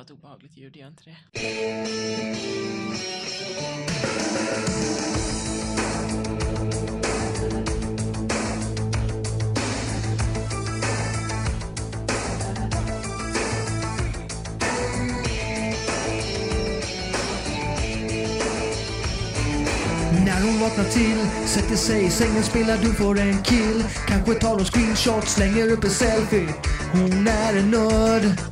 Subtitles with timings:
[0.00, 1.16] var ett obehagligt ljud, gör inte det?
[20.24, 23.84] När hon vaknar till, sätter sig i sängen, spelar du för en kill.
[24.08, 26.54] Kanske tar hon screenshot, slänger upp en selfie.
[26.92, 28.49] Hon är en nörd.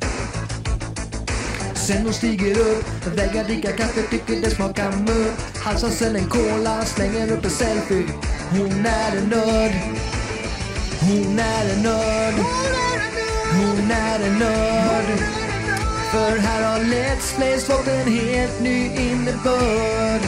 [1.89, 5.57] Sen hon stiger upp, vägrar dricka kaffe, tycker det smakar mört.
[5.57, 8.03] Halsar sen en cola, slänger upp en selfie.
[8.49, 9.71] Hon är en nörd.
[10.99, 12.33] Hon är en nörd.
[13.53, 15.19] Hon är en nörd.
[16.11, 20.21] För här har Let's Plays fått en helt ny innebörd.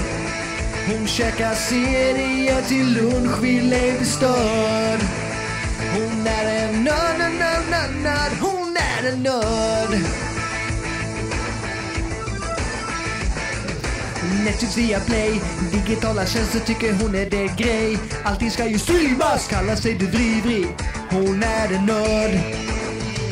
[0.88, 5.02] Hon käkar serier till lunch vid Levi störd.
[5.94, 8.32] Hon är en nörd, nörd, nörd, nörd.
[8.42, 10.31] Hon är en nörd.
[14.44, 17.98] Netflix typ via play Digitala tjänster tycker hon är det grej.
[18.24, 20.68] Allting ska ju streamas, kallar sig bedrivrig
[21.10, 22.40] Hon är en nörd.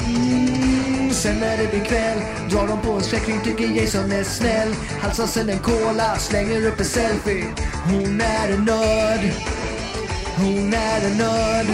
[0.06, 4.76] Mm, Sen när det blir kväll Drar de på en skräckfilm, tycker Jason är snäll.
[5.02, 7.46] Halsar sen en cola, slänger upp en selfie.
[7.86, 9.32] Hon är en nörd.
[10.38, 11.68] Hon är en nörd.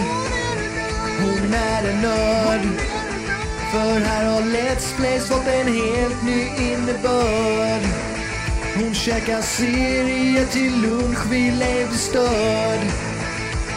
[1.20, 2.60] Hon är en nörd.
[3.72, 8.05] För här har Let's Plays fått en helt ny innebörd
[8.78, 12.80] hon käkar serier till lunch vid Levi störd.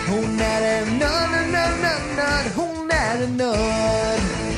[0.08, 2.52] Hon är en nörd, nörd, nörd, nörd.
[2.56, 4.49] Hon är en nörd.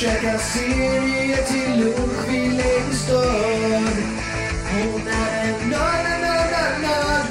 [0.00, 4.20] käka serier till lunch vid Längsdörr.
[4.72, 7.26] Hon är en nörd, en nörd, en nörd.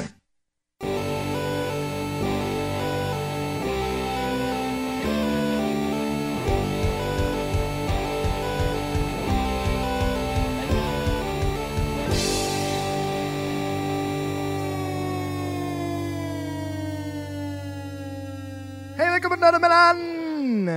[18.96, 20.68] Hej välkommen till Nördemellan!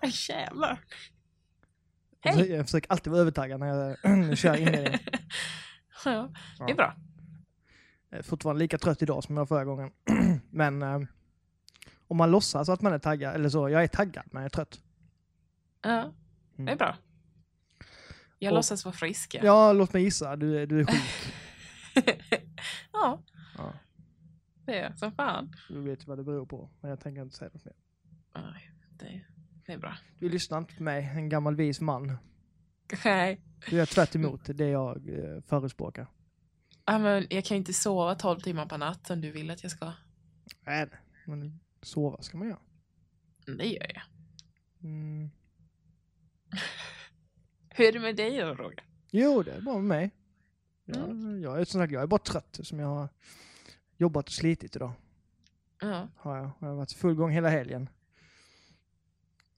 [0.00, 0.78] Äh, jävlar.
[2.22, 2.50] Jag Hej.
[2.50, 4.98] Jag försöker alltid vara övertaggad när jag kör inledningen.
[6.04, 6.94] Ja, det är bra.
[8.10, 9.90] Jag är fortfarande lika trött idag som jag var förra gången.
[10.50, 11.00] Men eh,
[12.08, 14.50] om man låtsas att man är taggad, eller så, jag är taggad men jag är
[14.50, 14.80] trött.
[15.82, 16.12] Ja,
[16.56, 16.96] det är bra.
[18.38, 19.34] Jag Och- låtsas vara frisk.
[19.34, 19.40] Ja.
[19.44, 21.34] Ja, låt mig gissa, du, är- du är sjuk.
[22.92, 23.22] ja,
[23.58, 23.72] Ja,
[24.64, 25.52] det är som fan.
[25.68, 27.74] du vet vad det beror på, men jag tänker inte säga något mer.
[28.34, 29.24] Nej, det,
[29.68, 29.96] det är bra.
[30.18, 32.16] Du lyssnar inte på mig, en gammal vis man.
[33.04, 33.40] Nej,
[33.70, 36.06] Du är tvärt emot det jag eh, förespråkar.
[36.84, 39.62] ja, men jag kan ju inte sova 12 timmar per natt som du vill att
[39.62, 39.92] jag ska.
[40.66, 40.88] Nej,
[41.26, 42.58] men sova ska man göra.
[43.58, 44.02] Det gör jag.
[44.82, 45.30] Mm.
[47.68, 48.84] Hur är det med dig då, Roger?
[49.10, 50.10] Jo, det är bra med mig.
[50.84, 53.08] Jag, jag, är, som sagt, jag är bara trött som jag har
[53.96, 54.92] jobbat och slitit idag.
[55.80, 56.50] Ja, Har jag.
[56.60, 57.88] jag har varit full gång hela helgen.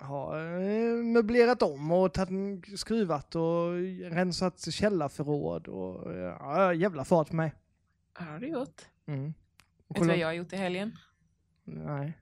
[0.01, 3.73] Har eh, möblerat om och tagit skruvat och
[4.11, 7.53] rensat källarförråd och ja, jävla fart på mig.
[8.19, 8.83] vad har du gjort?
[9.07, 9.35] Mm.
[9.89, 10.99] Vet du vad jag har gjort i helgen?
[11.65, 12.19] Nej.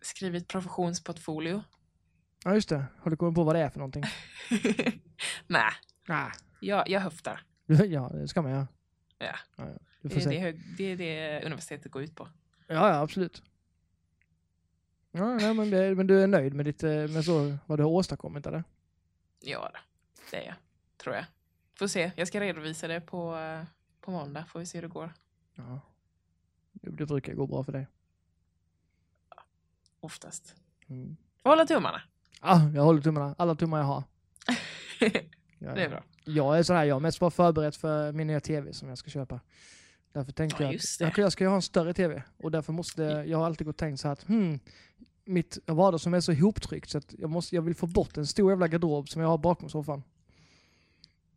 [0.00, 1.62] Skrivit professionsportfolio.
[2.44, 2.84] Ja just det.
[2.98, 4.04] Har du kommit på vad det är för någonting?
[5.46, 5.72] Nej,
[6.08, 6.30] Nej.
[6.60, 7.40] jag, jag höftar.
[7.66, 8.68] Ja, det ska man göra.
[9.18, 9.36] Ja.
[9.56, 9.78] ja, ja.
[10.02, 12.28] Det är det, det är det universitetet går ut på.
[12.66, 13.42] Ja, ja, absolut.
[15.16, 17.82] Ja, nej, men, det, men du är nöjd med, ditt, eh, med så, vad du
[17.82, 18.64] har åstadkommit eller?
[19.40, 19.72] Ja,
[20.30, 20.54] det är jag.
[20.96, 21.24] Tror jag.
[21.78, 22.12] Får se.
[22.16, 23.64] Jag ska redovisa det på, eh,
[24.00, 24.44] på måndag.
[24.48, 25.12] Får vi se hur det går.
[25.54, 25.80] Ja.
[26.72, 27.86] Det, det brukar gå bra för dig.
[30.00, 30.54] Oftast.
[30.86, 31.16] Mm.
[31.42, 32.02] Hålla tummarna.
[32.42, 33.34] Ja, jag håller tummarna.
[33.38, 34.04] Alla tummar jag har.
[35.58, 36.02] Det är bra.
[36.24, 38.98] Jag är sån här, jag är mest bara förberedd för min nya tv som jag
[38.98, 39.40] ska köpa.
[40.16, 42.22] Därför tänkte Ja, jag att jag, jag ska ju ha en större tv.
[42.36, 44.58] Och därför måste, jag har alltid gått och tänkt så här att hmm,
[45.24, 48.52] mitt vardagsrum är så ihoptryckt så att jag, måste, jag vill få bort en stor
[48.52, 50.02] jävla garderob som jag har bakom soffan.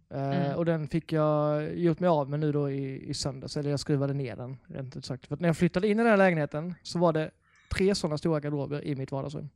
[0.10, 0.56] Eh, Mm.
[0.58, 3.80] och den fick jag gjort mig av med nu då i, i söndags, eller jag
[3.80, 5.28] skruvade ner den rent ut sagt.
[5.28, 7.32] För när jag flyttade in i den här lägenheten så var det
[7.72, 9.50] tre sådana stora garderober i mitt vardagsrum.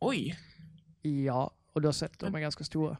[0.00, 0.38] Oj.
[1.02, 2.96] Ja, och du har sett, de är ganska stora.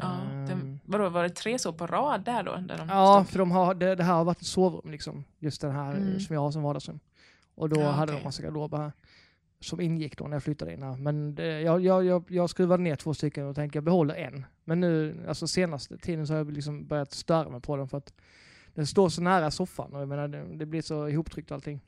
[0.00, 2.56] Ja, Ehm, den, vadå, var det tre så på rad där då?
[2.56, 3.32] Där de Ja, stod?
[3.32, 5.24] för de har, det, det här har varit ett sovrum liksom.
[5.38, 6.20] Just den här Mm.
[6.20, 7.00] som jag har som vardagsrum.
[7.54, 8.20] Och då Ja, hade okej.
[8.22, 8.92] de massa garderober här.
[9.60, 10.96] Som ingick då när jag flyttade in här.
[10.96, 14.46] Men det, jag, jag, jag, jag skruvade ner två stycken och tänkte jag behåller en.
[14.64, 17.98] Men nu, alltså senaste tiden så har jag liksom börjat störa mig på den för
[17.98, 18.12] att
[18.74, 21.80] den står så nära soffan och jag menar det, det blir så ihoptryckt allting.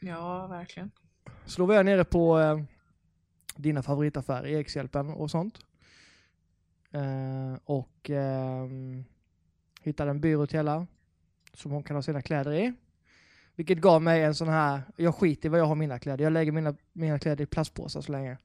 [0.00, 0.90] Ja, verkligen.
[1.46, 2.60] Så då var jag nere på eh,
[3.56, 5.58] dina favoritaffärer, Erikshjälpen och sånt.
[6.92, 9.04] Eh, och ehm,
[9.82, 10.86] hittade en byrå till Ella
[11.54, 12.72] som hon kan ha sina kläder i.
[13.54, 16.32] Vilket gav mig en sån här, jag skiter i vad jag har mina kläder, jag
[16.32, 18.38] lägger mina, mina kläder i plastpåsar så länge.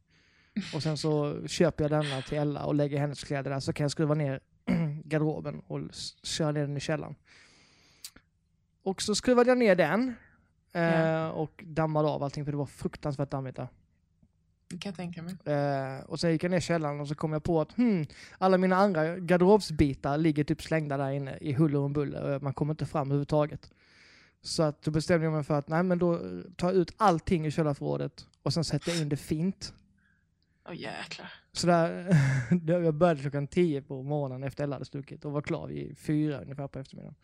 [0.75, 3.83] Och sen så köper jag denna till Ella och lägger hennes kläder där så kan
[3.83, 4.39] jag skruva ner
[5.03, 5.81] garderoben och
[6.23, 7.15] köra ner den i källaren.
[8.83, 10.13] Och så skruvade jag ner den
[10.71, 13.67] eh, och dammade av allting för det var fruktansvärt dammigt där.
[14.79, 15.35] Kan jag tänka mig.
[15.45, 18.05] Eh, och sen gick jag ner i källaren och så kom jag på att hmm,
[18.37, 22.53] alla mina andra garderobsbitar ligger typ slängda där inne i huller och buller och man
[22.53, 23.71] kommer inte fram överhuvudtaget.
[24.41, 26.19] Så att då bestämde jag mig för att nej men då
[26.55, 29.73] tar jag ut allting i källarförrådet och sen sätter jag in det fint.
[30.69, 31.33] Åh jäklar.
[31.51, 32.15] Så där,
[32.65, 35.97] då jag började klockan 10 på morgonen efter Ella hade stuckit och var klar vid
[35.97, 37.15] fyra ungefär på eftermiddagen.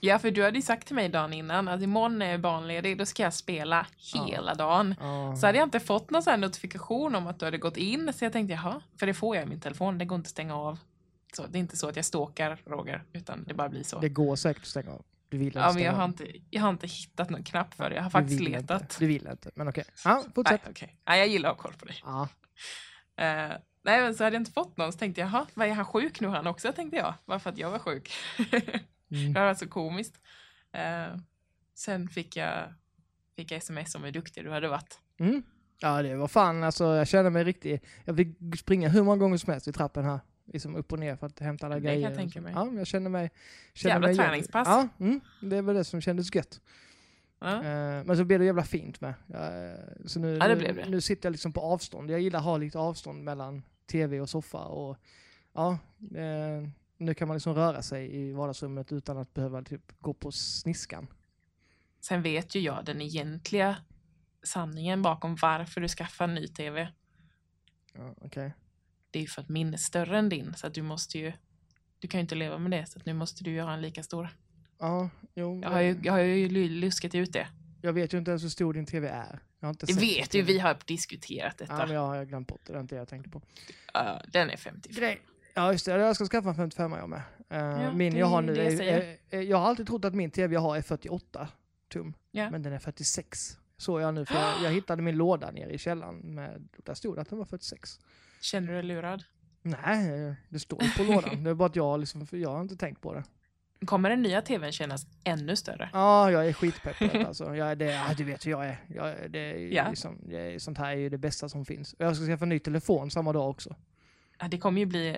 [0.00, 2.98] Ja, för du hade ju sagt till mig dagen innan att imorgon är jag barnledig,
[2.98, 4.94] då ska jag spela hela dagen.
[5.00, 5.36] Ja.
[5.36, 8.12] Så hade jag inte fått någon sån här notifikation om att du hade gått in,
[8.12, 10.30] så jag tänkte jaha, för det får jag i min telefon, det går inte att
[10.30, 10.78] stänga av.
[11.32, 14.00] Så det är inte så att jag stalkar Roger, utan det bara blir så.
[14.00, 15.04] Det går säkert att stänga av.
[15.28, 17.96] Du vill ja, men jag har, inte, jag har inte hittat någon knapp för det,
[17.96, 18.82] jag har faktiskt letat.
[18.82, 18.94] Inte.
[18.98, 19.84] Du vill inte, men okej.
[20.04, 20.60] Ja, fortsätt.
[20.64, 20.96] Nej, okej.
[21.08, 21.96] Nej, jag gillar att ha koll på dig.
[22.04, 22.28] Ja.
[23.16, 23.52] Eh,
[23.84, 26.20] nej, men så hade jag inte fått någon, så tänkte jag, jaha, är han sjuk
[26.20, 27.14] nu han också, tänkte jag.
[27.26, 28.12] Bara för att jag var sjuk.
[29.10, 29.32] Mm.
[29.32, 30.20] Det var så komiskt.
[30.72, 31.16] Eh,
[31.74, 32.74] sen fick jag,
[33.36, 34.98] fick jag sms om hur duktig du hade varit.
[35.18, 35.42] Mm.
[35.80, 37.84] Ja, det var fan alltså, jag kände mig riktigt...
[38.04, 40.20] Jag fick springa hur många gånger som helst i trappen här.
[40.52, 42.10] Liksom upp och ner för att hämta alla Det kan jag grejer.
[42.10, 42.52] och tänka mig.
[42.56, 43.30] Ja, jag kände mig...
[43.74, 44.68] Kände Jävla mig träningspass.
[44.68, 46.60] Ja, mm, det var det som kändes gött.
[47.40, 47.54] Ja.
[47.56, 49.14] Eh, men så blev det jävla fint med.
[49.34, 50.88] Eh, så nu, Ja, det det.
[50.88, 52.10] nu sitter jag liksom på avstånd.
[52.10, 54.58] Jag gillar att ha lite avstånd mellan tv och soffa.
[54.64, 54.96] Och,
[55.52, 55.78] ja,
[56.14, 56.68] eh,
[57.00, 61.06] nu kan man liksom röra sig i vardagsrummet utan att behöva typ gå på sniskan.
[62.00, 63.76] Sen vet ju jag den egentliga
[64.42, 66.92] sanningen bakom varför du skaffar en ny tv.
[67.94, 68.54] Ja, okej.
[69.10, 71.32] Det är ju för att min är större än din, så att du måste ju...
[71.98, 74.02] Du kan ju inte leva med det, så att nu måste du göra en lika
[74.02, 74.28] stor.
[74.78, 75.60] Ja, jo.
[75.62, 77.48] Jag har ju, jag har ju lu- luskat ut det.
[77.82, 79.40] jag vet ju inte ens hur stor din tv är.
[79.60, 81.72] Jag har inte Det vet du, vi har diskuterat detta.
[81.78, 82.72] Ja, men jag har glömt bort det.
[82.72, 83.42] Det är inte det jag tänkte på.
[83.94, 85.00] Ja, den är 55.
[85.00, 85.20] Grej.
[85.54, 85.92] Ja, just det.
[85.98, 87.22] Jag ska skaffa en 55 jag med.
[87.50, 88.72] Eh, Ja, min jag har nu jag
[89.30, 91.48] är, Jag har alltid trott att min tv jag har är 48
[91.88, 92.14] tum.
[92.30, 92.50] Ja.
[92.50, 93.58] Men den är 46.
[93.76, 96.16] Så jag nu, för jag, jag hittade min låda nere i källaren.
[96.16, 98.00] Med, där stod det att den var 46.
[98.40, 99.24] Känner du dig lurad?
[99.62, 101.44] Nej, det står på lådan.
[101.44, 103.24] Det är bara att jag, liksom, för jag har inte tänkt på det.
[103.86, 105.90] Kommer den nya tvn kännas ännu större?
[105.92, 107.56] Ja, jag är skitpepp på det alltså.
[107.56, 108.84] Jag det, ja, du vet hur jag är.
[108.88, 109.88] Jag, det Ja.
[109.90, 111.94] liksom, det sånt här är ju det bästa som finns.
[111.98, 113.76] Jag ska skaffa en ny telefon samma dag också.
[114.38, 115.16] Ja, det kommer ju bli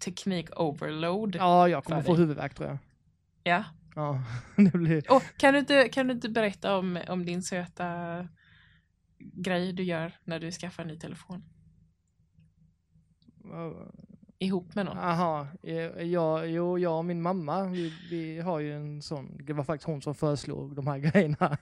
[0.00, 1.36] teknik-overload.
[1.36, 2.20] Ja, jag kommer få dig.
[2.20, 2.78] huvudvärk tror jag.
[3.42, 3.64] Ja.
[3.94, 4.22] Ja,
[4.56, 5.02] det blir...
[5.08, 8.28] Oh, kan, du inte, kan du inte berätta om, om din söta
[9.18, 11.44] grej du gör när du skaffar en ny telefon?
[14.38, 14.96] Ihop med någon?
[14.96, 19.52] Jaha, eh, ja, jo, jag och min mamma, vi, vi har ju en sån, det
[19.52, 21.58] var faktiskt hon som föreslog de här grejerna.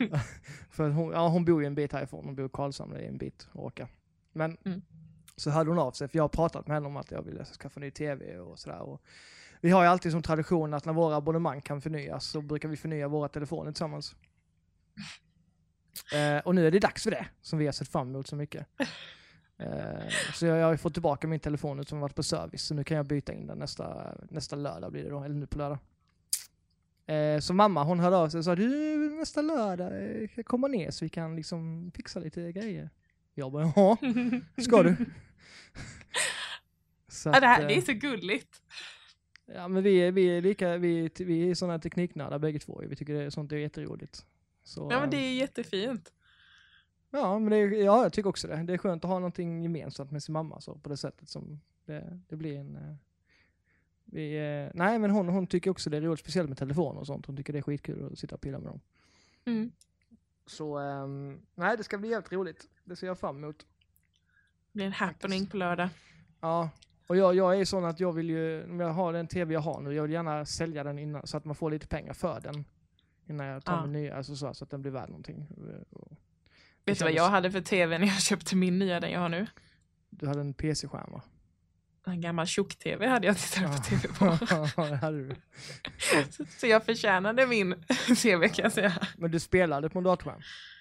[0.70, 3.08] För hon, ja, hon bor ju en bit härifrån, hon bor i Karlshamn, det är
[3.08, 3.88] en bit att åka.
[4.32, 4.82] Men Mm.
[5.40, 7.44] Så hörde hon av sig, för jag har pratat med henne om att jag ville
[7.44, 8.80] skaffa ny tv och sådär.
[8.80, 9.02] Och
[9.60, 12.76] vi har ju alltid som tradition att när våra abonnemang kan förnyas så brukar vi
[12.76, 14.14] förnya våra telefoner tillsammans.
[16.14, 18.36] Eh, och nu är det dags för det, som vi har sett fram emot så
[18.36, 18.66] mycket.
[19.60, 22.62] Eh, så jag, jag har ju fått tillbaka min telefon som har varit på service,
[22.62, 25.46] så nu kan jag byta in den nästa, nästa lördag blir det då, eller nu
[25.46, 25.78] på lördag.
[27.06, 30.68] Eh, så mamma hon hörde av sig och sa du, nästa lördag eh, jag komma
[30.68, 32.90] ner så vi kan liksom fixa lite grejer.
[33.34, 33.96] Jag bara, ja,
[34.62, 34.96] ska du?
[37.08, 38.62] Så Ja, det, här, att, det är eh, så gulligt.
[39.46, 42.82] Ja men vi är, vi är lika, vi, vi är sådana tekniknördar bägge två.
[42.88, 44.26] Vi tycker det sånt är jätteroligt.
[44.62, 46.12] Så, Ja, men det eh, är jättefint.
[47.10, 48.56] Ja, men är- ja, jag tycker också det.
[48.62, 51.60] Det är skönt att ha någonting gemensamt med sin mamma så på det sättet som
[51.84, 52.76] det, det blir en...
[52.76, 52.94] eh,
[54.04, 57.06] Vi, eh, nej, men hon, hon tycker också det är roligt, speciellt med telefon och
[57.06, 57.26] sånt.
[57.26, 58.80] Hon tycker det är skitkul att sitta och pilla med dem.
[59.44, 59.72] Mm.
[60.46, 62.68] Så ehm, nej, det ska bli jävligt roligt.
[62.84, 63.66] Det ser jag fram emot.
[64.72, 65.88] Det blir en happening på lördag.
[66.40, 66.70] Ja,
[67.06, 69.60] och jag, jag är sån att jag vill ju, om jag har den tv jag
[69.60, 72.40] har nu, jag vill gärna sälja den innan så att man får lite pengar för
[72.40, 72.64] den.
[73.28, 73.82] Innan jag tar Ja.
[73.82, 75.46] min nya, alltså så, så att den blir värd någonting.
[75.90, 76.12] Och-
[76.84, 79.28] Vet du vad jag hade för tv när jag köpte min nya, den jag har
[79.28, 79.46] nu?
[80.10, 81.22] Du hade en PC-skärm va?
[82.06, 84.38] En gammal tjock-tv hade jag tittat på tv på.
[86.58, 87.84] Så jag förtjänade min
[88.22, 88.92] tv kan jag säga.
[89.16, 90.40] Men du spelade på en datorskärm?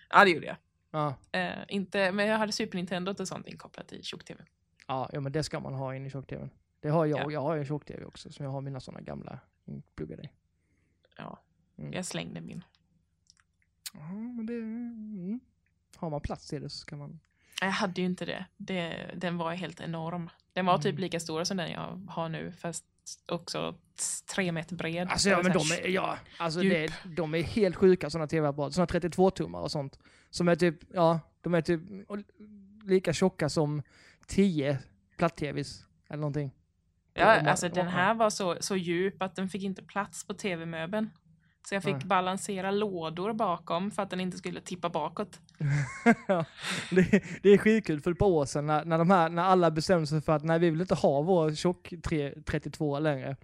[0.09, 0.55] Ja, det gjorde jag.
[0.91, 1.13] Ja.
[1.31, 4.43] Eh, inte, men jag hade Super Nintendo och sånt inkopplat i tjock-tv.
[4.87, 6.49] Ja, ja, men det ska man ha in i tjock-tvn.
[6.79, 7.31] Det har jag, Ja.
[7.31, 10.29] jag har en tjock-tv också, som jag har mina sådana gamla inpluggade i.
[11.17, 11.39] Ja,
[11.77, 11.93] Mm.
[11.93, 12.63] jag slängde min.
[13.93, 14.53] Ja, men det...
[14.53, 15.39] Mm.
[15.95, 17.19] Har man plats till det så ska man...
[17.61, 18.45] Jag hade ju inte det.
[18.57, 20.29] det den var helt enorm.
[20.53, 21.01] Den var typ Mm.
[21.01, 22.85] lika stor som den jag har nu, fast
[23.27, 23.75] också
[24.35, 25.07] tre meter bred.
[25.09, 26.73] Alltså, ja, men de är, ja, alltså djup.
[27.03, 28.73] det, de är helt sjuka sådana tv-apparater.
[28.73, 29.99] Sådana 32-tummar och sånt.
[30.29, 31.81] Som är typ, ja, de är typ
[32.83, 33.81] lika tjocka som
[34.27, 34.79] 10
[35.17, 36.51] platt-tvs eller någonting.
[37.13, 41.09] Ja, alltså den här var så, så djup att den fick inte plats på tv-möbeln.
[41.67, 42.05] Så jag fick Nej.
[42.05, 45.39] balansera lådor bakom för att den inte skulle tippa bakåt.
[46.91, 49.71] Det, det är skitkul för ett par år sedan när, när, de här, när alla
[49.71, 53.35] bestämde sig för att nej, vi vill inte ha vår tjock 3, 32 längre.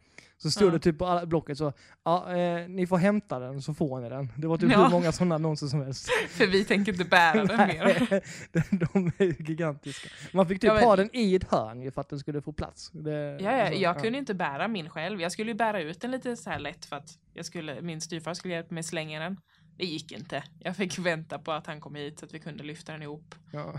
[0.45, 0.71] Så stod Ja.
[0.71, 1.73] det typ på alla blocket så,
[2.03, 4.31] ja, eh, ni får hämta den så får ni den.
[4.37, 4.83] Det var typ Ja.
[4.83, 6.09] hur många sådana annonser som helst.
[6.29, 8.07] För vi tänker inte bära den mer.
[8.51, 10.09] De, de är gigantiska.
[10.33, 12.53] Man fick typ Ja, men- ha den i ett hörn för att den skulle få
[12.53, 12.91] plats.
[12.93, 15.21] Det, Ja, ja, så, jag kunde inte bära min själv.
[15.21, 18.01] Jag skulle ju bära ut den lite så här lätt för att jag skulle, min
[18.01, 19.37] styvfar skulle hjälpa mig slänga den.
[19.77, 20.43] Det gick inte.
[20.59, 23.35] Jag fick vänta på att han kom hit så att vi kunde lyfta den ihop.
[23.51, 23.73] Ja.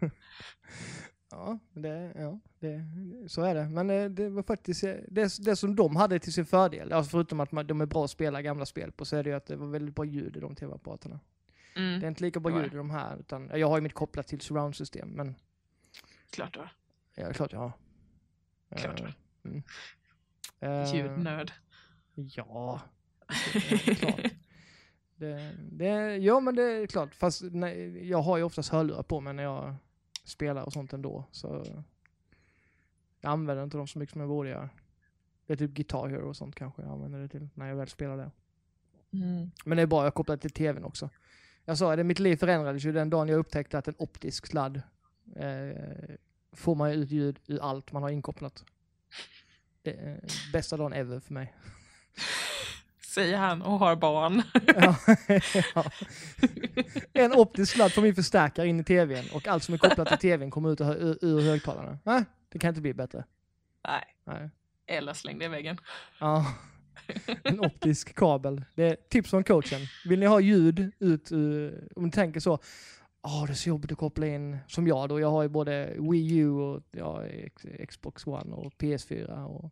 [1.34, 2.84] ja, det, ja det,
[3.28, 3.68] så är det.
[3.68, 7.10] Men eh, det var faktiskt eh, det, det som de hade till sin fördel, alltså
[7.10, 9.46] förutom att de är bra att spela gamla spel på, så är det ju att
[9.46, 11.20] det var väldigt bra ljud i de tv-apparaterna.
[11.76, 13.94] Mm, Det är inte lika bra ljud i de här, utan jag har ju mitt
[13.94, 15.34] kopplat till surround-system, men
[16.30, 16.72] klart det var.
[17.14, 17.72] ja, klart jag har.
[18.76, 19.14] Klart det
[19.48, 19.62] mm.
[20.60, 21.52] Eh, Ljudnörd.
[22.14, 22.80] Ja,
[23.52, 24.32] det är klart.
[25.16, 29.20] Det, det, ja men det är klart, fast nej, jag har ju oftast hörlurar på
[29.20, 29.74] mig när jag
[30.24, 31.24] spelar och sånt ändå.
[31.30, 31.64] Så
[33.20, 34.70] jag använder inte dem så mycket som jag borde göra.
[35.46, 37.88] Det är typ Guitar Hero och sånt kanske jag använder det till när jag väl
[37.88, 38.30] spelar det.
[39.12, 39.50] Mm.
[39.64, 41.10] Men det är bra, jag kopplar till tvn också.
[41.64, 44.82] Jag sa det, mitt liv förändrades ju den dagen jag upptäckte att en optisk sladd
[45.36, 46.16] eh,
[46.52, 48.64] får man ut ljud ur allt man har inkopplat.
[49.82, 50.20] Är
[50.52, 51.54] bästa dagen ever för mig.
[53.14, 54.42] Säger han och har barn.
[54.76, 54.96] Ja,
[55.74, 55.84] ja.
[57.12, 60.18] En optisk sladd på min förstärkare in i tvn och allt som är kopplat till
[60.18, 61.98] tvn kommer ut ur, högtalarna.
[62.04, 63.24] Nej, det kan inte bli bättre.
[63.88, 64.50] Nej, Nej.
[64.86, 65.78] eller släng det i väggen.
[66.18, 66.46] Ja.
[67.42, 68.64] En optisk kabel.
[68.74, 69.80] Det är tips från coachen.
[70.04, 72.58] Vill ni ha ljud ut ur, om ni tänker så,
[73.22, 75.96] Åh, det är så jobbigt att koppla in, som jag då, jag har ju både
[75.98, 77.22] Wii U och ja,
[77.88, 79.70] Xbox One och PS4 och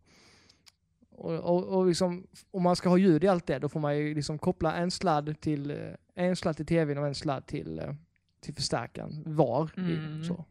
[1.15, 3.99] och, och, och liksom, om man ska ha ljud i allt det, då får man
[3.99, 5.77] ju liksom koppla en sladd till, eh,
[6.15, 7.95] en sladd till tvn och en sladd till, eh,
[8.41, 9.71] till förstärkaren var.
[9.77, 10.25] Mm.
[10.25, 10.45] Så.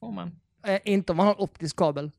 [0.00, 0.40] Får man.
[0.62, 2.10] Eh, inte om man har en optisk kabel.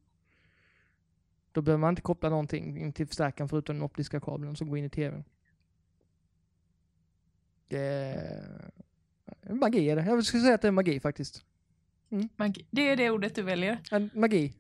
[1.51, 4.77] Då behöver man inte koppla någonting in till förstärkaren förutom den optiska kabeln som går
[4.77, 5.23] in i tvn.
[7.67, 7.79] Det
[9.41, 10.05] är magi är det.
[10.05, 11.45] Jag skulle säga att det är magi faktiskt.
[12.35, 12.67] Magi.
[12.71, 13.79] Det är det ordet du väljer.
[14.13, 14.53] Magi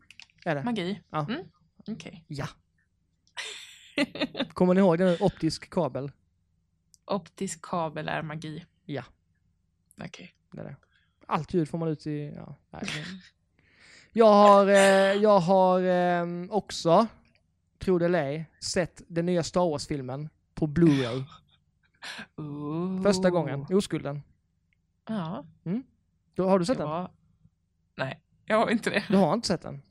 [0.45, 0.63] är det.
[0.63, 1.01] Magi.
[1.09, 1.25] Ja.
[1.29, 1.45] Mm.
[1.87, 2.23] Okej.
[2.27, 2.47] Ja.
[4.53, 6.11] Kommer ni ihåg den optisk kabel?
[7.05, 8.65] Optisk kabel är magi.
[8.85, 9.03] Ja.
[10.05, 10.33] Okej.
[10.51, 10.75] Det det.
[11.25, 12.33] Allt ljud får man ut i...
[12.35, 12.83] Ja, nej,
[14.17, 17.07] jag har, eh, jag har eh, också,
[17.79, 21.23] tro det eller ej, sett den nya Star Wars-filmen på Blu-ray.
[23.03, 24.21] Första gången, oskulden.
[25.07, 25.45] Ja.
[26.35, 27.07] Då, har du sett det den?
[27.95, 29.03] Nej, jag har inte det.
[29.09, 29.81] Du har inte sett den?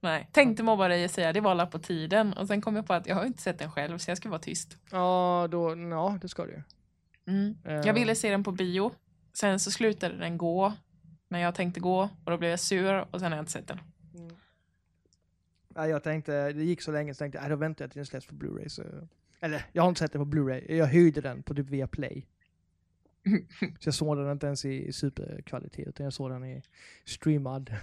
[0.00, 0.28] Nej.
[0.32, 2.92] Tänkte mobba dig och säga det var alla på tiden och sen kom jag på
[2.94, 4.78] att jag har inte sett den själv så jag ska vara tyst.
[4.90, 6.62] Ja, då, ja det ska du ju.
[7.26, 7.56] Mm.
[7.64, 8.92] Eh, Jag ville se den på bio.
[9.32, 10.72] Sen så slutade den gå
[11.28, 13.68] när jag tänkte gå och då blev jag sur och sen har jag inte sett
[13.68, 13.80] den.
[15.68, 17.98] Nej, jag tänkte, det gick så länge så tänkte jag, "Nej, då väntar jag till
[17.98, 18.68] den släpps på Blu-ray.
[18.68, 18.82] Så...
[19.40, 20.72] Eller, jag har inte sett den på Blu-ray.
[20.74, 22.26] Jag hyrde den på typ via Play.
[23.80, 26.62] Så jag såg den inte ens i superkvalitet utan jag såg den i
[27.04, 27.74] streamad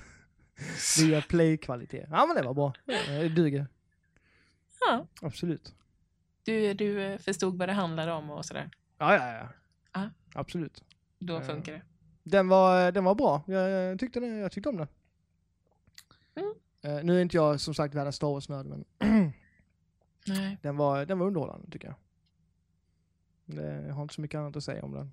[0.99, 2.07] via play-kvalitet.
[2.09, 2.73] Ja men det var bra.
[2.85, 3.67] Det duger.
[4.87, 5.75] Ja, Absolut.
[6.43, 8.69] du, du eh, förstod vad det handlade om och sådär.
[8.97, 9.49] Ja, ja, ja.
[9.93, 10.09] Ja.
[10.33, 10.83] Absolut.
[11.19, 11.41] Då Ja.
[11.41, 11.81] funkar det.
[12.23, 13.43] Den var, den var bra.
[13.47, 14.87] Jag, jag, tyckte, den, jag tyckte om den.
[16.35, 16.53] Mm.
[16.81, 18.85] Eh, nu är inte jag som sagt världens Star Wars-nörd men
[20.27, 20.57] Nej.
[20.61, 21.95] den var, den var underhållande tycker jag.
[23.45, 25.11] Det, jag har inte så mycket annat att säga om den.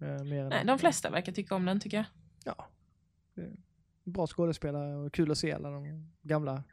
[0.00, 2.06] Eh, mer än Nej, de flesta verkar tycka om den tycker jag.
[2.44, 2.66] Ja.
[3.34, 3.50] Det
[4.08, 6.64] bra skådespelare och kul att se alla de gamla.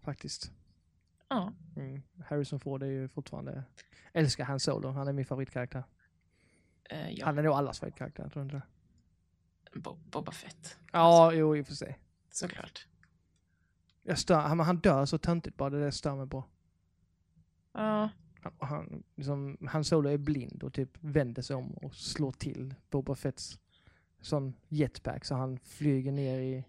[0.00, 0.52] Faktiskt.
[1.28, 1.52] Ja.
[1.76, 2.02] Mm.
[2.26, 3.64] Harrison Ford är ju fortfarande,
[4.12, 5.84] älskar Han Solo, han är min favoritkaraktär.
[6.90, 7.26] Eh, ja.
[7.26, 9.78] Han är nog allas favoritkaraktär, tror du inte det?
[9.80, 10.76] Bo- Boba Fett.
[10.92, 11.98] Ja, jo i och för sig.
[12.30, 12.86] Såklart.
[14.02, 16.44] Jag stör, han, han dör så töntigt bara, det är det jag stör mig på.
[17.72, 18.10] Ja.
[18.40, 22.74] Han, han, liksom, han Solo är blind och typ vänder sig om och slår till
[22.90, 23.58] Boba Fetts
[24.22, 26.64] sån jetpack så han flyger ner i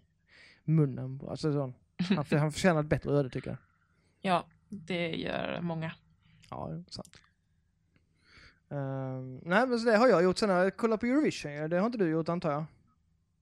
[0.64, 1.20] munnen.
[1.28, 1.74] Alltså sån.
[2.16, 3.58] Han, han förtjänar ett bättre öde tycker jag.
[4.20, 5.92] ja, det gör många.
[6.50, 7.20] Ja, jo, sant.
[8.70, 11.70] Ehm, nej men så det har jag gjort sen har jag kollat på Eurovision.
[11.70, 12.64] Det har inte du gjort antar jag?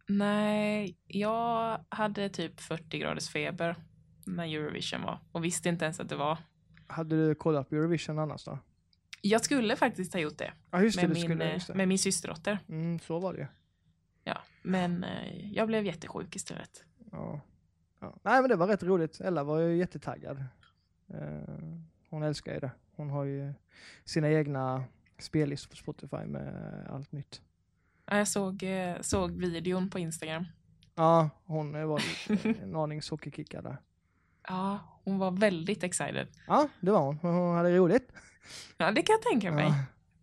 [0.07, 3.76] Nej, jag hade typ 40 graders feber
[4.25, 6.38] när Eurovision var och visste inte ens att det var.
[6.87, 8.59] Hade du kollat på Eurovision annars då?
[9.21, 11.45] Jag skulle faktiskt ha gjort det Ja det, med, min, skulle.
[11.45, 11.75] det.
[11.75, 12.59] med min systerdotter.
[12.69, 13.47] Mm, så var det ju.
[14.62, 16.85] Men eh, jag blev jättesjuk istället.
[17.12, 17.40] Ja.
[18.00, 18.16] Ja.
[18.23, 19.21] Nej men det var rätt roligt.
[19.21, 20.45] Ella var ju jättetaggad.
[21.14, 21.54] Eh,
[22.11, 22.71] hon älskar ju det.
[22.97, 23.52] Hon har ju
[24.04, 24.85] sina egna
[25.19, 27.42] spellistor på Spotify med allt nytt.
[28.07, 30.45] Ja, Jag såg, eh, såg videon på Instagram.
[30.95, 32.02] Ja, hon eh, var
[32.62, 33.76] en aning sockerkickad där.
[34.49, 36.28] Ja, hon var väldigt excited.
[36.47, 37.16] Ja, det var hon.
[37.23, 38.12] Hon hade roligt.
[38.76, 39.64] Ja, det kan jag tänka mig.
[39.64, 39.75] Ja.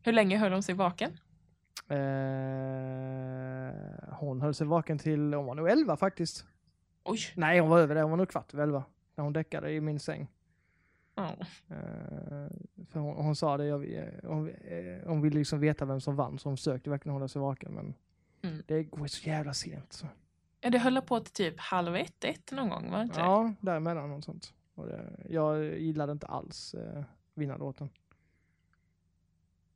[0.03, 1.11] Hur länge höll hon sig vaken?
[1.89, 1.97] Eh,
[4.11, 6.45] hon höll sig vaken till, hon var nog 11 faktiskt.
[7.03, 7.19] Oj.
[7.35, 8.01] Nej, hon var över det.
[8.01, 8.83] Hon var nog kvart över 11.
[9.15, 10.27] När hon däckade i min säng.
[11.17, 11.35] Eh,
[12.89, 16.15] för hon, hon sa det, jag, eh, hon, eh, hon ville liksom veta vem som
[16.15, 17.93] vann så hon försökte verkligen hålla sig vaken men
[18.41, 18.63] Mm.
[18.67, 19.93] det går så jävla sent.
[19.93, 20.07] Så.
[20.61, 23.19] Ja, Det höll på till typ halv ett, ett någon gång, var det inte?
[23.19, 24.53] Ja, däremellan och sånt.
[24.75, 27.03] Och det, jag gillade inte alls eh,
[27.33, 27.89] vinnarlåten.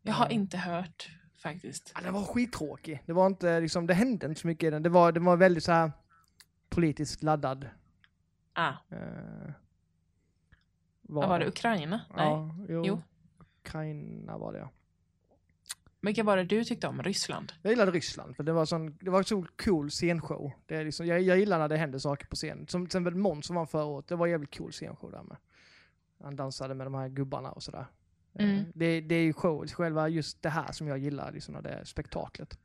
[0.01, 1.09] Jag har inte hört
[1.43, 1.91] faktiskt.
[1.95, 3.03] Ja, den var skittråkig.
[3.05, 4.83] Det var inte liksom, det hände inte så mycket i den.
[4.83, 5.91] Det var, det var väldigt så här
[6.69, 7.69] politiskt laddad.
[8.53, 9.51] Ah, Eh,
[11.01, 11.47] vad var det?
[11.47, 12.01] Ukraina?
[12.15, 12.25] Nej.
[12.25, 12.83] Ja, jo.
[12.85, 13.01] Jo.
[13.61, 14.69] Ukraina var det ja.
[16.01, 17.03] Vilka var det du tyckte om?
[17.03, 17.53] Ryssland?
[17.61, 20.51] Jag gillade Ryssland för det var sån, det var så cool scenshow.
[20.65, 22.67] Det är liksom, jag, jag gillar när det händer saker på scen.
[22.67, 25.23] Som till exempel Måns som var förra året, det var en jävligt cool scenshow där
[25.23, 25.37] med.
[26.23, 27.85] Han dansade med de här gubbarna och sådär.
[28.39, 28.57] Mm.
[28.57, 31.85] Eh, Det, det är ju show, själva just det här som jag gillar, liksom det
[31.85, 32.57] spektaklet.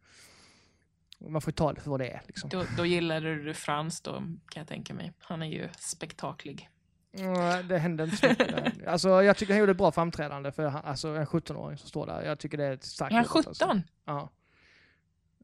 [1.21, 2.51] Man får ta det för vad det är liksom.
[2.51, 5.13] Då, då gillade du Frans då, kan jag tänka mig.
[5.19, 6.69] Han är ju spektaklig.
[7.13, 8.73] Mm, det hände inte så mycket där.
[8.87, 12.07] Alltså jag tycker han gjorde ett bra framträdande för han, alltså, en 17-åring som står
[12.07, 12.23] där.
[12.23, 13.65] Jag tycker det är ett starkt Är han jobbat, alltså.
[13.65, 13.83] 17?
[14.05, 14.31] Ja.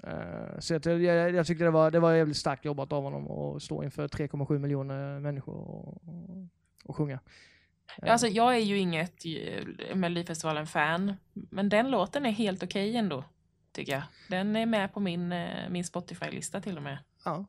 [0.03, 3.31] Eh, så jag, jag, jag tyckte det var, det var jävligt starkt jobbat av honom
[3.31, 6.49] att stå inför 3,7 miljoner människor och, och,
[6.85, 7.21] och sjunga.
[8.03, 13.25] Eh, Alltså, jag är ju inget eh, Melodifestivalen-fan, men den låten är helt okej ändå,
[13.73, 14.03] tycker jag.
[14.29, 16.99] Den är med på min, eh, min Spotify-lista till och med.
[17.25, 17.47] ja,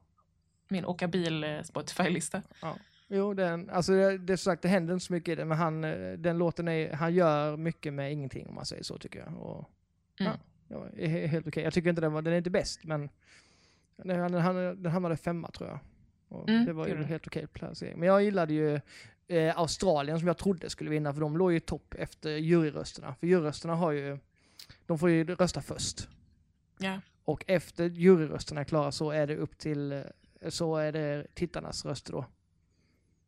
[0.68, 2.42] Min åka bil-Spotify-lista.
[3.08, 5.84] jo, den, alltså det, det, sagt, det händer inte så mycket i det, men han,
[5.84, 9.38] eh, den låten är, han gör mycket med ingenting om man säger så tycker jag.
[9.42, 9.72] Och,
[10.20, 10.32] Mm.
[10.32, 11.64] ja, ja, är he- helt okej.
[11.64, 13.10] Jag tycker inte den var, den är inte bäst, men
[13.98, 15.80] den, den, den, den hamnade femma tror jag.
[16.50, 17.08] Mm, det var ju en den.
[17.10, 18.00] helt okej placering.
[18.00, 18.82] Men jag gillade ju
[19.28, 23.16] eh, Australien som jag trodde skulle vinna, för de låg ju i topp efter juryrösterna.
[23.16, 24.20] För juryrösterna har ju,
[24.86, 26.08] de får ju rösta först.
[26.78, 27.02] Ja.
[27.26, 31.86] Och efter juryrösterna är klara så är det upp till, eh, så är det tittarnas
[31.86, 32.26] röster då.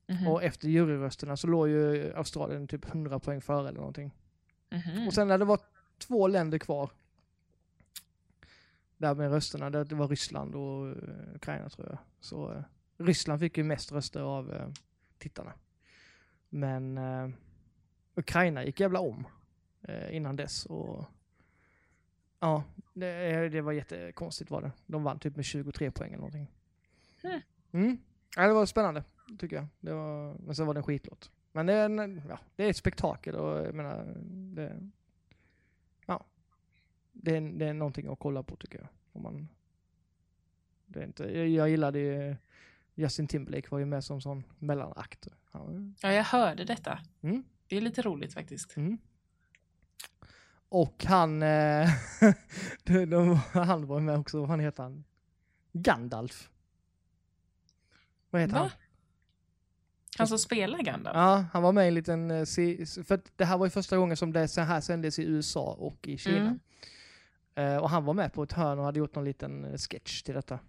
[0.08, 0.28] Mhm.
[0.28, 4.12] Och efter juryrösterna så låg ju Australien typ 100 poäng före eller någonting.
[4.70, 5.08] Mhm.
[5.08, 5.60] Och sen när det var
[5.98, 6.90] två länder kvar,
[8.98, 11.98] där med rösterna, det, var Ryssland och eh, Ukraina tror jag.
[12.20, 12.64] Så eh,
[12.98, 14.74] Ryssland fick ju mest röster av
[15.18, 15.54] tittarna.
[16.50, 17.30] Men eh,
[18.16, 19.28] Ukraina gick jävla om
[19.82, 20.66] eh, innan dess.
[20.66, 21.06] Och,
[22.40, 24.72] ja, det, det var jättekonstigt var det.
[24.86, 26.52] De vann typ med 23 poäng eller någonting.
[27.24, 27.42] Mm.
[27.72, 27.98] Mm.
[28.36, 29.04] Ja, det var spännande
[29.40, 29.68] tycker jag.
[29.80, 31.32] Det var, men sen var det en skitlåt.
[31.52, 34.14] Men det är, en, ja, det är ett spektakel och jag menar,
[34.56, 34.90] det,
[36.06, 36.26] ja,
[37.12, 38.88] det är, det är någonting att kolla på tycker jag.
[39.12, 39.50] Om man,
[40.86, 42.36] det är inte, jag, jag gillade ju,
[42.98, 45.28] Justin Timberlake var ju med som sån mellanakt.
[45.52, 45.70] Ja,
[46.02, 47.00] Ja, jag hörde detta.
[47.22, 47.44] Mm.
[47.68, 48.78] Det är lite roligt faktiskt.
[48.78, 48.98] mm.
[50.70, 51.90] och han, eh,
[52.84, 55.04] de, de, han var med också, vad fan heter han?
[55.72, 56.50] Gandalf.
[58.30, 58.60] Vad heter Va?
[58.60, 58.70] han?
[60.18, 61.16] Han som spelar Gandalf?
[61.16, 62.46] Ja, han var med i en liten, eh,
[63.04, 66.08] för det här var ju första gången som det så här sändes i USA och
[66.08, 66.38] i Kina.
[66.38, 66.60] Mm.
[67.56, 70.22] Eh, och han var med på ett hörn och hade gjort någon liten eh, sketch
[70.22, 70.60] till detta.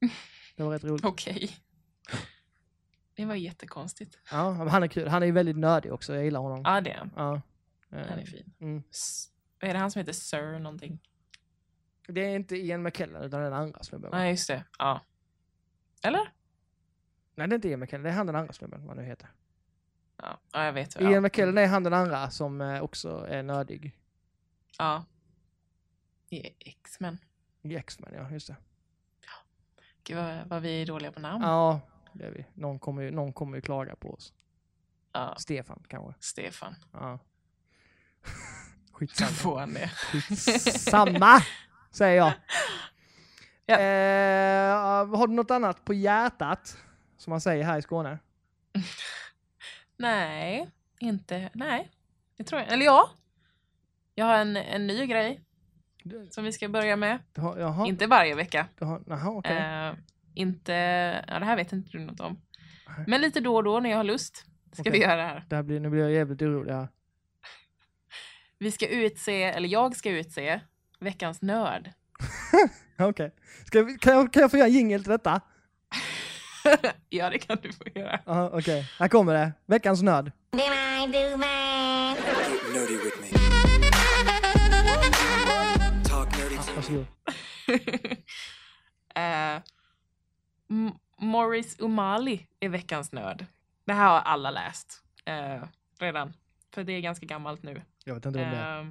[0.56, 1.04] Det var rätt roligt.
[1.04, 1.56] Okej.
[3.16, 4.18] Det var jättekonstigt.
[4.30, 5.08] Ja, han är kul.
[5.08, 6.62] Han är ju väldigt nördig också, jag gillar honom.
[6.64, 7.10] Ja, det är han.
[7.16, 7.34] Ja.
[7.98, 8.52] Eh, Han är fin.
[8.60, 8.82] Mm.
[9.60, 11.00] Vad är det han som heter Sir någonting?
[12.08, 14.10] Det är inte Ian McKellen utan den andra snubben.
[14.12, 14.64] Nej, just det.
[14.78, 15.00] Ja.
[16.02, 16.32] Eller?
[17.34, 19.28] Nej, det är inte Ian McKellen, det är han den andra snubben, vad nu heter.
[20.16, 21.00] Ja, ja jag vet.
[21.00, 21.20] Ian Ja.
[21.20, 23.98] McKellen är han den andra som eh, också är nördig.
[24.78, 25.04] ja.
[26.30, 27.18] I X-Men.
[27.62, 28.56] I X-Men, ja just det.
[30.04, 31.42] Gud vad, vad vi är dåliga på namn.
[31.44, 31.80] Ja,
[32.24, 32.46] är vi.
[32.54, 34.32] Någon kommer ju, någon kommer ju klaga på oss.
[35.12, 36.14] Ja, Stefan kanske.
[36.20, 36.74] Stefan.
[36.92, 37.18] Ja.
[38.92, 39.30] Skitsamma.
[39.30, 39.88] får han det.
[39.88, 41.40] Skitsamma,
[41.90, 42.32] säger jag.
[43.68, 43.74] Ja.
[43.80, 46.78] Eh, har du något annat på hjärtat?
[47.16, 48.18] Som man säger här i Skåne.
[49.96, 51.50] Nej, inte.
[51.54, 51.90] Nej,
[52.36, 52.72] det tror jag.
[52.72, 53.10] Eller ja.
[54.14, 55.40] Jag har en, en ny grej
[56.30, 57.18] som vi ska börja med.
[57.36, 58.66] har, Inte varje vecka.
[58.80, 59.56] har, jaha, okej.
[59.56, 59.94] Eh,
[60.36, 60.72] inte,
[61.28, 62.40] ja det här vet inte du något om.
[63.06, 64.92] Men lite då och då när jag har lust ska Okej.
[64.92, 65.44] vi göra det här.
[65.48, 66.88] Det här blir, nu blir jag jävligt orolig här.
[68.58, 70.60] Vi ska utse, eller jag ska utse,
[71.00, 71.90] veckans nörd.
[72.98, 73.34] Okej.
[73.66, 75.40] Ska vi- Kan, jag, kan jag få göra en jingel till detta?
[77.08, 78.20] ja, det kan du få göra.
[78.26, 79.52] Ja, Okej, här kommer det.
[79.66, 80.26] Veckans nörd.
[80.26, 80.32] Get
[82.74, 83.38] nerdy with me.
[86.08, 86.76] Talk nerdy to me.
[86.76, 87.06] Varsågod.
[89.14, 89.62] Eh,
[90.70, 93.46] M- Morris Umali är veckans nörd.
[93.84, 95.62] Det här har alla läst eh,
[95.98, 96.32] redan.
[96.74, 97.82] För det är ganska gammalt nu.
[98.04, 98.80] Jag vet inte vem det är.
[98.80, 98.86] Eh,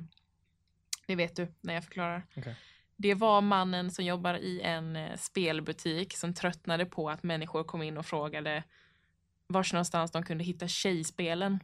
[1.08, 2.24] det vet du när jag förklarar.
[2.38, 2.56] Okej.
[2.96, 7.82] Det var mannen som jobbar i en eh, spelbutik som tröttnade på att människor kom
[7.82, 8.64] in och frågade
[9.48, 11.60] vars någonstans de kunde hitta tjejspelen.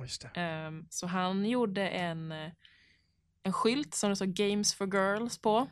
[0.00, 0.40] Just det.
[0.40, 2.52] Ehm, så han gjorde en, eh,
[3.42, 5.68] en skylt som det stod Games for Girls på.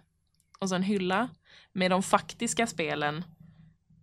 [0.58, 1.28] Och så en hylla
[1.72, 3.24] med de faktiska spelen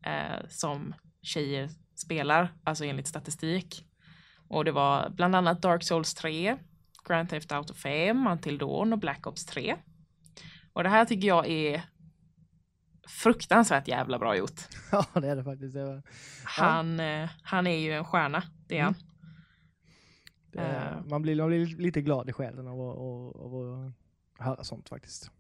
[0.06, 3.86] eh, som tjejer spelar, alltså enligt statistik.
[4.48, 6.58] Och det var bland annat Dark Souls 3,
[7.08, 9.76] Grand Theft Auto 5, Until Dawn och Black Ops 3.
[10.74, 11.82] Och det här tycker jag är
[13.08, 14.62] fruktansvärt jävla bra gjort.
[14.92, 15.74] Ja, det är det faktiskt.
[15.74, 16.04] Det var,
[16.44, 18.96] Han, eh, han är ju en stjärna, det är han.
[20.52, 21.06] det är, Eh.
[21.06, 22.98] man, blir, man blir lite glad i själen av att,
[23.42, 25.32] av att höra sånt faktiskt.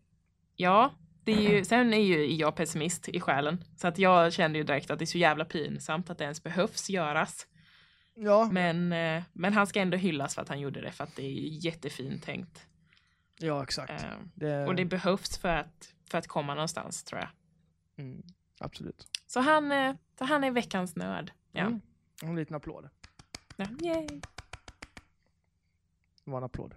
[0.56, 0.91] Ja,
[1.26, 3.64] det är ju, sen är ju jag pessimist i själen.
[3.78, 6.44] Så att jag kände ju direkt att det är så jävla pinsamt att det ens
[6.44, 7.48] behövs göras.
[8.16, 11.16] Ja, Men, eh, men han ska ändå hyllas för att han gjorde det, för att
[11.16, 12.68] det är jättefint tänkt.
[13.40, 14.04] ja exakt.
[14.04, 17.30] Eh, Det, och det behövs för att, för att komma någonstans, tror jag.
[18.06, 18.24] mm,
[18.60, 19.08] absolut.
[19.28, 21.32] Så han, eh, så han är veckans nörd.
[21.52, 21.62] Ja.
[21.62, 21.82] Mm.
[22.24, 22.90] En liten applåd.
[23.56, 23.66] Ja.
[23.82, 24.08] Yay.
[26.24, 26.76] Det var en applåd.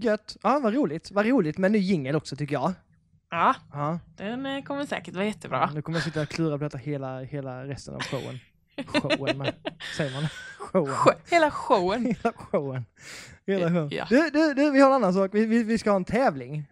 [0.00, 0.10] Ja.
[0.10, 0.36] Gött.
[0.42, 1.10] Ja, vad roligt.
[1.10, 2.72] Vad roligt med en ny jingel också tycker jag.
[3.30, 3.98] ja, Ja.
[4.16, 5.70] den eh, kommer säkert vara jättebra.
[5.74, 8.38] Nu kommer jag sitta och klura på detta hela, hela resten av showen.
[8.86, 9.54] Showen med.
[9.96, 10.94] Säger man showen?
[10.94, 12.04] Sj- Hela showen.
[12.06, 12.84] Hela showen.
[13.46, 13.88] Hela showen.
[13.90, 14.06] Ja.
[14.10, 15.30] Du, du, du, vi har en annan sak.
[15.34, 16.64] Vi, vi, vi ska ha en tävling.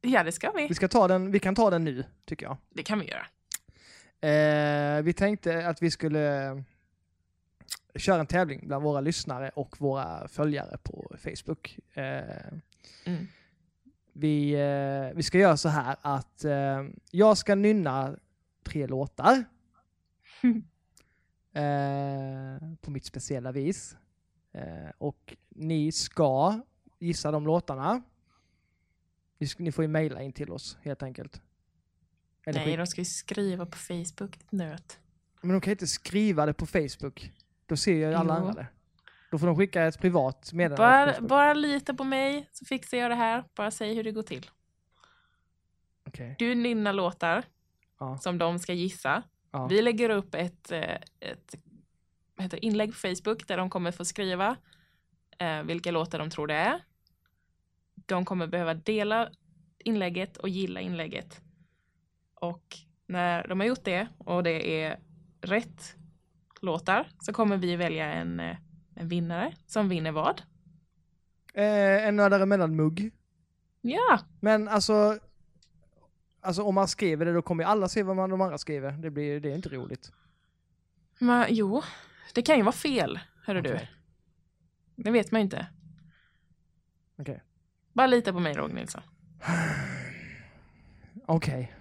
[0.00, 0.66] Ja, det ska vi.
[0.68, 2.56] Vi, ska ta den, vi kan ta den nu, tycker jag.
[2.74, 3.26] Det kan vi göra.
[4.20, 6.50] Eh, vi tänkte att vi skulle
[7.96, 11.78] köra en tävling bland våra lyssnare och våra följare på Facebook.
[11.94, 12.22] Eh,
[13.04, 13.26] Mm.
[14.12, 18.16] vi, eh, vi ska göra så här att eh, jag ska nynna
[18.62, 19.44] tre låtar.
[22.80, 23.96] på mitt speciella vis.
[24.98, 26.60] Och ni ska
[26.98, 28.02] gissa de låtarna.
[29.58, 31.40] Ni, får ju mejla in till oss helt enkelt.
[32.46, 34.98] Eller Nej, de ska ju skriva på Facebook, nöt.
[35.40, 37.32] Men de kan inte skriva det på Facebook.
[37.72, 38.40] Då ser ju alla Jo.
[38.46, 38.66] andra det.
[39.30, 43.10] Då får de skicka ett privat meddelande Bara, bara lita på mig så fixar jag
[43.10, 43.44] det här.
[43.54, 44.50] Bara säg hur det går till.
[46.06, 46.36] Okej.
[46.38, 47.44] Du nynnar låtar
[48.00, 48.18] Ja.
[48.18, 49.22] som de ska gissa.
[49.50, 49.66] Ja.
[49.66, 51.54] Vi lägger upp ett, eh, ett
[52.38, 54.56] heter inlägg på Facebook där de kommer få skriva
[55.38, 56.80] eh, vilka låtar de tror det är.
[57.94, 59.30] De kommer behöva dela
[59.78, 61.40] inlägget och gilla inlägget.
[62.34, 64.98] Och när de har gjort det och det är
[65.40, 65.96] rätt
[66.62, 68.56] låtar så kommer vi välja en, eh,
[68.94, 70.42] en vinnare som vinner vad?
[71.54, 73.12] Eh, en nördare mellanmugg.
[73.80, 75.18] Ja, Men alltså,
[76.40, 78.92] alltså om man skriver det då kommer ju alla se vad man, de andra skriver.
[78.92, 80.12] Det, blir, det är inte roligt.
[81.18, 81.82] men jo,
[82.34, 83.74] det kan ju vara fel, hörru du.
[83.74, 83.90] Okej.
[84.96, 85.66] Det vet man ju inte.
[87.18, 87.42] Okej.
[87.92, 89.02] Bara lita på mig Roger Nilsson.
[91.26, 91.72] Okej.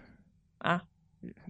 [0.63, 0.79] Ja.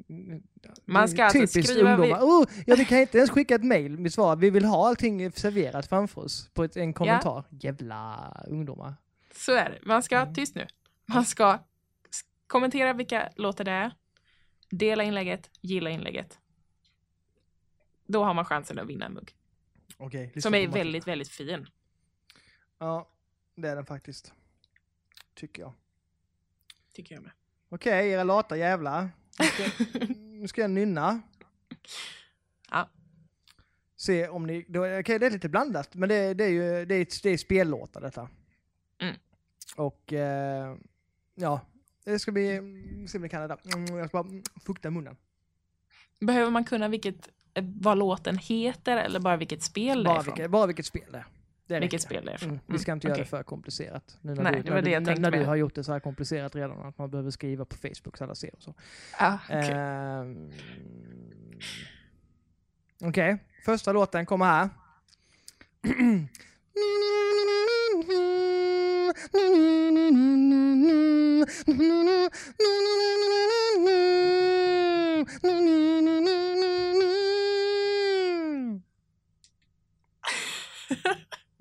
[0.09, 0.43] Mm,
[0.85, 1.95] Man ska alltså Typiskt skriva...
[1.95, 2.19] ungdomar.
[2.21, 4.35] Oh, ja, vi kan inte ens skicka ett mail med svar.
[4.35, 7.43] Vi vill ha allting serverat framför oss på ett, en kommentar.
[7.49, 8.95] Jävla ungdomar.
[9.35, 9.79] Så är det.
[9.87, 10.33] Man ska, Mm.
[10.33, 10.67] tyst nu.
[11.05, 11.59] Man ska
[12.47, 13.91] kommentera vilka låtar det är,
[14.69, 16.39] dela inlägget, gilla inlägget.
[18.05, 19.35] Då har man chansen att vinna en mugg.
[19.97, 20.41] Okej.
[20.41, 21.67] Som är väldigt, väldigt fin.
[22.79, 23.09] Ja,
[23.55, 24.33] det är den faktiskt.
[25.35, 25.73] Tycker jag.
[26.93, 27.31] Tycker jag med.
[27.69, 29.09] Okej, era lata jävlar.
[29.41, 31.21] Nu ska, nu ska jag nynna.
[32.71, 32.89] Ja.
[33.95, 34.65] Se om ni...
[34.99, 38.01] Okej, det är lite blandat, men det, det är ju det är, det är spellåtar
[38.01, 38.29] detta.
[39.01, 39.15] Mm.
[39.75, 40.77] Och eh,
[41.35, 41.61] ja,
[42.03, 42.57] det ska bli...
[43.07, 43.75] Se om ni kan det där.
[43.75, 45.15] Mm, Jag ska bara mm, fukta munnen.
[46.19, 47.29] Behöver man kunna vilket,
[47.81, 51.17] vad låten heter eller bara vilket spel det är Bara, vilket, bara vilket spel det
[51.17, 51.25] är.
[51.71, 52.07] Det Vilket räcker.
[52.15, 52.49] spel det är ifrån?
[52.49, 53.23] Mm, vi ska inte göra okej.
[53.23, 54.17] det för komplicerat.
[54.21, 56.81] Nu när Nej, du, när du, när, du har gjort det så här komplicerat redan,
[56.87, 58.73] att man behöver skriva på Facebook så alla ser och så.
[59.19, 59.71] Ah, okej.
[59.71, 60.51] Ehm,
[63.03, 64.69] Okej, första låten kommer här.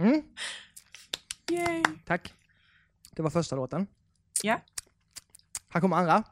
[0.01, 0.23] Mm,
[1.51, 1.83] Yay.
[2.07, 2.35] tack.
[3.11, 3.87] Det var första låten.
[4.43, 4.61] Ja.
[5.69, 6.25] Här kommer andra.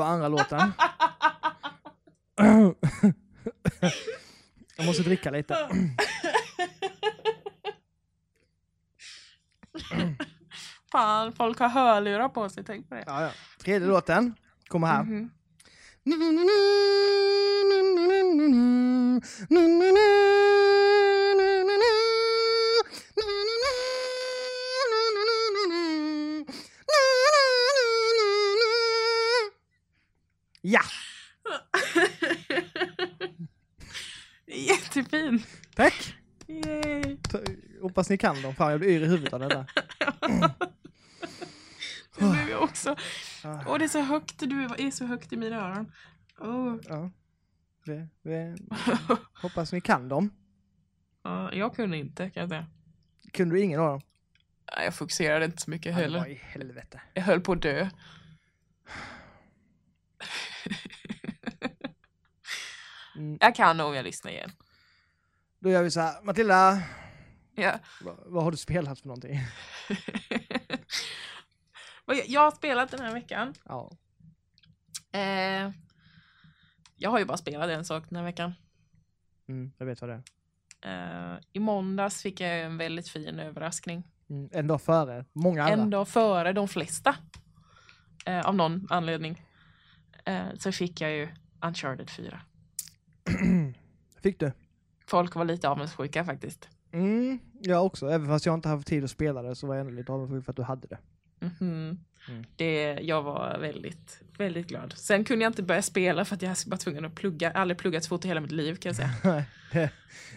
[0.00, 0.72] Var andra låten.
[4.76, 5.68] Jag måste dricka lite.
[10.92, 13.04] Fan, folk har hörlurar på sig, tänk på det.
[13.06, 13.30] Ja, ja.
[13.64, 14.34] Tredje låten
[14.68, 15.02] kommer här.
[15.02, 15.30] Mhm.
[16.02, 16.16] Ja,
[38.00, 38.54] Hoppas ni kan dem.
[38.54, 39.66] Fan, jag blir yr i huvudet av det där.
[42.18, 42.96] Det blev jag också.
[43.44, 44.38] Ah, Åh, det är så högt.
[44.38, 45.92] Du är så högt i mina öron.
[46.40, 46.76] Åh.
[46.88, 47.10] Ja.
[47.84, 48.56] Det, det,
[49.42, 50.30] hoppas ni kan dem.
[51.22, 52.66] Ja, jag kunde inte, kan jag säga.
[53.32, 54.00] Kunde du ingen av dem?
[54.76, 56.28] Nej, Jag fokuserade inte så mycket heller.
[56.28, 57.00] i helvete.
[57.14, 57.88] Jag höll på att dö.
[63.16, 64.52] Mm, Jag kan nog jag lyssnar igen.
[65.58, 66.22] då gör vi så här.
[66.22, 66.82] Matilda,
[67.60, 67.78] Ja.
[68.00, 69.40] vad, vad har du spelat för någonting?
[72.26, 73.54] Jag har spelat den här veckan.
[73.64, 73.90] Ja.
[75.12, 75.70] Eh,
[76.96, 78.54] jag har ju bara spelat en sak den här veckan.
[79.48, 80.22] Mm, jag vet vad det
[80.82, 81.32] är.
[81.34, 84.04] Eh, I måndags fick jag en väldigt fin överraskning.
[84.30, 85.24] Mm, en dag före.
[85.32, 85.82] Många andra.
[85.82, 87.16] En dag före de flesta.
[88.26, 89.42] Eh, av någon anledning.
[90.24, 91.28] Eh, så fick jag ju
[91.60, 92.40] Uncharted 4.
[94.22, 94.52] Fick du?
[95.06, 96.68] Folk var lite avundsjuka faktiskt.
[96.92, 98.08] Mm, jag också.
[98.10, 100.44] Även fast jag inte haft tid att spela det så var jag ändå lite avundsjuk
[100.44, 100.98] för att du hade det.
[101.40, 101.98] Mhm.
[102.28, 102.44] Mm.
[102.56, 104.92] Det, jag var väldigt, väldigt glad.
[104.96, 107.46] Sen kunde jag inte börja spela för att jag var tvungen att plugga.
[107.48, 109.10] Jag har aldrig pluggat så fort i hela mitt liv kan jag säga.
[109.24, 109.90] Nej, det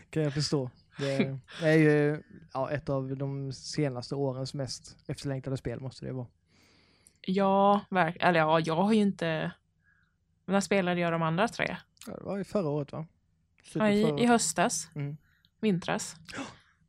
[0.09, 0.69] kan jag förstå.
[0.97, 6.27] Det är ju ja, ett av de senaste årens mest efterlängtade spel måste det vara.
[7.21, 9.51] Ja, verk- eller ja, jag har ju inte...
[10.45, 11.77] När spelade jag de andra tre?
[12.07, 13.05] Ja, det var ju förra året va?
[13.57, 15.17] Ja, Slutet i, I höstas, Mm.
[15.61, 16.15] vintras.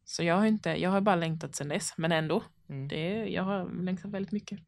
[0.04, 2.42] Så jag har inte, jag har bara längtat sedan dess, men ändå.
[2.68, 2.88] Mm.
[2.88, 4.60] Det, jag har längtat väldigt mycket.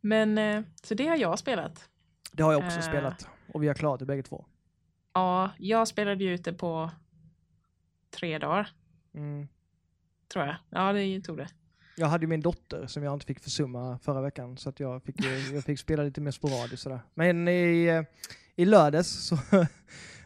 [0.00, 1.88] Men, eh, så det har jag spelat.
[2.32, 2.82] Det har jag också Eh.
[2.88, 3.28] spelat.
[3.54, 4.44] Och vi har klarat det bägge två.
[5.14, 6.90] Ja, jag spelade ju ute på
[8.10, 8.70] tre dagar,
[9.14, 9.48] Mm.
[10.32, 10.56] tror jag.
[10.70, 11.48] Ja, det tog det.
[11.96, 15.02] Jag hade ju min dotter som jag inte fick försumma förra veckan så att jag
[15.02, 15.16] fick,
[15.52, 17.00] jag fick spela lite mer sporadiskt sådär.
[17.14, 18.02] Men i, eh,
[18.56, 19.38] i lördags så,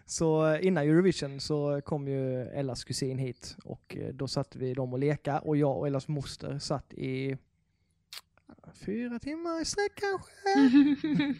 [0.06, 4.92] så innan Eurovision så kom ju Ellas kusin hit och eh, då satt vi dem
[4.92, 7.36] och leka och jag och Ellas moster satt i
[8.86, 10.30] fyra timmar i sträck kanske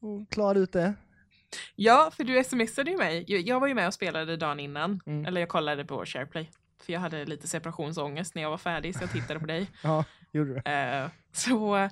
[0.00, 0.94] och klarade ut det.
[1.76, 3.24] ja, för du smsade ju mig.
[3.28, 5.00] Jag- var ju med och spelade dagen innan.
[5.06, 5.24] Mm.
[5.26, 6.50] Eller jag kollade på SharePlay.
[6.82, 9.70] För jag hade lite separationsångest när jag var färdig, så jag tittade på dig.
[9.82, 10.70] Ja, gjorde du.
[10.70, 11.88] Eh, så...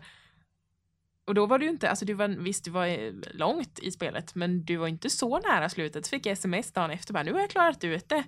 [1.30, 4.34] Och då var du inte, alltså du var, visst du var eh, långt i spelet,
[4.34, 6.06] men du var inte så nära slutet.
[6.06, 8.24] Så fick jag sms dagen efter bara, nu har jag klarat ut det.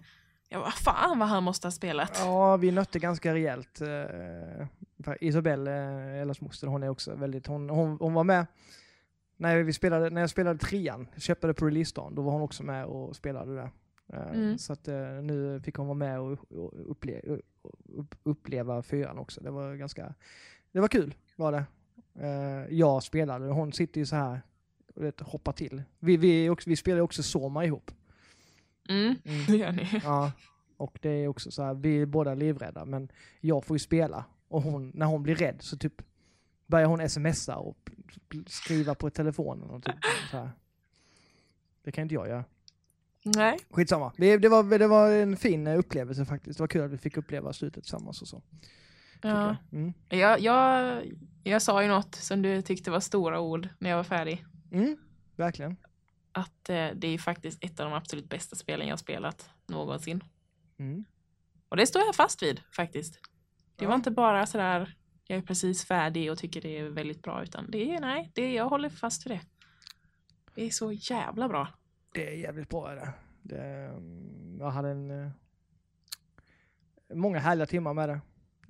[0.49, 2.13] Jag bara, fan vad han måste ha spelat.
[2.19, 3.81] Ja, vi nötte ganska rejält.
[3.81, 4.67] Eh,
[5.21, 8.47] Isabelle, eh, Ellas moster, hon är också väldigt, hon, hon, hon var med
[9.37, 12.63] när, vi spelade, när jag spelade trean, köpte det på releasedagen, då var hon också
[12.63, 13.71] med och spelade det.
[14.13, 14.59] Eh, Mm.
[14.59, 14.87] Så att
[15.23, 17.21] nu fick hon vara med och, och upple,
[17.89, 19.41] upp, uppleva fyran också.
[19.41, 20.15] Det var ganska,
[20.73, 21.65] det var kul var det.
[22.15, 24.43] Eh, jag spelade, hon sitter ju så här
[24.95, 25.83] och vet, hoppar till.
[25.99, 27.91] Vi, vi, också, vi spelar ju också Soma ihop.
[28.89, 29.47] Mm, Mm.
[29.47, 30.01] det gör ni.
[30.05, 30.33] Ja,
[30.77, 33.09] och det är också så här, vi är båda livrädda, men
[33.41, 34.25] jag får ju spela.
[34.49, 36.03] Och hon, när hon blir rädd så typ
[36.67, 37.91] börjar hon smsa och
[38.47, 39.95] skriva på telefonen och typ
[40.31, 40.51] så här.
[41.85, 42.45] Det kan inte jag göra.
[43.25, 43.59] Nej.
[43.71, 44.13] Skitsamma.
[44.17, 46.59] Det, det, var, det var en fin upplevelse faktiskt.
[46.59, 48.43] Det var kul att vi fick uppleva slutet tillsammans och så.
[49.23, 49.47] Ja.
[49.47, 49.57] jag.
[49.81, 49.93] Mm.
[50.09, 51.03] Jag, jag,
[51.45, 54.45] jag sa ju något som du tyckte var stora ord när jag var färdig.
[54.73, 54.97] Mm,
[55.37, 55.77] verkligen.
[56.33, 60.25] Att eh, det är faktiskt ett av de absolut bästa spelen jag spelat någonsin.
[60.79, 61.05] Mm.
[61.69, 63.21] Och det står jag fast vid faktiskt.
[63.77, 63.97] Det var Ja.
[63.97, 67.95] inte bara sådär, jag är precis färdig och tycker det är väldigt bra, utan det
[67.95, 69.41] är, nej, det, jag håller fast vid det.
[70.55, 71.69] Det är så jävla bra.
[72.15, 73.13] Det är jävligt bra är det.
[73.43, 75.31] det mm, jag hade en, eh,
[77.15, 78.21] många härliga timmar med det.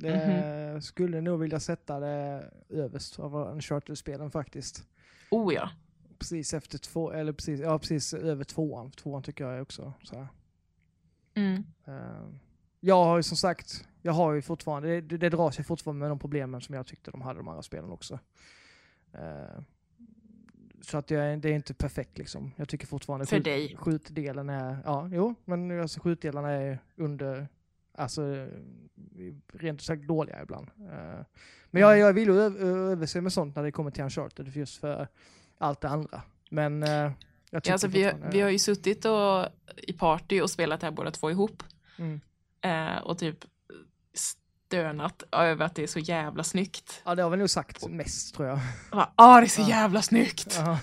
[0.03, 4.85] Det skulle nog vilja sätta det överst av Uncharted-spelen faktiskt.
[5.31, 5.71] Oh ja.
[6.19, 8.91] Precis efter två, eller precis, ja precis över tvåan.
[8.91, 10.29] Tvåan tycker jag är också så här.
[11.35, 11.65] Mm.
[11.85, 12.29] Eh,
[12.81, 16.01] jag har ju som sagt, jag har ju fortfarande, det, det, det drar sig fortfarande
[16.01, 18.19] med de problemen som jag tyckte de hade de andra spelen också.
[19.13, 19.61] Eh,
[20.81, 22.53] så att jag, det är inte perfekt liksom.
[22.57, 23.77] Jag tycker fortfarande För skjut- dig.
[23.77, 27.49] skjutdelen är, ja jo, men alltså skjutdelarna är under,
[27.95, 28.47] alltså
[29.53, 30.69] rent ut sagt dåliga ibland.
[30.79, 31.25] Eh,
[31.71, 32.41] men jag, jag vill ju
[32.93, 35.09] överse med sånt när det kommer till Uncharted just för
[35.59, 36.23] allt det andra.
[36.51, 36.91] Men eh,
[37.51, 40.81] jag tycker Ja, alltså, vi, har- vi har ju suttit och, i party och spelat
[40.81, 41.63] det här båda två ihop.
[41.99, 42.21] Mm.
[42.61, 43.45] Eh, och typ
[44.15, 47.03] stönat över att det är så jävla snyggt.
[47.05, 48.59] Ja, det har vi nog sagt mest tror jag.
[48.93, 49.69] Bara, Ah, det är så Ja.
[49.69, 50.55] jävla snyggt!
[50.59, 50.79] Ja,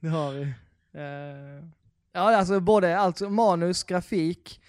[0.00, 0.52] det har vi.
[2.12, 4.60] Ja, alltså både alltså, manus, grafik,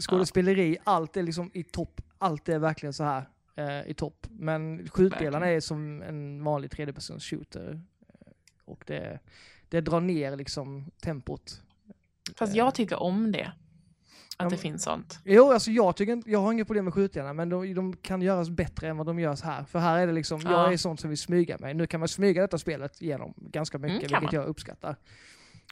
[0.00, 2.00] skådespeleri, allt är liksom i topp.
[2.18, 4.26] Allt är verkligen så här eh, i topp.
[4.30, 5.56] Men skjutdelarna Verkligen.
[5.56, 7.80] är som en vanlig tredjepersons shooter.
[8.08, 8.32] Eh,
[8.64, 9.18] Och det,
[9.68, 11.62] det drar ner liksom tempot.
[12.36, 13.44] Fast Eh, jag tycker om det.
[14.40, 15.18] Att Ja, det finns sånt.
[15.24, 18.50] Jo, alltså jag, tycker jag har inga problem med skjutdelarna, men de, de kan göras
[18.50, 19.64] bättre än vad de görs här.
[19.64, 20.50] För här är det liksom, Ja.
[20.50, 21.74] jag är sånt som vill smyga mig.
[21.74, 24.42] Nu kan man smyga detta spelet igenom ganska mycket, Mm, vilket man.
[24.42, 24.96] jag uppskattar.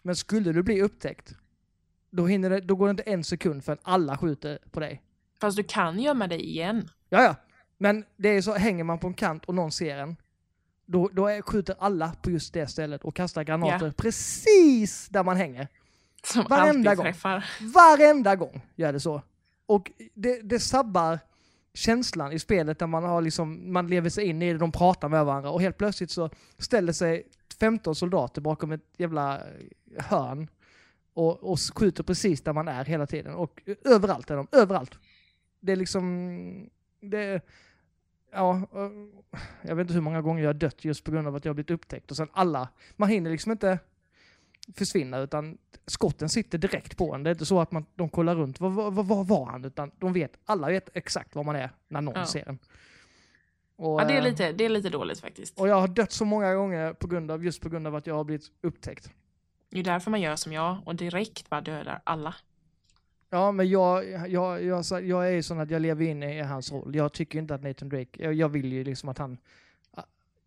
[0.03, 1.35] Men skulle du bli upptäckt,
[2.17, 5.03] då, hinner det, då går det inte en sekund förrän alla skjuter på dig.
[5.41, 6.89] Fast du kan gömma dig igen.
[7.09, 7.35] Ja, ja.
[7.79, 10.17] Men det är så, hänger man på en kant och någon ser en,
[10.87, 15.37] då, då är, skjuter alla på just det stället och kastar granater precis där man
[15.37, 15.69] hänger.
[16.25, 17.05] Som Varenda gång.
[17.05, 17.45] träffar.
[17.61, 19.23] Varenda gång gör det så.
[19.67, 21.19] Och det, det sabbar
[21.75, 25.09] känslan i spelet där man, har liksom, man lever sig in i det, de pratar
[25.09, 27.27] med varandra och helt plötsligt så ställer sig
[27.61, 29.41] 15 soldater bakom ett jävla
[29.99, 30.49] hörn
[31.17, 33.35] och, och skjuter precis där man är hela tiden.
[33.35, 34.99] Och överallt är de, överallt.
[35.61, 36.71] Det är liksom...
[37.01, 37.41] Det,
[38.33, 38.91] ja, och
[39.63, 41.51] jag vet inte hur många gånger jag har dött just på grund av att jag
[41.51, 42.11] har blivit upptäckt.
[42.11, 43.79] Och sen alla, man hinner liksom inte
[44.75, 47.23] försvinna utan skotten sitter direkt på en.
[47.23, 49.65] Det är inte så att man, de kollar runt, var, var, var var han?
[49.65, 52.27] Utan de vet, alla vet exakt var man är när någon Ja.
[52.27, 52.59] ser en.
[53.77, 55.61] Och, Ja, det är eh, lite, det är lite dåligt faktiskt.
[55.61, 58.07] och jag har dött så många gånger på grund av, just på grund av att
[58.07, 59.11] jag har blivit upptäckt.
[59.77, 62.35] Det är därför man gör som jag och direkt bara dödar alla.
[63.31, 66.73] Ja, men jag, jag, jag, jag är ju sån att jag lever in i hans
[66.73, 66.95] roll.
[66.95, 69.39] Jag tycker inte att Nathan Drake, jag, jag vill ju liksom att han...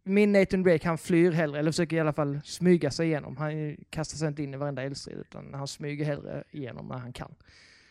[0.03, 3.37] Min Nathan Drake, han flyr hellre, eller försöker i alla fall smyga sig igenom.
[3.37, 7.13] Han kastar sig inte in i varenda eldstrid, utan han smyger hellre igenom när han
[7.13, 7.35] kan.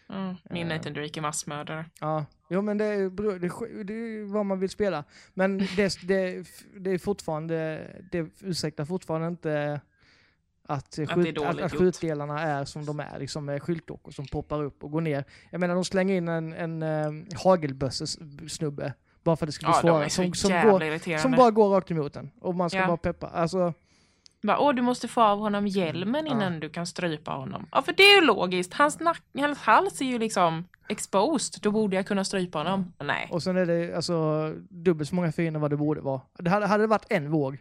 [0.08, 0.34] Mm.
[0.50, 0.76] Min Eh.
[0.76, 1.84] Nathan Drake är massmördare.
[2.00, 5.04] Ja, jo men det är, bero- det, det är vad man vill spela.
[5.34, 9.80] Men det, det, det är fortfarande, det ursäktar fortfarande inte
[10.68, 11.80] att, det är skjut, att, dåligt att gjort.
[11.80, 15.24] skjutdelarna är som de är, liksom med skyltdockor som poppar upp och går ner.
[15.50, 18.92] Jag menar de slänger in en, en um, hagelbössesnubbe
[19.24, 20.10] bara för att det ska bli Ja, svårare.
[20.10, 22.30] Som, som, går, som bara går rakt emot den.
[22.40, 22.86] Och man ska Ja.
[22.86, 23.26] bara peppa.
[23.26, 23.72] Alltså,
[24.42, 26.32] Bara, Åh, du måste få av honom hjälmen Ja.
[26.32, 27.66] innan du kan strypa honom.
[27.72, 28.74] Ja, för det är ju logiskt.
[28.74, 31.62] Hans, nack, hans hals är ju liksom exposed.
[31.62, 32.92] Då borde jag kunna strypa honom.
[32.98, 33.28] Nej.
[33.32, 36.20] och sen är det alltså dubbelt så många fiender vad det borde vara.
[36.38, 37.58] Det hade, hade det varit en våg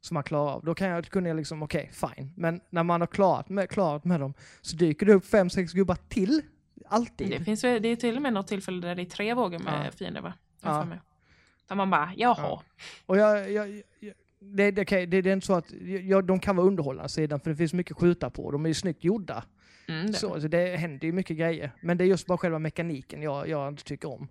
[0.00, 2.32] som man klarar av, då kan jag, kunde jag liksom, okej, fine.
[2.36, 5.72] Men när man har klarat med, klarat med dem så dyker det upp fem, sex
[5.72, 6.42] gubbar till.
[6.86, 7.30] Alltid.
[7.30, 9.86] Det, finns, det är till och med något tillfälle där det är tre vågor med
[9.86, 9.90] Ja.
[9.92, 10.32] fiender va?
[10.62, 10.86] Ja.
[11.68, 12.36] Där man bara, jaha.
[12.38, 12.62] Ja.
[13.06, 15.72] Och jag, jag, jag, det, det, okej, det, det är inte så att,
[16.02, 18.50] ja, de kan vara underhållande sidan för det finns mycket skjuta på.
[18.50, 19.44] De är ju snyggt gjorda.
[19.88, 20.12] Mm, det.
[20.12, 21.72] Så, så det händer ju mycket grejer.
[21.80, 24.28] Men det är just bara själva mekaniken jag, jag inte tycker om.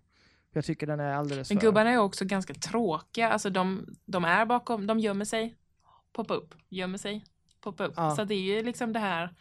[0.54, 1.68] Jag tycker den är alldeles Men för...
[1.68, 3.30] gubbarna är också ganska tråkiga.
[3.30, 5.56] Alltså de, de är bakom, de gömmer sig,
[6.14, 7.26] poppa upp, gömmer sig,
[7.62, 7.94] poppa upp.
[7.96, 8.16] Ja.
[8.16, 9.34] Så det är ju liksom det här,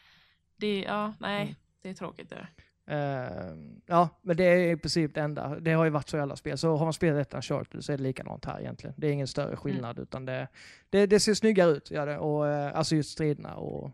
[0.56, 1.54] det, ja, nej, Mm.
[1.82, 2.46] det är tråkigt det.
[2.88, 5.60] Eh, ja, men det är i princip det enda.
[5.60, 6.58] Det har ju varit så i alla spel.
[6.58, 8.94] Så har man spelat ett Uncharted så är det likadant här egentligen.
[8.98, 10.48] Det är ingen större skillnad utan det,
[10.90, 11.90] det, det ser snyggare ut.
[11.90, 13.90] Ja, det, och, eh, alltså just striderna och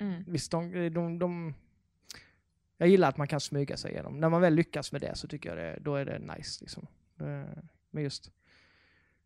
[0.00, 0.24] Mm.
[0.26, 1.54] visst, de, de, de,
[2.76, 4.20] jag gillar att man kan smyga sig igenom.
[4.20, 6.64] När man väl lyckas med det så tycker jag det, då är det nice.
[6.64, 6.86] Liksom.
[7.20, 8.30] Eh, Men just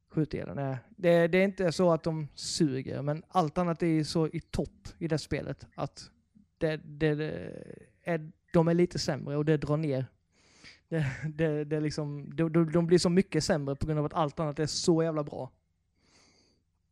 [0.08, 4.28] skjutdelen är, det, det är inte så att de suger, men allt annat är så
[4.28, 6.10] i topp i det spelet att
[6.58, 7.52] det, det, det
[8.02, 10.06] är, de är lite sämre och det drar ner.
[10.88, 14.40] Det, det, det liksom, de, de, blir så mycket sämre på grund av att allt
[14.40, 15.50] annat är så jävla bra.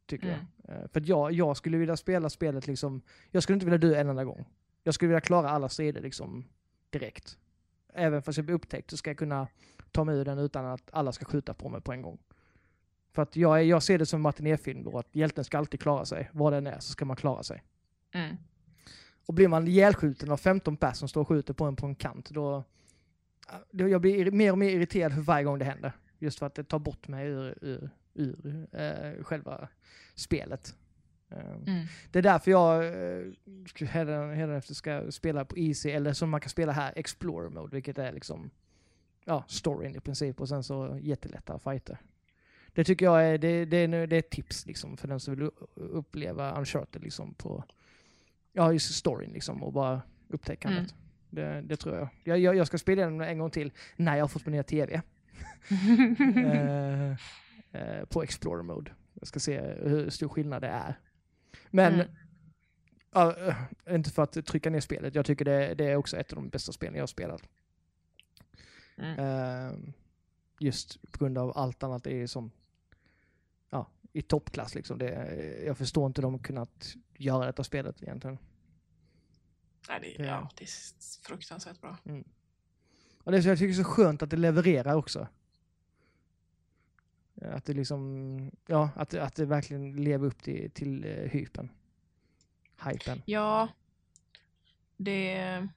[0.07, 0.41] Tycker Mm.
[0.67, 0.77] jag.
[0.77, 4.09] Eh, För jag, jag skulle vilja spela spelet liksom, jag skulle inte vilja dö en
[4.09, 4.45] enda gång.
[4.89, 6.45] Jag skulle vilja klara alla strider liksom
[6.91, 7.39] direkt.
[7.95, 9.49] Även fast jag blir upptäckt så ska jag kunna
[9.91, 12.19] ta mig ur den utan att alla ska skjuta på mig på en gång.
[13.13, 16.05] För att jag, jag ser det som en matinéfilm då, att hjälten ska alltid klara
[16.05, 16.31] sig.
[16.33, 17.63] Vad den är så ska man klara sig.
[18.13, 18.37] Mm.
[19.27, 21.95] Och blir man ihjälskjuten av 15 pers som står och skjuter på en på en
[21.95, 22.65] kant, då...
[23.71, 25.93] då jag blir ir- mer och mer irriterad för varje gång det händer.
[26.19, 29.69] Just för att det tar bort mig ur, ur, ur eh, själva
[30.15, 30.75] spelet.
[31.31, 31.87] Eh, Mm.
[32.11, 32.83] Det är därför jag
[34.35, 38.13] hädanefter ska spela på Easy, eller som man kan spela här, Explorer Mode, vilket är
[38.13, 38.51] liksom
[39.25, 41.99] ja, storyn i princip och sen så jättelätta fighter.
[42.73, 45.37] Det tycker jag är, det, det, är, det är ett tips liksom för den som
[45.37, 47.65] vill uppleva Uncharted liksom på,
[48.53, 50.95] ja just storyn liksom och bara upptäckandet.
[51.31, 52.09] Det, det tror jag.
[52.25, 52.39] jag.
[52.39, 54.95] Jag jag ska spela den en gång till när jag har fått min nya TV.
[56.37, 57.11] eh,
[57.73, 58.91] eh, på Explorer Mode.
[59.15, 60.99] Jag ska se hur stor skillnad det är.
[61.71, 62.07] Men, Mm.
[63.15, 66.37] eh, inte för att trycka ner spelet, jag tycker det, det är också ett av
[66.37, 67.43] de bästa spelen jag har spelat.
[68.97, 69.19] Mm.
[69.19, 69.79] Eh,
[70.61, 72.51] just på grund av allt annat är som
[73.71, 74.75] ja, i toppklass.
[74.75, 74.99] Liksom.
[74.99, 78.39] Det, jag förstår inte de kunnat göra detta spelet egentligen.
[79.89, 80.69] Nej, det, Det- ja, det är
[81.29, 81.97] fruktansvärt bra.
[83.25, 85.29] Och det är så jag tycker det är så skönt att det levererar också.
[87.43, 91.71] Att det liksom, ja, att, att det verkligen lever upp till, till uh, hypen.
[92.85, 93.23] Hypen.
[93.25, 93.69] Ja,
[94.97, 95.69] det...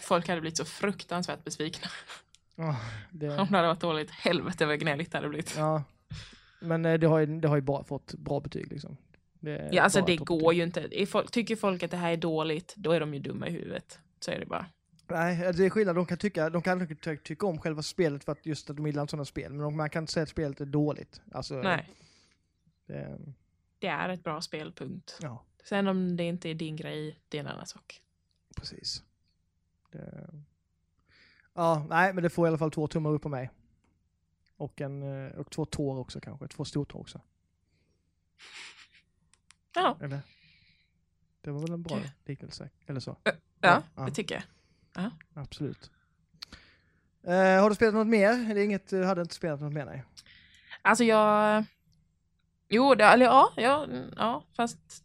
[0.00, 1.88] Folk hade blivit så fruktansvärt besvikna
[2.56, 2.76] Ja,
[3.10, 4.10] det, om det hade varit dåligt.
[4.10, 5.54] Helvete vad gnälligt det hade blivit.
[5.56, 5.84] ja.
[6.60, 8.96] Men eh, det har ju, det har ju bara fått bra betyg liksom.
[9.40, 11.06] Det, Ja, alltså det går ju inte.
[11.06, 13.98] Folk, tycker folk att det här är dåligt, då är de ju dumma i huvudet.
[14.20, 14.66] Så är det bara.
[15.08, 15.96] Nej, det är skillnad.
[15.96, 18.76] De kan tycka, de kan ty- ty- tycka om själva spelet för att just att
[18.76, 19.52] de gillar sådana spel.
[19.52, 21.20] Men de, man kan inte säga att spelet är dåligt.
[21.32, 21.90] Alltså, Nej,
[22.86, 23.18] Det,
[23.78, 25.18] det är ett bra spel, punkt.
[25.22, 28.00] ja, Sen om det inte är din grej, det är en annan sak.
[28.56, 29.02] precis.
[29.90, 30.30] Det,
[31.54, 33.50] ja, nej, men det får i alla fall två tummar upp på mig.
[34.56, 36.48] Och, en, eh, och två tår också kanske.
[36.48, 37.20] Två stortår också.
[39.74, 40.20] Ja, Eller?
[41.40, 42.70] Det var väl en bra liknelse?
[42.86, 43.16] Eller så?
[43.60, 44.04] Ja, ja.
[44.06, 44.44] det tycker jag.
[45.34, 45.90] Absolut.
[47.22, 48.50] Eh, har du spelat något mer?
[48.50, 49.84] Är inget, du hade inte spelat något mer?
[49.84, 50.04] Nej.
[50.82, 51.64] Alltså jag...
[52.68, 53.86] Jo, det, eller ja, ja,
[54.16, 55.04] ja, fast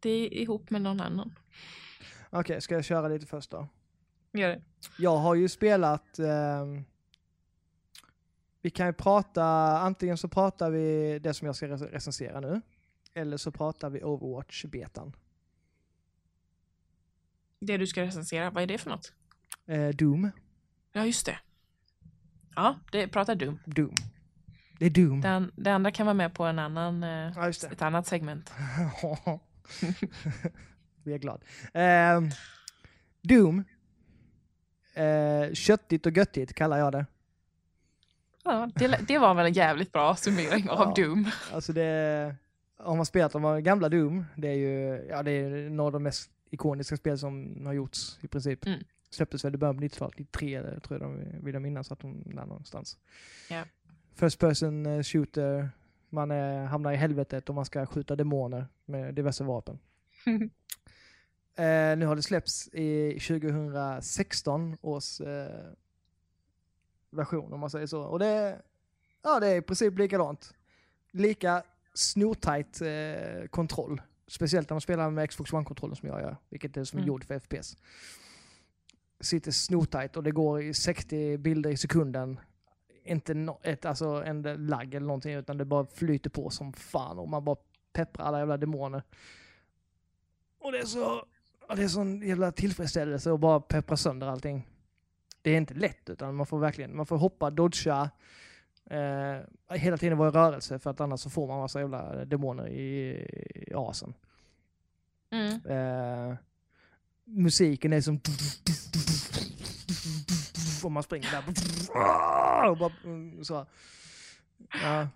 [0.00, 1.34] det är ihop med någon annan.
[2.30, 3.68] Okej, ska jag köra lite först då?
[4.32, 4.62] Gör det.
[4.98, 6.18] Jag har ju spelat...
[6.18, 6.84] ehm,
[8.62, 9.44] vi kan ju prata,
[9.78, 12.60] antingen så pratar vi det som jag ska rec- recensera nu.
[13.14, 15.12] Eller så pratar vi Overwatch-betan.
[17.66, 19.12] Det du ska recensera, vad är det för något?
[19.66, 20.30] Eh, Doom.
[20.92, 21.38] Ja, just det.
[22.56, 23.58] Ja, det pratar dum.
[23.64, 23.94] Doom.
[24.78, 25.20] Det är Doom.
[25.20, 28.52] Den, det andra kan vara med på en annan, eh, Ja, ett annat segment.
[31.04, 31.44] Vi är glad.
[31.74, 32.30] Ehm,
[33.22, 33.64] Doom.
[34.94, 37.06] Eh, köttigt och göttigt kallar jag det.
[38.44, 41.04] Ja, det, det var väl en jävligt bra summering av Ja.
[41.04, 41.30] Doom.
[41.52, 42.36] Alltså det,
[42.78, 46.02] om man spelat de gamla Doom, det är ju ja, det är några av de
[46.02, 48.66] mest ikoniska spel som har gjorts i princip.
[48.66, 48.80] Mm.
[49.10, 52.00] Släpptes väl i början på 90-talet, 93 eller tror jag de vill jag minnas att
[52.00, 52.98] de där någonstans.
[53.50, 53.64] Ja.
[54.14, 55.70] First person eh, shooter,
[56.08, 59.78] man är, hamnar i helvetet och man ska skjuta demoner med diverse vapen.
[61.58, 65.72] Eh, nu har det släppts i 2016 års eh,
[67.10, 68.02] version om man säger så.
[68.02, 68.62] Och det,
[69.22, 70.54] ja, det är i princip likadant.
[71.10, 71.62] Lika
[71.94, 74.02] snortajt eh, kontroll.
[74.28, 77.08] Speciellt när man spelar med Xbox One-kontrollen som jag gör, vilket är som är Mm.
[77.08, 77.76] gjord för FPS.
[79.20, 82.40] Sitter snortajt och det går i 60 bilder i sekunden.
[83.04, 87.18] inte no, ett, alltså en lagg eller någonting utan det bara flyter på som fan
[87.18, 87.56] och man bara
[87.92, 89.02] pepprar alla jävla demoner.
[90.58, 91.24] Och det är så,
[91.76, 94.68] det är sån jävla tillfredsställelse att bara peppra sönder allting.
[95.42, 98.10] Det är inte lätt utan man får verkligen, man får hoppa, dodga,
[98.90, 102.68] eh, hela tiden vara i rörelse för att annars så får man massa jävla demoner
[102.68, 103.10] i,
[103.54, 104.14] i asen.
[105.30, 105.60] Mm.
[105.66, 106.36] Eh,
[107.24, 108.20] musiken är som...
[110.84, 112.70] Och man springer där.
[112.70, 113.66] Och bara, mm, så.
[114.82, 115.08] Ja,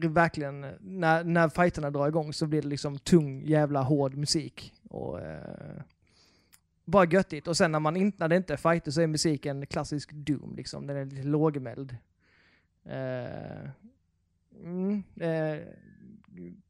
[0.00, 4.72] verkligen, när, när fighterna drar igång så blir det liksom tung jävla hård musik.
[4.90, 5.82] Och, eh,
[6.84, 7.48] bara göttigt.
[7.48, 10.54] Och sen när, man inte, när det inte är fighter så är musiken klassisk Doom.
[10.56, 10.86] Liksom.
[10.86, 11.96] Den är lite lågmäld.
[12.84, 13.70] Eh,
[14.64, 15.58] mm, eh,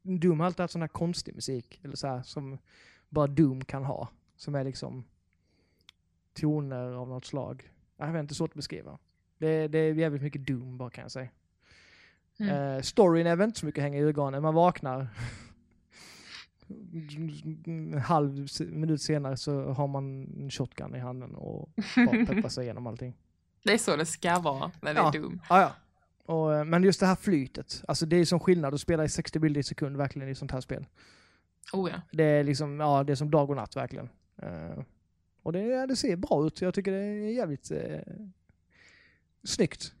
[0.01, 1.79] Doom har alltid haft sån här konstig musik.
[1.83, 2.57] Eller så här, som
[3.09, 4.09] bara Doom kan ha.
[4.35, 5.03] Som är liksom
[6.33, 7.71] toner av något slag.
[7.97, 8.97] Jag vet inte, svårt att beskriva.
[9.37, 11.29] Det, det är jävligt mycket Doom bara kan jag säga.
[12.39, 12.75] Mm.
[12.75, 14.41] Eh, storyn är väl inte så mycket hänga i ögonen.
[14.43, 15.07] Man vaknar
[17.65, 22.63] en halv minut senare så har man en shotgun i handen och bara pepprar sig
[22.63, 23.13] igenom allting.
[23.63, 25.07] Det är så det ska vara när det Ja.
[25.07, 25.41] är Doom.
[25.49, 25.71] Ah, ja.
[26.25, 29.09] Och, eh, men just det här flytet, alltså det är som skillnad att spela i
[29.09, 30.85] 60 bilder i sekund verkligen i sånt här spel.
[31.73, 32.01] Oh ja.
[32.11, 34.09] Det är liksom, ja det är som dag och natt verkligen.
[34.41, 34.83] Eh,
[35.43, 37.99] och det, det ser bra ut, jag tycker det är jävligt eh,
[39.43, 39.93] snyggt.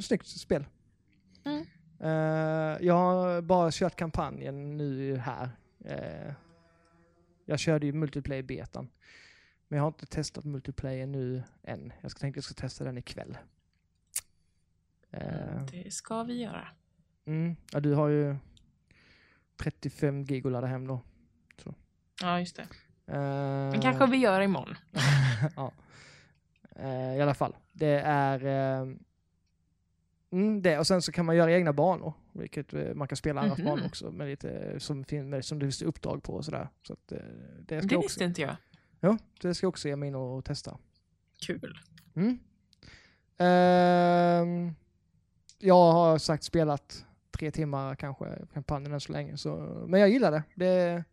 [0.00, 0.66] Snyggt spel.
[1.44, 1.66] Mm.
[2.00, 5.50] Eh, jag har bara kört kampanjen nu här.
[5.84, 6.32] Eh,
[7.44, 8.88] jag körde ju multiplayer-betan.
[9.68, 11.92] Men jag har inte testat multiplayer nu än.
[12.00, 13.38] Jag ska tänkte jag ska testa den ikväll.
[15.10, 16.68] Eh, Det ska vi göra.
[17.26, 18.36] mm, ja, du har ju
[19.56, 21.00] 35 gig att ladda hem då.
[22.22, 22.62] Ja, just det.
[23.06, 24.74] Eh, Men kanske vi gör imorgon.
[25.56, 25.72] ja.
[26.76, 27.56] Eh, I alla fall.
[27.72, 28.44] Det är...
[28.82, 28.88] eh,
[30.32, 30.78] mm, det.
[30.78, 32.12] Och sen så kan man göra egna banor.
[32.32, 33.66] Vilket man kan spela andras Mhm.
[33.66, 34.10] banor också.
[34.10, 36.68] Med lite, som, med, som det finns uppdrag på och sådär.
[36.86, 37.24] Så att, det, ska
[37.66, 38.56] Det jag visste också, inte jag.
[39.00, 40.78] ja, det ska jag också ge mig in och testa.
[41.40, 41.78] Kul.
[42.14, 42.38] Mm.
[45.62, 49.36] Jag har sagt spelat tre timmar kanske kampanjen än så länge.
[49.36, 49.56] Så,
[49.88, 50.42] men jag gillar det.
[50.54, 51.04] Det är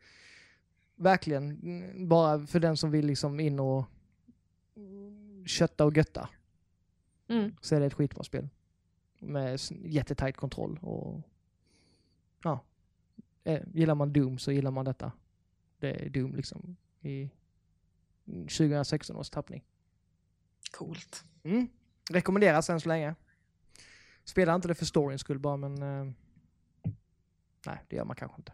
[0.96, 1.60] verkligen
[2.08, 3.86] bara för den som vill liksom in och
[5.46, 6.30] kötta och götta.
[7.28, 7.56] Mm.
[7.62, 8.50] Så är det ett skitbra spel.
[9.20, 11.22] Med jättetajt kontroll och
[12.44, 12.64] ja.
[13.44, 15.12] Eh, Gillar man Doom så gillar man detta.
[15.80, 17.30] Det är Doom liksom i
[18.26, 19.64] 2016 års tappning.
[20.72, 21.24] Coolt.
[21.44, 21.68] Mm.
[22.10, 23.16] Rekommenderas än så länge.
[24.28, 25.82] Spela inte det för storyns skull bara, men...
[25.82, 26.14] Eh,
[27.66, 28.54] nej, det gör man kanske inte.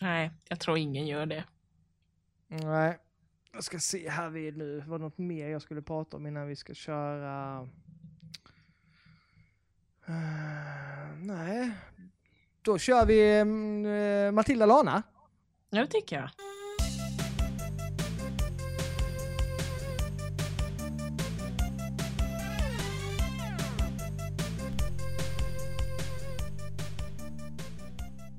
[0.00, 1.44] Nej, jag tror ingen gör det.
[2.46, 2.98] Nej.
[3.52, 4.80] Jag ska se här vid nu.
[4.80, 7.68] Var det något mer jag skulle prata om innan vi ska köra?
[10.06, 11.70] Eh, nej.
[12.62, 15.02] Då kör vi mm, eh, Matilda Lana.
[15.70, 16.30] Ja, det tycker jag.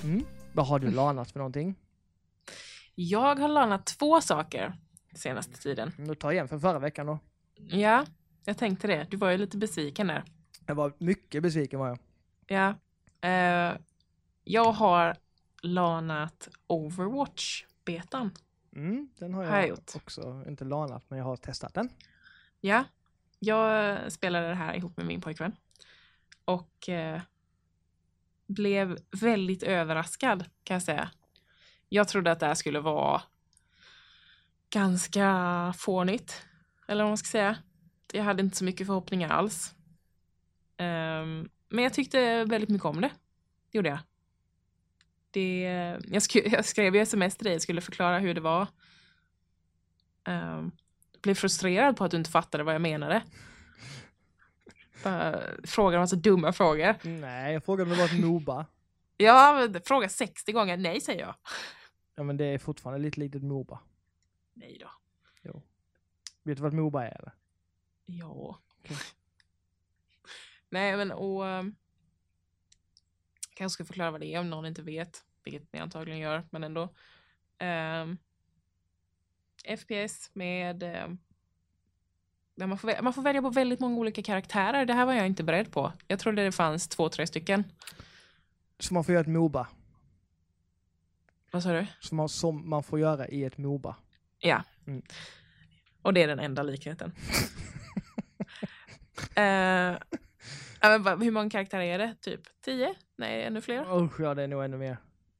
[0.06, 0.26] Mm.
[0.54, 1.76] Vad har du lanat för någonting?
[2.96, 4.74] Jag har lanat två saker
[5.16, 5.92] senaste tiden.
[5.98, 7.20] Mm, Då tar igen för förra veckan då.
[7.56, 8.06] Ja,
[8.46, 9.08] jag tänkte det.
[9.10, 10.24] Du var ju lite besviken där.
[10.66, 12.00] Jag var mycket besviken var jag.
[12.48, 12.74] Ja.
[13.30, 13.78] Eh,
[14.44, 15.16] jag har
[15.62, 18.32] lanat Overwatch-betan.
[18.76, 19.92] Mm, den har jag, Har jag gjort.
[19.96, 21.90] också inte lanat, men jag har testat den.
[22.62, 22.84] Ja,
[23.40, 25.56] jag spelade det här ihop med min pojkvän.
[26.46, 27.22] Och eh,
[28.48, 31.12] blev väldigt överraskad kan jag säga.
[31.90, 33.22] Jag trodde att det här skulle vara
[34.70, 36.46] ganska fånigt.
[36.88, 37.58] Eller vad man ska säga.
[38.14, 39.76] Jag hade inte så mycket förhoppningar alls.
[40.78, 43.12] Um, men jag tyckte väldigt mycket om det.
[43.72, 44.00] Det gjorde jag.
[45.32, 45.62] Det,
[46.04, 48.68] jag, sk- jag skrev ju sms till dig och skulle förklara hur det var.
[50.28, 50.72] Um,
[51.22, 53.22] blev frustrerad på att du inte fattade vad jag menade.
[55.06, 56.96] Bara frågar en massa dumma frågor.
[57.04, 58.66] Nej, jag frågade om det var ett Moba.
[59.18, 60.78] Ja, fråga 60 gånger.
[60.78, 61.36] Nej, säger jag.
[62.16, 63.80] Ja, men det är fortfarande lite litet Moba.
[64.54, 64.90] Nej då.
[66.46, 67.34] Vet du vad ett Moba är eller?
[68.06, 68.60] Ja.
[70.70, 71.44] Nej, men och...
[71.44, 71.76] Um,
[73.56, 75.26] kanske ska förklara vad det är om någon inte vet.
[75.44, 76.84] Vilket ni antagligen gör, men ändå.
[77.60, 78.18] Um,
[79.78, 80.84] FPS med...
[81.06, 81.20] Um,
[82.56, 84.86] där man, får, man får välja på väldigt många olika karaktärer.
[84.86, 85.94] Det här var jag inte beredd på.
[86.08, 87.64] Jag trodde det fanns två, tre stycken.
[88.80, 89.68] Så man får göra ett Moba.
[91.52, 91.88] Vad sa du?
[92.00, 93.96] Som man, som man får göra i ett Moba.
[94.40, 94.64] Ja.
[94.88, 95.02] Mm.
[96.02, 97.12] Och det är den enda likheten.
[101.00, 102.16] Vad- hur många karaktärer är det?
[102.22, 102.96] Typ 10?
[103.16, 104.04] Nej, ännu fler?
[104.04, 104.98] Usch ja, det är nog ännu mer.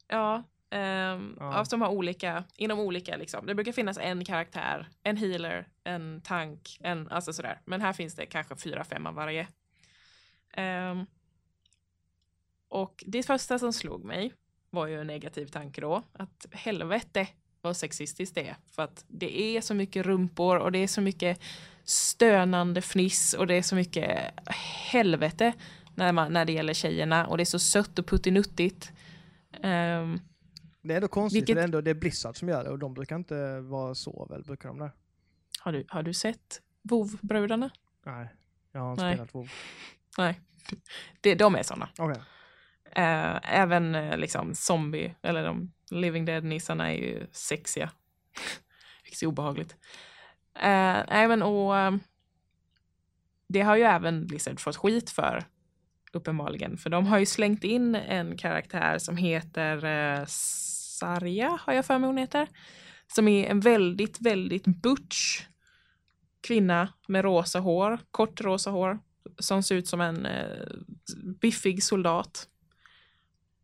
[0.08, 0.44] Ja.
[0.76, 1.66] Um, Ja.
[1.66, 3.46] Som har olika, inom olika liksom.
[3.46, 7.62] Det brukar finnas en karaktär, en healer, en tank, en, alltså sådär.
[7.66, 9.48] Men här finns det kanske fyra, fem av varje.
[10.54, 11.06] Ehm,
[12.70, 14.34] och det första som slog mig
[14.70, 17.28] var ju en negativ tanke då, att helvete
[17.62, 18.56] vad sexistiskt det är.
[18.72, 21.40] För att det är så mycket rumpor och det är så mycket
[21.84, 24.34] stönande fniss och det är så mycket
[24.92, 25.54] helvete
[25.96, 28.92] när, man, när det gäller tjejerna och det är så sött och puttinuttigt.
[29.62, 30.20] Ehm,
[30.88, 32.80] Det är ändå konstigt, Vilket- det är, ändå, det är Blizzard som gör det och
[32.80, 34.92] de brukar inte vara så väl, brukar de det?
[35.60, 37.70] har, du, har du sett vov-brudarna?
[38.06, 38.28] Nej,
[38.72, 39.14] jag har inte Nej.
[39.16, 39.50] spelat WoW.
[40.18, 40.42] Nej.
[41.22, 41.90] Det, de är sådana.
[41.98, 42.22] Okej.
[42.86, 47.92] Eh, även eh, liksom zombie, eller de living dead-nissarna är ju sexiga.
[49.04, 49.76] Vilket är obehagligt.
[50.56, 51.96] Eh, nej men och eh,
[53.48, 55.44] det har ju även Blizzard fått skit för,
[56.14, 56.78] uppenbarligen.
[56.78, 60.26] För de har ju slängt in en karaktär som heter eh,
[60.96, 62.48] Sarja, har jag för mig hon heter.
[63.08, 65.42] Som är en väldigt, väldigt butch
[66.48, 69.00] kvinna med rosa hår, kort rosa hår,
[69.40, 70.68] som ser ut som en eh,
[71.42, 72.48] biffig soldat.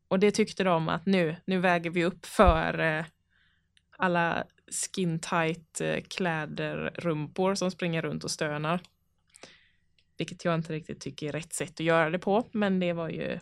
[0.07, 3.05] Och det tyckte de att nu, nu väger vi upp för eh,
[3.97, 8.81] alla skin tight eh, kläder, rumpor som springer runt och stönar.
[10.17, 13.09] Vilket jag inte riktigt tycker är rätt sätt att göra det på, men det var
[13.09, 13.39] ju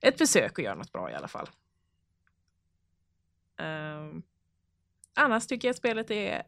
[0.00, 1.48] ett försök att göra något bra i alla fall.
[3.56, 4.22] Ehm,
[5.14, 6.42] annars tycker jag att spelet är,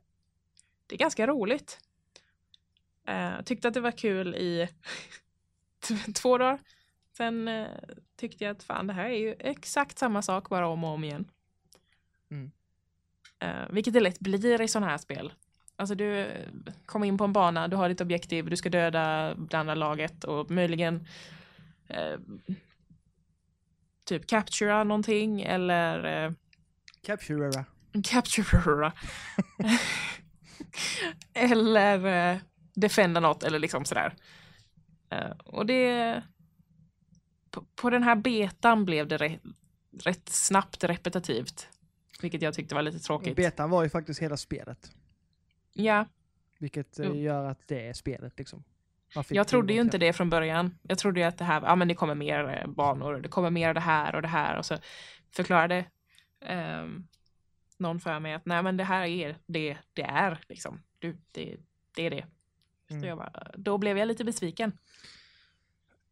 [0.86, 1.78] det är ganska roligt.
[3.08, 4.68] Uh, tyckte att det var kul i
[6.14, 6.58] två dagar.
[7.18, 7.68] Sen eh,
[8.16, 11.04] tyckte jag att fan det här är ju exakt samma sak bara om och om
[11.04, 11.30] igen.
[12.30, 12.50] Mm.
[13.38, 15.32] Eh, vilket det lätt blir i sådana här spel.
[15.76, 16.48] Alltså du eh,
[16.86, 20.24] kommer in på en bana, du har ditt objektiv, du ska döda det andra laget
[20.24, 21.06] och möjligen
[21.86, 22.18] eh,
[24.04, 26.32] typ captura någonting eller eh,
[27.02, 27.64] Capturera.
[28.04, 28.92] captura
[31.34, 32.38] eller eh,
[32.74, 34.14] defenda något eller liksom sådär.
[35.10, 36.22] Eh, och det
[37.50, 39.40] på, på den här betan blev det rätt,
[40.04, 41.68] rätt snabbt repetitivt.
[42.20, 43.36] Vilket jag tyckte var lite tråkigt.
[43.36, 44.90] betan var ju faktiskt hela spelet.
[45.72, 46.06] ja,
[46.58, 48.64] Vilket eh, gör att det är spelet liksom.
[49.28, 50.78] Jag trodde ju inte det från början.
[50.82, 53.50] Jag trodde ju att det här, ja men det kommer mer eh, banor, det kommer
[53.50, 54.78] mer av det här och det här och så
[55.30, 55.84] förklarade
[56.40, 57.06] ehm,
[57.76, 60.82] någon för mig att nej men det här är det det är liksom.
[60.98, 61.56] Du, det,
[61.94, 62.24] det är det.
[62.90, 63.02] Mm.
[63.02, 64.72] Så jag bara, då blev jag lite besviken.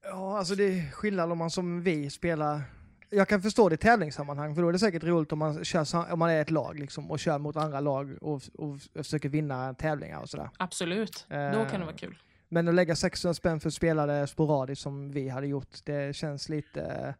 [0.02, 2.62] Ja, alltså det är skillnad om man som vi spelar.
[3.10, 6.12] Jag kan förstå det i tävlingssammanhang, för då är det säkert roligt om man, kör,
[6.12, 9.74] om man är ett lag liksom, och kör mot andra lag och, och försöker vinna
[9.74, 10.50] tävlingar och sådär.
[10.56, 12.18] Absolut, då Eh, kan det vara kul.
[12.48, 16.16] Men att lägga 600 spänn för att spela det sporadiskt som vi hade gjort, det
[16.16, 17.14] känns lite eh,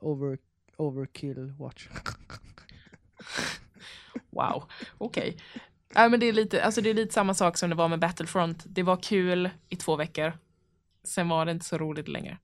[0.00, 0.38] over,
[0.76, 1.88] overkill watch.
[4.30, 4.64] Wow,
[4.98, 5.36] okej.
[5.94, 7.98] Nej men det är, lite, alltså det är lite samma sak som det var med
[7.98, 8.64] Battlefront.
[8.66, 10.32] Det var kul i två veckor.
[11.04, 12.38] Sen var det inte så roligt längre.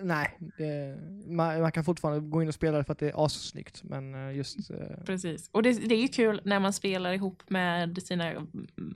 [0.00, 3.24] Nej, det, man, man kan fortfarande gå in och spela det för att det är
[3.24, 4.70] assnyggt, men eh, just...
[4.70, 4.76] eh,
[5.06, 5.48] Precis.
[5.52, 8.46] Och det, det är ju kul när man spelar ihop med sina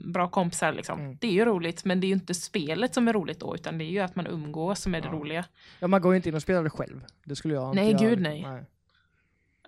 [0.05, 0.73] bra kompisar.
[0.73, 0.99] Liksom.
[0.99, 1.17] Mm.
[1.21, 3.77] Det är ju roligt, men det är ju inte spelet som är roligt då, utan
[3.77, 5.13] det är ju att man umgås som är det Ja.
[5.13, 5.45] roliga.
[5.79, 7.05] Ja, man går ju inte in och spelar det själv.
[7.25, 8.15] Det skulle jag Nej, inte göra.
[8.15, 8.45] gud, nej.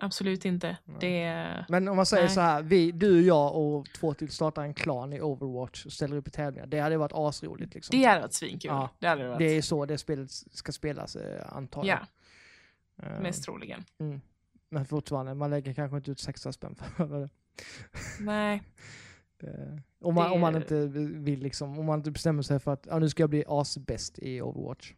[0.02, 0.76] Absolut inte.
[1.00, 2.34] Det, Men om man säger Nej.
[2.34, 6.16] så här, vi, du, jag och två till startar en klan i Overwatch och ställer
[6.16, 6.66] upp i tävlingar.
[6.66, 7.98] Det hade varit asroligt liksom.
[8.00, 8.68] det hade varit svinkul.
[8.70, 9.38] Ja, det hade varit.
[9.38, 11.98] Det är så det spelet ska spelas eh, antar jag.
[11.98, 12.06] ja,
[13.06, 13.84] Eh, mest troligen.
[14.00, 14.20] mm.
[14.68, 17.28] Men fortfarande, man lägger kanske inte ut 600 spänn för det.
[18.20, 18.62] Nej,
[19.40, 19.82] det.
[20.00, 22.86] Om man, Det- om man inte vill liksom, om man inte bestämmer sig för att
[22.90, 24.92] ja, nu ska jag bli asbäst i Overwatch.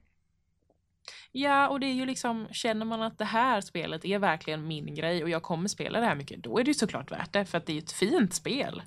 [1.32, 4.94] Ja, och det är ju liksom, känner man att det här spelet är verkligen min
[4.94, 7.44] grej och jag kommer spela det här mycket, då är det ju såklart värt det,
[7.44, 8.82] för att det är ett fint spel.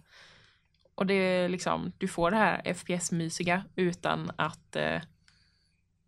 [0.95, 5.01] Och det är liksom, du får det här FPS-mysiga utan att eh,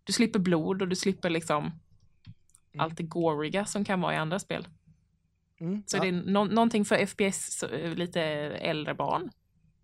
[0.04, 1.72] du slipper blod och du slipper liksom
[2.78, 4.68] allt det goriga som kan vara i andra spel.
[5.60, 5.82] Mm.
[5.86, 6.02] Så ja.
[6.02, 9.30] det är nå- någonting för FPS, eh, lite äldre barn,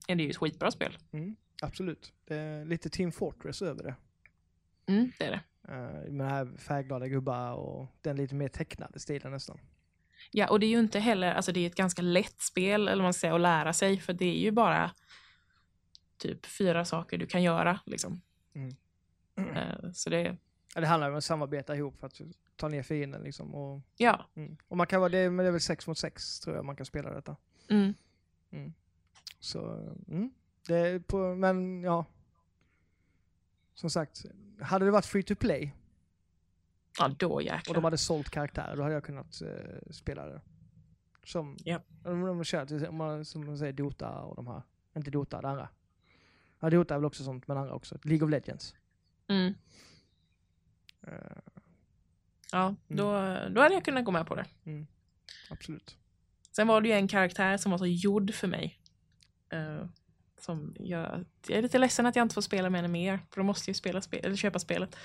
[0.08, 0.98] är det ju ett skitbra spel.
[1.12, 2.12] mm, absolut.
[2.66, 3.94] Lite Team Fortress över det.
[4.92, 5.40] Mm, det är det.
[5.68, 9.58] Uh, med här färgglada gubbar och den lite mer tecknade stilen nästan.
[10.30, 13.02] Ja, och det är ju inte heller, alltså det är ett ganska lätt spel, eller
[13.02, 14.90] man säga, att lära sig, för det är ju bara
[16.18, 18.20] typ fyra saker du kan göra, liksom.
[18.54, 18.76] Mm.
[19.56, 20.36] Eh, Så det,
[20.76, 22.20] Ja, det handlar om att samarbeta ihop för att
[22.56, 23.54] ta ner fienden liksom.
[23.54, 24.26] Och, ja.
[24.34, 24.56] mm.
[24.68, 26.76] och man kan vara det, men det är väl sex mot sex tror jag man
[26.76, 27.36] kan spela detta.
[27.70, 27.94] Mm.
[29.40, 29.60] Så,
[30.08, 30.30] mm.
[30.66, 32.04] det är på, men ja.
[33.76, 34.24] Som sagt,
[34.60, 35.74] hade det varit free to play
[36.98, 37.74] Ja, då och jäklar.
[37.74, 40.40] de hade sålt karaktärer, då hade jag kunnat eh, spela det.
[41.24, 41.86] Som, Japp.
[42.04, 44.62] om de kör, till- om man, som man säger, Dota och de här.
[44.96, 45.68] Inte Dota, det andra.
[46.60, 47.98] Ja, Dota är väl också sånt, men andra också.
[48.02, 48.74] League of Legends.
[49.28, 49.54] Mm.
[51.02, 51.12] Eh,
[52.52, 53.04] Ja, då,
[53.50, 54.46] då hade jag kunnat gå med på det.
[55.50, 55.96] absolut.
[56.52, 58.80] Sen var det ju en karaktär som var så gjord för mig.
[59.50, 59.86] Eh,
[60.47, 63.20] som jag, jag är lite ledsen att jag inte får spela med henne mer.
[63.30, 64.97] För då måste jag ju spela spe, eller köpa spelet.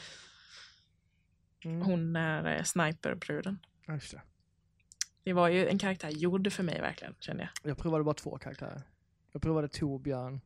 [1.65, 1.81] Mm.
[1.81, 3.59] Hon är eh, sniperbruden.
[3.85, 4.21] Ja, just det.
[5.23, 7.69] Det var ju en karaktär gjord för mig verkligen, kände jag.
[7.71, 8.81] Jag provade bara två karaktärer.
[9.31, 10.41] Jag provade Torbjörn,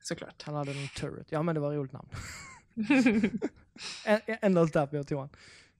[0.00, 0.42] Såklart.
[0.42, 1.26] han hade en turret.
[1.32, 2.08] Ja men det var ett roligt namn.
[4.40, 5.28] Endast därför jag tog han.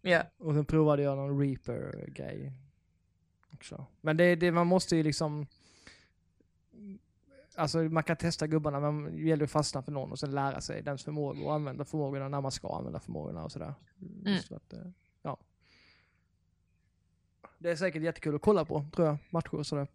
[0.00, 0.22] ja.
[0.38, 2.52] Och sen provade jag någon Reaper-grej.
[3.52, 3.86] Också.
[4.00, 5.46] Men det, det, man måste ju liksom...
[7.56, 10.60] Alltså man kan testa gubbarna men det gäller att fastna för någon och sen lära
[10.60, 13.74] sig dens förmågor och använda förmågorna när man ska använda förmågorna och sådär.
[14.24, 14.86] Just för att, eh,
[15.22, 15.38] ja.
[17.58, 19.18] Det är säkert jättekul att kolla på, tror jag.
[19.30, 19.88] Matcher och sådär.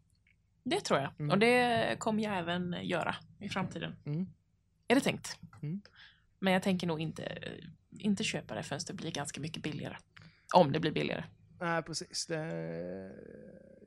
[0.63, 1.11] Det tror jag.
[1.19, 1.31] Mm.
[1.31, 3.95] Och det kommer jag även göra i framtiden.
[4.05, 4.27] Mm.
[4.87, 5.39] Är det tänkt.
[5.61, 5.81] Mm.
[6.39, 7.37] Men jag tänker nog inte,
[7.89, 9.97] inte köpa det förrän det blir ganska mycket billigare.
[10.53, 11.23] Om det blir billigare.
[11.59, 12.25] Nej, precis.
[12.25, 13.11] Det,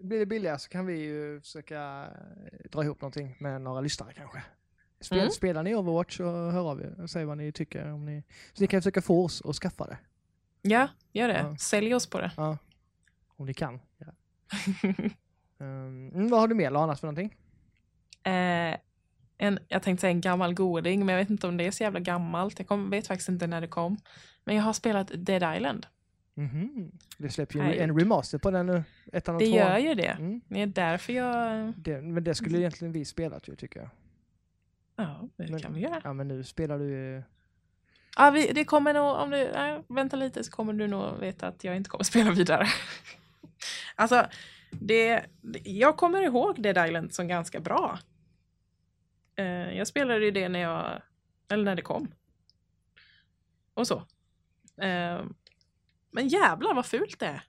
[0.00, 2.08] blir det billigare så kan vi ju försöka
[2.52, 4.42] eh, dra ihop någonting med några lyssnare kanske.
[5.00, 5.30] Spel, Mm.
[5.30, 7.92] Spelar ni Overwatch så hör av er och säg vad ni tycker.
[7.92, 9.98] Om ni, så ni kan försöka få oss att skaffa det.
[10.62, 11.38] Ja, gör det.
[11.38, 11.56] Ja.
[11.56, 12.30] Sälj oss på det.
[12.36, 12.58] Ja.
[13.36, 13.80] Om ni kan.
[13.98, 14.06] Ja.
[15.58, 17.36] Um, vad har du mer Lana för någonting?
[18.24, 18.76] eh,
[19.38, 21.82] en, jag tänkte säga en gammal goding, men jag vet inte om det är så
[21.82, 22.58] jävla gammalt.
[22.58, 23.96] Jag kom, vet faktiskt inte när det kom.
[24.44, 25.86] Men jag har spelat Dead Island.
[26.34, 26.92] Mhm.
[27.18, 27.78] Det släpps ju Nej.
[27.78, 28.84] en remaster på den nu.
[29.12, 29.58] Ettan och Det tvåan.
[29.58, 30.06] gör ju det.
[30.08, 30.40] Mm.
[30.48, 31.72] Det är därför jag...
[31.76, 33.88] Det, men det skulle egentligen vi spelat ju tycker jag.
[34.96, 36.00] Ja, det Men- kan vi göra.
[36.04, 37.22] Ja men nu spelar du ju...
[38.16, 41.46] Ja, vi, det kommer nog, om du nej, väntar lite så kommer du nog veta
[41.48, 42.66] att jag inte kommer spela vidare.
[43.94, 44.26] alltså,
[44.70, 45.24] det,
[45.64, 47.98] jag kommer ihåg Dead Island som ganska bra.
[49.36, 49.44] Eh,
[49.76, 51.02] jag spelade ju det när jag,
[51.48, 52.12] eller när det kom.
[53.74, 53.96] Och så.
[54.82, 55.20] Eh,
[56.12, 57.42] men jävlar vad fult det är.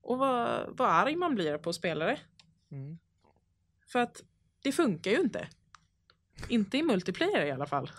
[0.00, 2.18] Och vad, vad arg man blir på att spela det.
[2.70, 2.98] Mm.
[3.86, 4.22] För att
[4.62, 5.48] det funkar ju inte.
[6.48, 7.90] Inte i multiplayer i alla fall.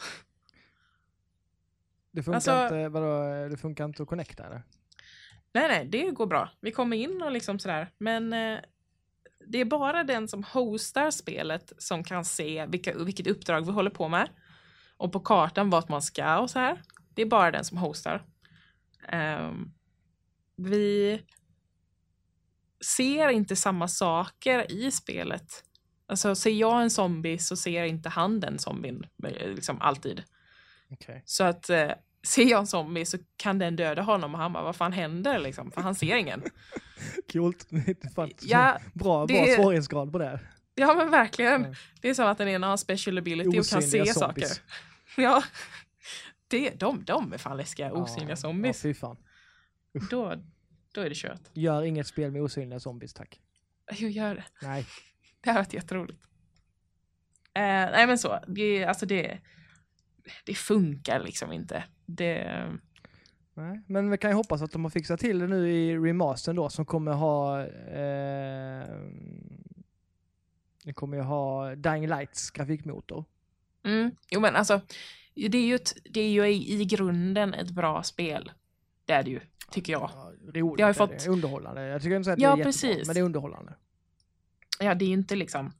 [2.11, 4.63] Det funkar Alltså- inte, vadå, det funkar inte att connecta eller?
[5.53, 6.49] Nej, nej, det går bra.
[6.59, 7.91] Vi kommer in och liksom sådär.
[7.97, 8.59] Men eh,
[9.47, 13.91] det är bara den som hostar spelet som kan se vilka, vilket uppdrag vi håller
[13.91, 14.29] på med.
[14.97, 16.81] Och på kartan vart man ska och så här.
[17.13, 18.25] Det är bara den som hostar.
[19.09, 19.71] Ehm,
[20.57, 21.21] vi
[22.85, 25.63] ser inte samma saker i spelet.
[26.07, 30.23] Alltså ser jag en zombie så ser inte han den zombien eh, liksom alltid.
[30.91, 31.23] Okej.
[31.25, 31.91] Så att eh,
[32.27, 35.39] ser jag en zombie så kan den döda honom och han bara, vad fan händer
[35.39, 35.71] liksom?
[35.71, 36.43] För han ser ingen.
[37.31, 37.67] Coolt.
[38.41, 40.39] Ja, bra, det- bra svårighetsgrad på det.
[40.75, 41.75] ja men verkligen.
[42.01, 44.49] Det är som att den ena har special ability och kan Osynliga se zombies.
[44.49, 44.63] saker.
[45.21, 45.43] Ja.
[46.47, 48.83] Det, de, de är fan läskiga, osynliga Ja, zombies.
[48.83, 49.17] Ja, fy fan.
[50.09, 50.35] Då,
[50.93, 51.41] då är det kört.
[51.53, 53.39] Gör inget spel med osynliga zombies, tack.
[53.91, 54.45] Jo, gör det.
[54.61, 54.85] Nej.
[55.41, 56.23] Det har varit jätteroligt.
[57.53, 59.39] Eh, nej men så, det, alltså det,
[60.45, 61.83] det funkar liksom inte.
[62.05, 62.63] Det,
[63.53, 63.81] Nej.
[63.87, 66.69] Men vi kan ju hoppas att de har fixat till det nu i remastern då
[66.69, 68.87] som kommer ha eh,
[70.83, 73.25] det kommer ju ha Dying Lights grafikmotor.
[73.83, 74.81] mm, jo men alltså,
[75.49, 78.51] det är ju, ett, det är ju i, i grunden ett bra spel.
[79.05, 79.39] Det är det ju,
[79.71, 80.11] tycker jag.
[80.13, 81.27] Ja, roligt Det har ju är fått- det.
[81.29, 81.81] Underhållande.
[81.87, 83.07] Jag tycker inte så att Ja, det är jättebra, precis.
[83.07, 83.73] men det är underhållande.
[84.79, 85.71] Ja, det är ju inte liksom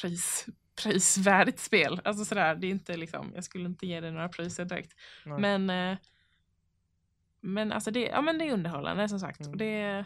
[0.00, 0.46] pris,
[0.82, 2.00] prisvärdigt spel.
[2.04, 4.92] Alltså sådär, det är inte liksom, jag skulle inte ge det några priser direkt.
[5.26, 5.40] Nej.
[5.40, 5.98] Men, eh,
[7.40, 9.40] men alltså det, ja, men det är underhållande som sagt.
[9.40, 9.58] Mm.
[9.58, 10.04] Det,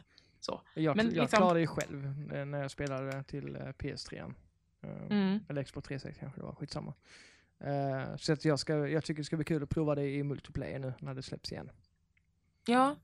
[0.74, 4.34] Jag, Men jag liksom- klarade ju själv eh, när jag spelade till eh, PS3.
[4.82, 6.94] Eh, mm, Eller Xbox 360 kanske det var, skitsamma.
[7.64, 10.22] Eh, så att jag, ska, jag tycker det ska bli kul att prova det i
[10.22, 11.70] multiplayer nu när det släpps igen.
[12.66, 12.96] ja.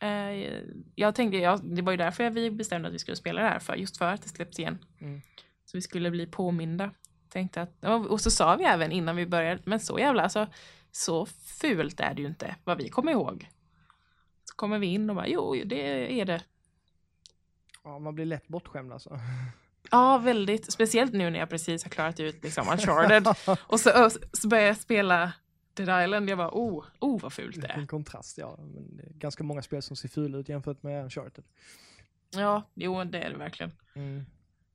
[0.00, 0.62] Eh,
[0.94, 3.58] jag tänkte, ja, det var ju därför vi bestämde att vi skulle spela det här,
[3.58, 4.78] för, just för att det släpps igen.
[5.00, 5.20] Mm.
[5.64, 6.90] Så vi skulle bli påminda.
[7.28, 10.46] Tänkte att, och och så sa vi även innan vi började, men så jävla, alltså,
[10.90, 13.50] så fult är det ju inte, vad vi kommer ihåg.
[14.44, 16.42] Så kommer vi in och bara, jo, det är det.
[17.84, 19.10] Ja, man blir lätt bortskämd alltså.
[19.90, 20.72] Ja, väldigt.
[20.72, 23.26] Speciellt nu när jag precis har klarat ut liksom Uncharted.
[23.66, 25.32] och så, så börjar jag spela
[25.74, 26.30] Dead Island.
[26.30, 27.86] Jag bara, oh, oh vad fult det En är.
[27.86, 28.56] kontrast, ja.
[28.58, 31.44] Men ganska många spel som ser fula ut jämfört med Uncharted.
[32.30, 33.72] Ja, jo, det är det verkligen.
[33.94, 34.24] Mm.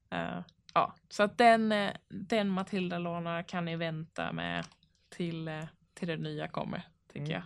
[0.09, 0.43] Eh,
[0.73, 4.65] ja, så att den, eh, den Matilda lånar kan ni vänta med
[5.09, 7.31] till, eh, till det nya kommer, tycker Mm.
[7.31, 7.43] jag.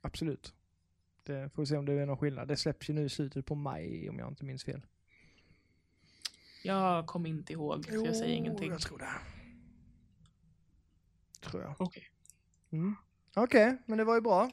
[0.00, 0.54] Absolut.
[1.22, 2.48] Det får vi se om det är någon skillnad.
[2.48, 4.82] Det släpps ju nu i slutet på maj om jag inte minns fel.
[6.62, 8.70] Jag kommer inte ihåg, så jag säger ingenting.
[8.70, 9.10] Jag tror det.
[11.40, 11.74] Tror jag.
[11.78, 12.10] Okej.
[12.70, 12.94] Mm.
[13.36, 14.50] Okej, men det var ju bra.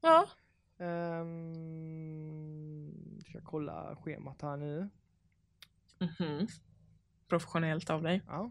[0.00, 0.28] Ja,
[0.82, 2.92] Um,
[3.28, 4.88] ska kolla schemat här nu.
[5.98, 6.46] mhm.
[7.28, 8.22] professionellt av dig.
[8.26, 8.50] Ja.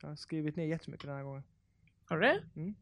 [0.00, 1.42] Jag har skrivit ner jättemycket den här gången.
[2.04, 2.42] Har du det?
[2.56, 2.74] Mm.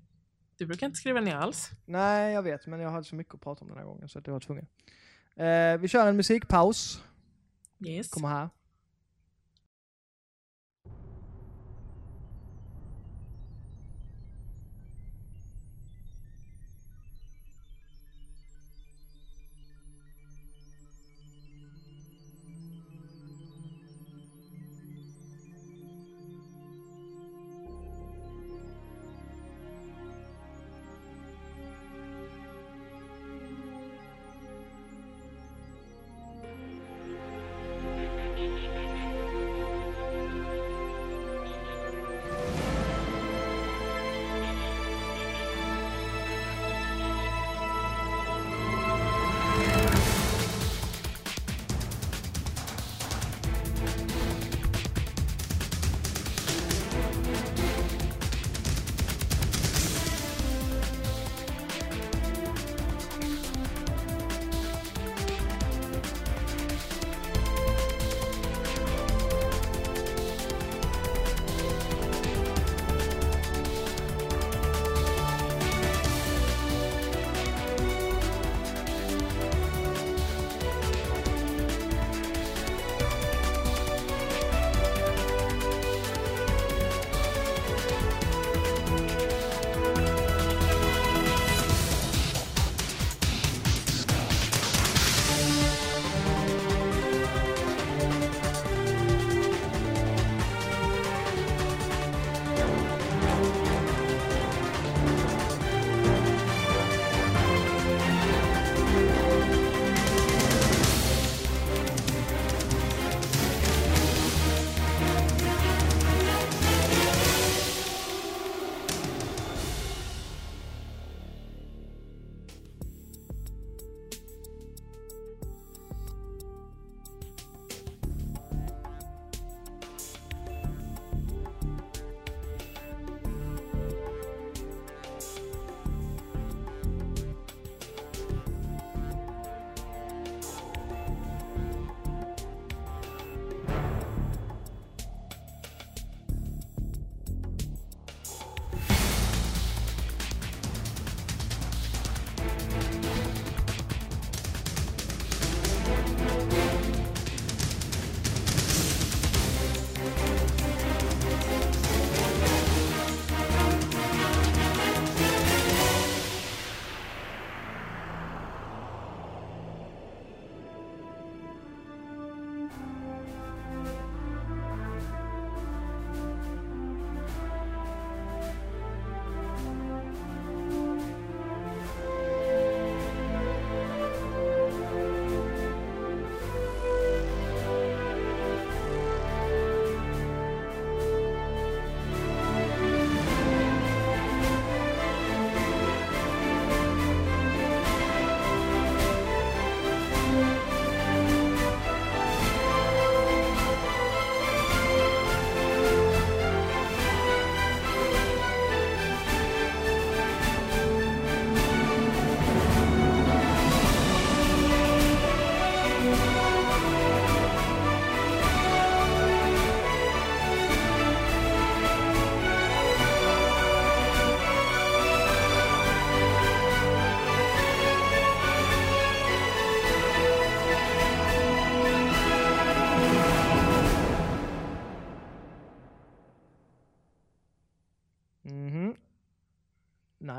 [0.56, 1.70] Du brukar inte skriva ner alls.
[1.84, 4.18] Nej, jag vet, men jag hade så mycket att prata om den här gången så
[4.18, 4.66] att jag var tvungen.
[5.36, 7.02] Eh, vi kör en musikpaus.
[7.86, 8.10] Yes.
[8.10, 8.48] Kommer här.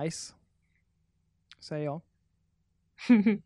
[0.10, 0.34] Nice.
[1.60, 2.02] Säger jag.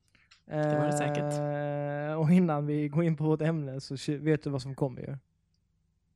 [0.45, 1.33] Det var det säkert.
[1.33, 5.01] Eh, och innan vi går in på vårt ämne så vet du vad som kommer
[5.01, 5.17] ju.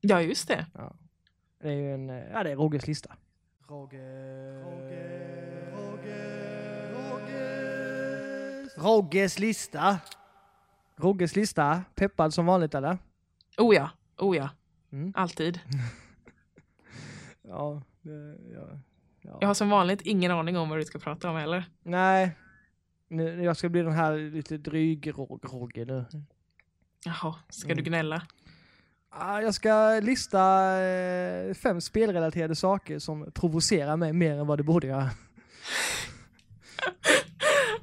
[0.01, 0.65] ja, just det.
[1.59, 3.15] Det är ju en, eh, ja det är Rogges lista.
[3.67, 3.97] Rogge,
[4.63, 5.31] Rogge,
[5.71, 8.77] Rogge, Rogges.
[8.77, 9.99] Rogges lista.
[10.95, 11.83] Rogges lista.
[11.95, 12.97] Peppad som vanligt eller?
[13.57, 14.49] Oh ja, oh ja.
[14.91, 15.13] Mm.
[15.15, 15.59] Alltid.
[17.49, 18.79] Ja, det, ja,
[19.27, 19.37] ja.
[19.41, 21.63] Jag har som vanligt ingen aning om vad du ska prata om heller.
[21.83, 22.31] Nej,
[23.09, 26.05] nu, jag ska bli den här lite dryg-Rogge nu.
[27.05, 27.77] Jaha, ska Mm.
[27.77, 28.21] du gnälla?
[29.09, 34.63] Ah, Jag ska lista eh, fem spelrelaterade saker som provocerar mig mer än vad det
[34.63, 35.09] borde göra.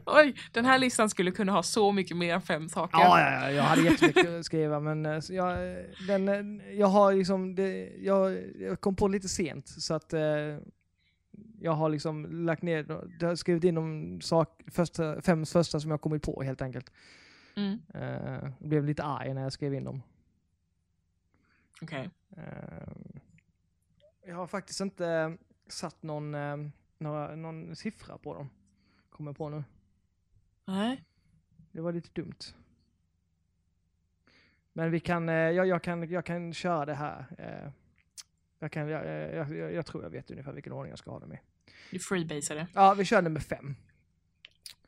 [0.06, 2.98] Oj, den här listan skulle kunna ha så mycket mer än fem saker.
[2.98, 5.76] Ja, ja, ja, jag hade jättemycket att skriva men eh, jag, eh,
[6.08, 10.14] den, jag har liksom, det, jag, jag kom på lite sent så att
[11.64, 12.86] jag har liksom lagt ner,
[13.20, 16.92] jag har skrivit in de sak, första, fem första som jag kommit på helt enkelt.
[17.56, 17.78] Mm,
[18.58, 20.02] jag blev lite arg när jag skrev in dem.
[21.82, 22.10] Okej.
[22.36, 22.42] Eh,
[24.26, 26.56] jag har faktiskt inte satt någon, eh,
[26.98, 28.50] några, någon siffra på dem.
[29.10, 29.64] Kommer på nu.
[30.64, 31.04] Nej.
[31.72, 32.54] Det var lite dumt.
[34.72, 37.26] Men vi kan, jag, jag, kan, jag kan köra det här.
[38.58, 41.32] Jag, kan, jag, jag, jag tror jag vet ungefär vilken ordning jag ska ha dem
[41.32, 41.38] i.
[41.94, 42.66] Du freebasade.
[42.74, 43.76] Ja, vi kör nummer fem.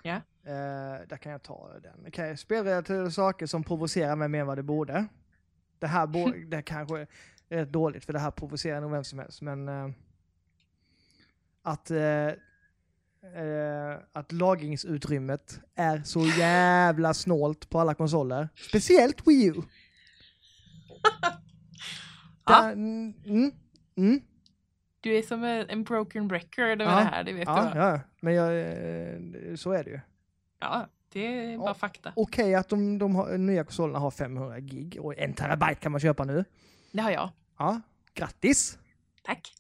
[0.03, 0.15] Ja.
[0.45, 2.07] Eh, där kan jag ta den.
[2.07, 5.07] Okej, spelrelaterade saker som provocerar mig mer än vad det borde.
[5.79, 6.99] Det här bo, det kanske
[7.49, 9.43] är rätt dåligt för det här provocerar nog vem som helst.
[9.43, 9.89] Men eh,
[11.63, 12.27] att, eh,
[13.43, 18.49] eh, att lagringsutrymmet är så jävla snålt på alla konsoler.
[18.69, 19.55] Speciellt Wii U.
[22.47, 23.53] Där, mm, mm,
[23.97, 24.21] mm.
[25.07, 26.99] Du är som en en broken record över Ja.
[26.99, 27.73] det här, det vet du Ja, va?
[27.75, 30.01] ja, men jag, eh, så är det ju.
[30.59, 31.75] Ja, det är bara Ja.
[31.75, 32.13] fakta.
[32.17, 36.01] Okej att de, de har, nya konsolerna har 500 gig och en terabyte kan man
[36.01, 36.45] köpa nu.
[36.93, 37.31] Det har jag.
[37.59, 37.81] Ja,
[38.15, 38.79] grattis!
[39.25, 39.55] Tack.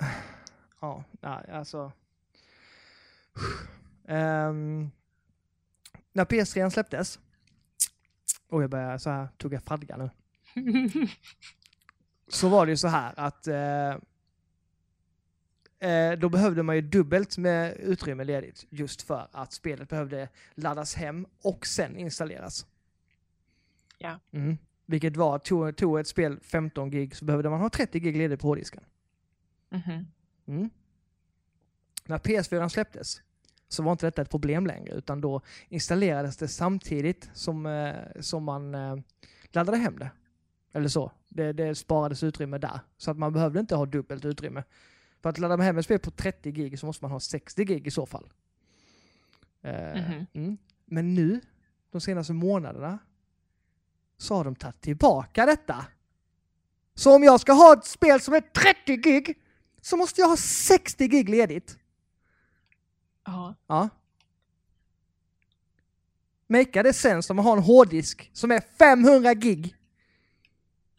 [0.80, 1.92] Ja, nej, alltså.
[4.08, 4.90] Ehm,
[6.12, 7.18] när PS3 släpptes.
[8.48, 10.10] Och jag börjar så här tugga fradga nu.
[12.32, 13.90] Så var det ju så här att eh,
[15.90, 20.94] eh, då behövde man ju dubbelt med utrymme ledigt just för att spelet behövde laddas
[20.94, 22.66] hem och sen installeras.
[23.98, 24.20] Ja.
[24.32, 24.58] Mm.
[24.86, 28.40] Vilket var, tog, tog ett spel 15 gig så behövde man ha 30 gig ledigt
[28.40, 28.82] på hårddisken.
[29.68, 30.06] Mhm.
[30.46, 30.70] Mm.
[32.04, 33.22] När PS4 släpptes
[33.68, 38.44] så var inte detta ett problem längre utan då installerades det samtidigt som, eh, som
[38.44, 38.96] man eh,
[39.52, 40.10] laddade hem det.
[40.72, 41.12] Eller så.
[41.32, 42.80] Det, det sparades utrymme där.
[42.96, 44.64] Så att man behövde inte ha dubbelt utrymme.
[45.22, 47.86] För att ladda hem ett spel på 30 gig så måste man ha 60 gig
[47.86, 48.32] i så fall.
[49.62, 50.26] Mhm.
[50.32, 50.58] mm.
[50.84, 51.40] Men nu,
[51.90, 52.98] de senaste månaderna,
[54.18, 55.86] så har de tagit tillbaka detta.
[56.94, 59.38] Så om jag ska ha ett spel som är 30 gig
[59.80, 61.78] så måste jag ha 60 gig ledigt.
[63.24, 63.54] Ja.
[63.66, 63.88] Ja.
[66.46, 69.76] Makea det sense om man har en hårddisk som är 500 gig?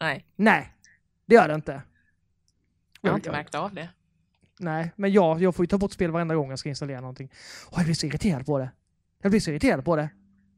[0.02, 0.72] Nej, Nej,
[1.26, 1.82] det gör det inte.
[3.00, 3.88] jag har inte märkt av det.
[4.58, 7.30] Nej, men jag, jag får ju ta bort spel varenda gång jag ska installera någonting.
[7.70, 8.70] Och jag blir så irriterad på det.
[9.22, 10.08] Jag blir så irriterad på det.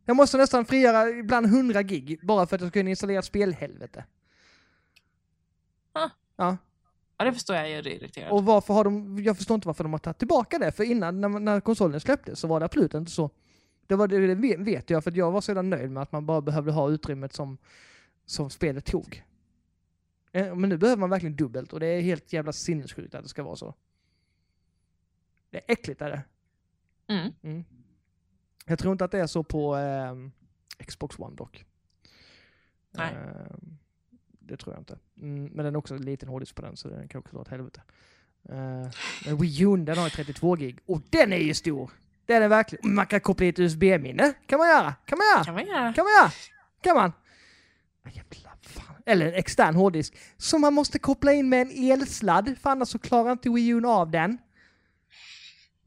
[0.05, 3.25] Jag måste nästan frigöra ibland 100 gig bara för att jag ska kunna installera ett
[3.25, 4.05] spel, helvete.
[5.93, 6.11] Ah.
[6.37, 6.57] Ja,
[7.17, 8.33] Ja, det förstår jag, jag är irriterad.
[8.33, 11.21] och varför har de, jag förstår inte varför de har tagit tillbaka det, för innan
[11.21, 13.31] när, när konsolen släpptes så var det absolut inte så.
[13.87, 16.41] Det, var, det vet jag, för att jag var så nöjd med att man bara
[16.41, 17.59] behövde ha utrymmet som,
[18.27, 19.25] som spelet tog.
[20.35, 23.29] Eh, Men nu behöver man verkligen dubbelt och det är helt jävla sinnessjukt att det
[23.29, 23.75] ska vara så.
[25.51, 26.23] Det är äckligt är det.
[27.15, 27.33] Mm.
[27.43, 27.65] Mm.
[28.67, 30.33] Jag tror inte att det är så på ehm,
[30.87, 31.65] Xbox One dock.
[32.91, 33.15] Nej.
[33.15, 33.79] Ehm,
[34.29, 34.99] det tror jag inte.
[35.21, 37.43] Mm, men den är också en liten hårddisk på den så den kan också vara
[37.43, 37.83] ett helvete.
[38.51, 38.91] Uh,
[39.27, 41.91] men Wii U den har ju 32 gig och den är ju stor!
[42.27, 42.95] Den är verkligen...
[42.95, 44.35] Man kan koppla ett USB-minne.
[44.47, 44.95] Kan man göra!
[45.05, 45.45] Kan man göra!
[45.45, 45.93] kan man göra.
[45.93, 46.31] Kan man göra!
[46.81, 47.13] Kan man!
[48.03, 49.03] Ah, Jävla fan.
[49.07, 50.17] Eller en extern hårddisk.
[50.37, 53.87] Som man måste koppla in med en elsladd, för annars så klarar inte Wii U
[53.87, 54.39] av den.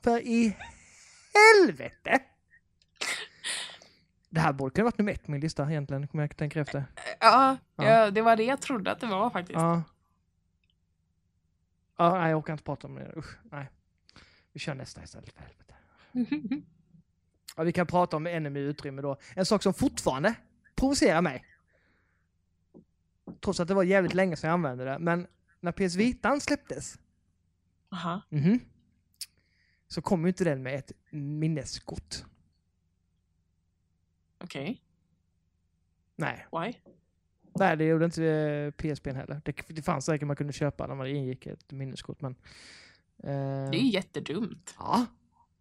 [0.04, 0.58] För i
[1.34, 2.20] helvete!
[4.30, 6.86] Det här borde kunna varit nummer ett på min lista egentligen, om jag tänker efter.
[7.20, 7.84] Ja, Ja.
[7.86, 9.60] ja, det var det jag trodde att det var faktiskt.
[9.60, 9.84] Ja.
[11.98, 13.14] Ja, nej, jag orkar inte prata om det.
[13.18, 13.70] Usch, nej.
[14.54, 15.74] Vi kör nästa istället, för helvete.
[17.58, 19.18] Ja, vi kan prata om ännu mer utrymme då.
[19.36, 20.34] En sak som fortfarande
[20.76, 21.46] provocerar mig.
[23.42, 25.00] Trots att det var jävligt länge sedan jag använde det.
[25.00, 25.28] Men
[25.60, 27.00] när PS Vitan släpptes,
[27.92, 28.22] Aha.
[28.30, 28.60] mhm,
[29.88, 32.16] så kom ju inte den med ett minneskort.
[34.40, 34.82] Okej,
[36.16, 36.74] Nej, why?
[37.60, 39.42] Nej det gjorde inte eh, PSP heller.
[39.46, 42.22] Det, det fanns säkert man kunde köpa när man ingick ett minneskort.
[42.22, 42.36] Men,
[43.24, 44.76] eh, Det är ju jättedumt.
[44.80, 45.06] Ja,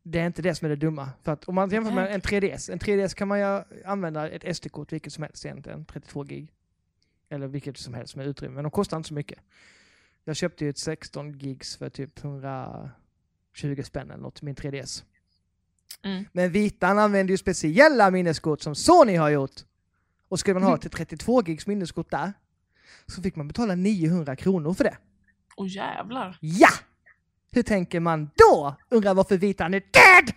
[0.02, 1.10] Det är inte det som är det dumma.
[1.22, 4.56] För att om man jämför med en 3DS, en 3DS kan man ju använda ett
[4.56, 6.52] SD-kort vilket som helst egentligen, 32 gig.
[7.28, 9.38] Eller vilket som helst med utrymme, men de kostar inte så mycket.
[10.24, 15.04] Jag köpte ju ett 16 gigs för typ 120 spänn eller något min 3DS.
[16.02, 16.24] Mm.
[16.32, 19.60] Men Vitan använder ju speciella minneskort som Sony har gjort.
[20.28, 20.80] Och skulle man ha Mm.
[20.80, 22.32] till 32 gigs minneskort där,
[23.06, 24.96] så fick man betala 900 kronor för det.
[25.56, 26.38] Åh jävlar.
[26.40, 26.68] Ja!
[27.52, 28.76] Hur tänker man då?
[28.88, 30.34] Undrar varför Vitan är död!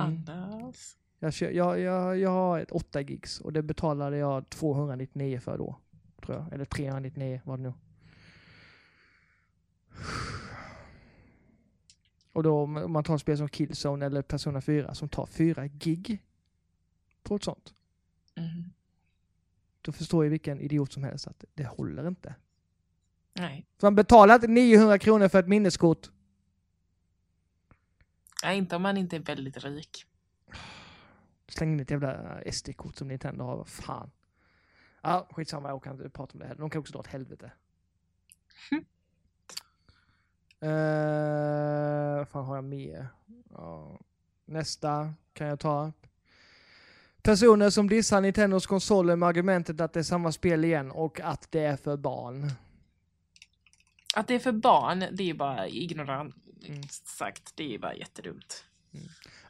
[0.00, 0.24] Mm.
[1.22, 5.76] Jag, jag, jag, jag har ett 8 gigs och det betalade jag 299 för då.
[6.22, 6.52] Tror jag.
[6.52, 7.72] Eller 399 var det nu.
[12.32, 15.66] Och då om man tar ett spel som Killzone eller Persona 4 som tar 4
[15.66, 16.22] gig
[17.22, 17.74] på ett sånt.
[18.34, 18.64] Mm.
[19.80, 22.34] Då förstår ju vilken idiot som helst att det håller inte.
[23.32, 23.66] Nej.
[23.80, 26.10] Så man betalar inte 900 kronor för ett minneskort.
[28.42, 30.06] Nej, inte om man inte är väldigt rik.
[31.50, 33.56] Släng in ett jävla SD-kort som Nintendo har.
[33.56, 34.10] Vad fan.
[35.02, 35.68] Ja, skitsamma.
[35.68, 36.60] Jag kan inte prata om det heller.
[36.60, 37.52] De kan också dra åt helvete.
[40.60, 43.08] Eh, vad fan har jag mer?
[43.50, 44.00] Ja.
[44.44, 45.92] Nästa kan jag ta.
[47.22, 51.46] Personer som dissar Nintendos konsoler med argumentet att det är samma spel igen och att
[51.52, 52.50] det är för barn.
[54.14, 56.34] Att det är för barn, det är bara ignorant
[56.68, 56.82] Mm.
[56.88, 57.52] sagt.
[57.56, 58.64] Det är bara jättedumt.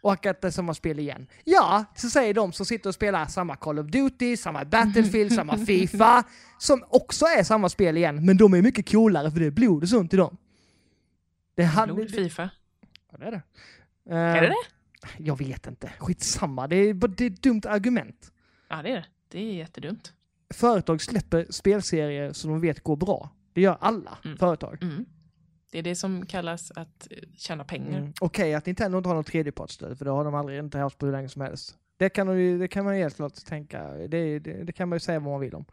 [0.03, 1.27] Och att det är samma spel igen.
[1.45, 5.59] Ja, så säger de som sitter och spelar samma Call of Duty, samma Battlefield, samma
[5.67, 6.25] Fifa.
[6.59, 9.83] Som också är samma spel igen, men de är mycket coolare för det är blod
[9.83, 10.37] och sånt i dem.
[11.55, 11.93] Det hade...
[11.95, 12.51] Blod, Fifa.
[13.13, 13.43] Ja, det är det.
[14.15, 14.57] Är det Eh, det?
[15.19, 15.93] Jag vet inte.
[15.99, 16.67] Skitsamma.
[16.67, 18.33] Det är, det är ett dumt argument.
[18.69, 19.05] Ja, det är det.
[19.29, 20.13] Det är jättedumt.
[20.55, 23.31] Företag släpper spelserier som de vet går bra.
[23.53, 24.37] Det gör alla Mm.
[24.39, 24.83] företag.
[24.83, 25.05] Mm.
[25.71, 27.99] Det är det som kallas att eh, tjäna pengar.
[27.99, 28.13] Mm.
[28.21, 31.07] Okej att Nintendo inte har något tredjepartsstöd, för det har de aldrig inte haft på
[31.07, 31.77] hur länge som helst.
[31.97, 34.89] Det kan, de ju, det kan man ju helt klart tänka, det, det, det kan
[34.89, 35.65] man ju säga vad man vill om.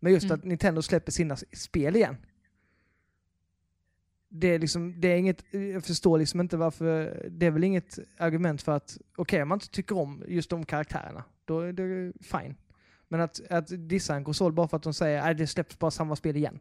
[0.00, 0.34] Men just Mm.
[0.34, 2.16] att Nintendo släpper sina spel igen.
[4.28, 7.98] Det är liksom, det är inget, jag förstår liksom inte varför, det är väl inget
[8.18, 12.12] argument för att, okej om man inte tycker om just de karaktärerna, då är det
[12.20, 12.54] fine.
[13.08, 15.90] Men att, att dissa en konsol bara för att de säger att det släpps bara
[15.90, 16.60] samma spel igen.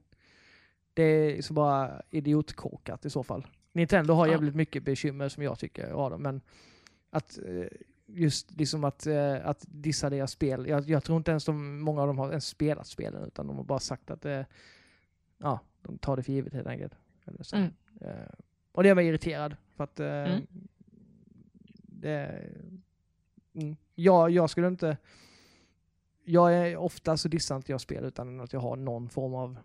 [0.93, 3.47] Det är så bara idiotkorkat i så fall.
[3.71, 4.31] Nintendo har Ja.
[4.31, 6.41] jävligt mycket bekymmer som jag tycker har dem, men
[7.09, 7.65] att eh,
[8.05, 10.67] just liksom att, eh, att dissa deras spel.
[10.67, 13.57] Jag, jag tror inte ens de, många av dem har ens spelat spelen, utan de
[13.57, 14.41] har bara sagt att eh,
[15.37, 16.93] ja, de tar det för givet helt enkelt.
[17.25, 17.55] Eller så.
[17.55, 17.71] Mm.
[18.71, 20.41] Och det är mig irriterad, för att Mm.
[21.87, 22.49] det,
[23.53, 24.97] mm, jag, jag skulle inte
[26.25, 29.57] jag är ofta så dissar inte jag spel utan att jag har någon form av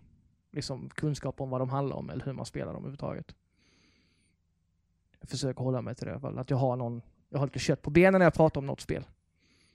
[0.51, 3.35] liksom, kunskap om vad de handlar om eller hur man spelar dem överhuvudtaget.
[5.21, 6.39] Jag försöker hålla mig till det i alla fall.
[6.39, 8.81] Att jag har någon, jag har lite kött på benen när jag pratar om något
[8.81, 9.05] spel.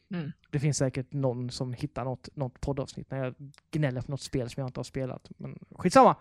[0.09, 0.31] Mm.
[0.49, 3.35] Det finns säkert någon som hittar något, något poddavsnitt när jag
[3.71, 5.31] gnäller på något spel som jag inte har spelat.
[5.37, 6.15] Men skitsamma!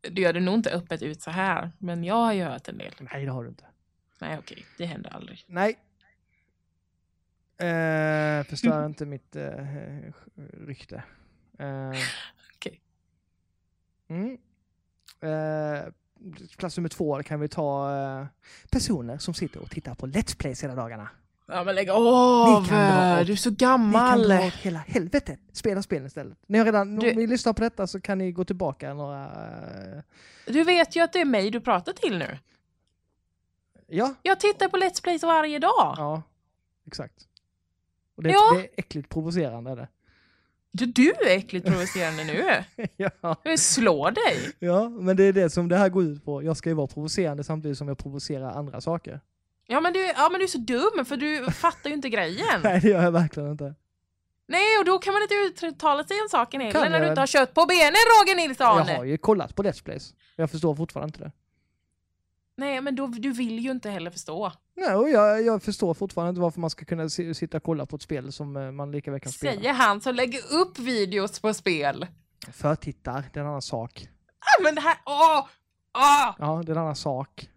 [0.00, 2.78] Du gör det nog inte öppet ut så här, men jag har ju hört en
[2.78, 2.92] del.
[3.00, 3.64] Nej, det har du inte.
[4.20, 4.64] Nej, okej.
[4.78, 5.44] Det händer aldrig.
[5.46, 5.78] Nej.
[7.68, 9.66] Eh, förstör inte mitt eh,
[10.66, 11.02] rykte.
[11.58, 11.92] Eh.
[14.12, 14.38] Mm.
[15.20, 15.92] eh,
[16.58, 18.26] plats nummer två kan vi ta eh,
[18.70, 21.08] personer som sitter och tittar på Let's Plays hela dagarna.
[21.46, 22.66] Ja, men lägg av!
[23.26, 24.28] Du är så Ni kan gammal!
[24.28, 25.40] dra åt hela helvetet.
[25.52, 26.38] Spela spelen istället.
[26.46, 29.24] Ni har redan, Du- Om ni lyssnar på detta så kan ni gå tillbaka några...
[29.24, 30.02] eh,
[30.46, 32.38] Du vet ju att det är mig du pratar till nu.
[33.86, 35.94] ja, Jag tittar på Let's Plays varje dag.
[35.98, 36.22] ja,
[36.86, 37.28] exakt.
[38.16, 38.52] Och det, Ja.
[38.54, 39.70] det är äckligt provocerande.
[39.70, 39.88] Är det.
[40.74, 42.44] Du, du är äckligt provocerande nu.
[42.96, 43.10] ja.
[43.22, 44.52] Jag vill slå dig.
[44.58, 46.42] ja, men det är det som det här går ut på.
[46.42, 49.20] Jag ska ju vara provocerande samtidigt som jag provocerar andra saker.
[49.66, 52.46] Ja men, du, ja, men du är så dum för du fattar ju inte grejen.
[52.62, 53.74] Nej, det gör jag verkligen inte.
[54.48, 57.26] Nej, och då kan man inte uttala sig om saken heller när du inte har
[57.26, 58.86] kött på benen, Roger Nilsson!
[58.88, 60.14] Jag har ju kollat på Let's Plays.
[60.36, 61.32] Jag förstår fortfarande inte det.
[62.62, 64.52] Nej, men då, du vill ju inte heller förstå.
[64.76, 67.86] Nej, och jag, jag förstår fortfarande inte varför man ska kunna si- sitta och kolla
[67.86, 69.52] på ett spel som eh, man lika väl kan spela.
[69.60, 72.06] Säger han som lägger upp videos på spel.
[72.52, 74.08] Förtittar, det är en annan sak.
[74.38, 75.46] Ah, men det här, åh!
[75.98, 76.34] Åh!
[76.38, 77.48] Ja, det är en annan sak.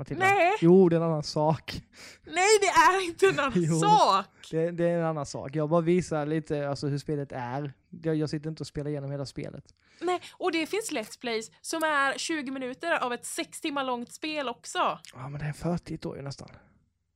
[0.00, 0.24] Matilda.
[0.26, 0.52] Nej.
[0.60, 1.82] Jo, det är en annan sak.
[2.26, 3.78] Nej, det är inte en annan Jo.
[3.80, 4.26] sak!
[4.50, 5.56] Det, det är en annan sak.
[5.56, 7.72] Jag bara visar lite alltså, hur spelet är.
[8.02, 9.64] Jag, jag sitter inte och spelar igenom hela spelet.
[10.00, 14.12] Nej, och det finns Let's Plays som är 20 minuter av ett 6 timmar långt
[14.12, 14.98] spel också.
[15.14, 16.48] Ja, men det är en förtitt då ju nästan.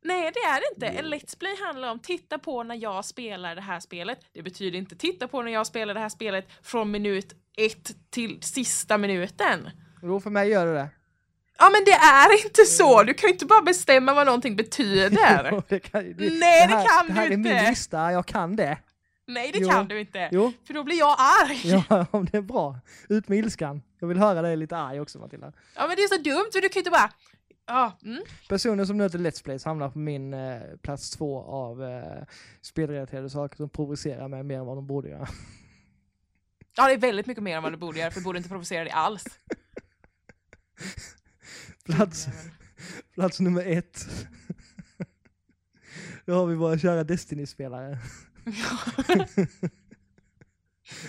[0.04, 0.86] Nej, det är det inte.
[0.98, 4.18] En Let's Play handlar om titta på när jag spelar det här spelet.
[4.32, 8.42] Det betyder inte titta på när jag spelar det här spelet från minut ett till
[8.42, 9.70] sista minuten.
[10.02, 10.88] Jo, för mig gör det det.
[11.58, 13.02] Ja men det är inte så!
[13.02, 15.48] Du kan ju inte bara bestämma vad någonting betyder.
[15.52, 17.54] Jo, det kan, det, Nej, det här, kan det här du är inte.
[17.54, 18.78] min lista, jag kan det.
[19.26, 19.68] Nej det Jo.
[19.68, 20.28] kan du inte.
[20.32, 21.60] Jo, För då blir jag arg.
[21.64, 21.84] Ja.
[21.90, 22.78] ja, om det är bra.
[23.08, 23.82] Ut med ilskan.
[24.00, 25.52] Jag vill höra dig lite arg också Matilda.
[25.76, 27.10] men det är så dumt, för du kan ju inte bara...
[27.66, 28.22] Ja, mm.
[28.48, 32.24] Personer som nöter Let's Plays hamnar på min eh, plats två av eh,
[32.62, 35.28] spelrelaterade saker som provocerar mig mer än vad de borde göra.
[36.76, 38.48] ja, det är väldigt mycket mer än vad du borde göra, för du borde inte
[38.48, 39.24] provocera dig alls.
[41.84, 42.28] Plats,
[43.14, 44.06] plats nummer ett.
[46.26, 47.98] Då har vi våra kära Destiny-spelare.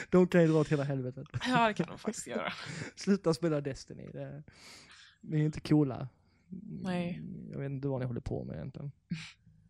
[0.10, 1.28] De kan ju dra åt hela helvetet.
[1.48, 2.54] Ja, det kan de faktiskt göra.
[2.96, 4.10] Sluta spela Destiny.
[4.14, 4.44] Det,
[5.22, 6.10] ni är inte coola.
[6.82, 7.22] Nej.
[7.52, 8.92] Jag vet inte vad ni håller på med egentligen.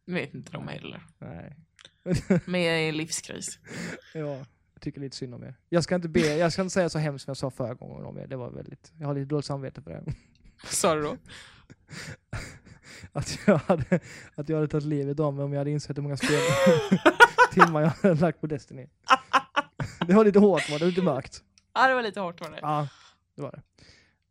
[0.06, 1.04] Vet inte de heller.
[1.18, 1.56] Nej.
[2.46, 3.60] Men jag är i livskris.
[4.14, 5.56] Ja, jag tycker lite synd om er.
[5.70, 8.06] Jag ska inte, be, jag ska inte säga så hemskt som jag sa förra gången
[8.06, 8.28] om er.
[8.28, 10.14] Det var väldigt, jag har lite dåligt samvete för det.
[10.64, 11.18] Vad sa du då?
[13.12, 14.00] Att jag hade,
[14.36, 16.42] att jag hade tagit livet av mig om jag hade insett hur många spel
[17.52, 18.88] timmar jag hade lagt på Destiny.
[20.08, 21.44] Det var lite hårt var det, lite mörkt.
[21.74, 22.60] Ja, det var lite hårt var det.
[22.62, 22.88] Ja,
[23.36, 23.62] det var det.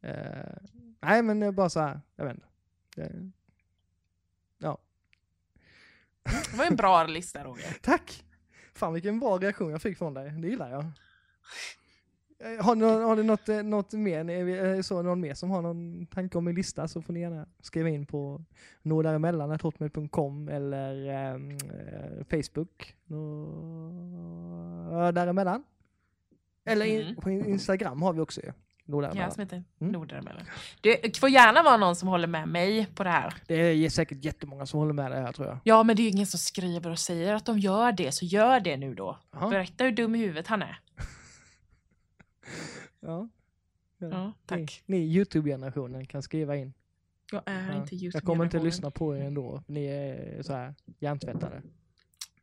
[0.08, 0.56] Eh,
[1.00, 2.46] nej men bara så här, jag vet inte.
[2.96, 3.30] Det-
[6.50, 7.76] Det var en bra lista Roger.
[7.82, 8.24] Tack!
[8.74, 10.92] Fan vilken bra reaktion jag fick från dig, det gillar jag.
[12.44, 14.24] Eh, Har, ni, har du något, eh, något mer,
[14.76, 17.46] det så någon mer som har någon tanke om min lista så får ni gärna
[17.60, 18.42] skriva in på
[18.82, 22.94] nådäremellan.hotmail.com eller ehm, eh, Facebook.
[23.06, 23.20] Nå,
[25.12, 25.64] däremellan.
[26.66, 27.16] Eller in, Mm.
[27.16, 28.52] på in- Instagram har vi också ju.
[28.86, 29.30] Nå Ja, däremellan.
[29.30, 29.92] som heter Mm.
[29.92, 30.42] Nordaremellan.
[30.80, 33.34] Det får gärna vara någon som håller med mig på det här.
[33.46, 35.58] Det är säkert jättemånga som håller med dig här tror jag.
[35.64, 38.60] Ja, men det är ingen som skriver och säger att de gör det, så gör
[38.60, 39.18] det nu då.
[39.32, 39.50] Jaha.
[39.50, 40.78] Berätta hur dum i huvudet han är.
[43.00, 43.28] Ja.
[43.98, 44.82] Ja, tack.
[44.86, 46.74] Ni, ni Youtube-generationen kan skriva in.
[47.32, 49.62] Jag är Ja, inte just Jag kommer inte lyssna på er ändå.
[49.66, 51.62] Ni är så här hjärntvättade.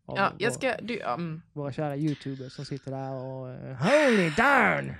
[0.07, 0.76] Ja, jag ska...
[0.82, 1.41] Du, ja, mm.
[1.53, 4.94] våra kära youtubers som sitter där och eh, Holy darn!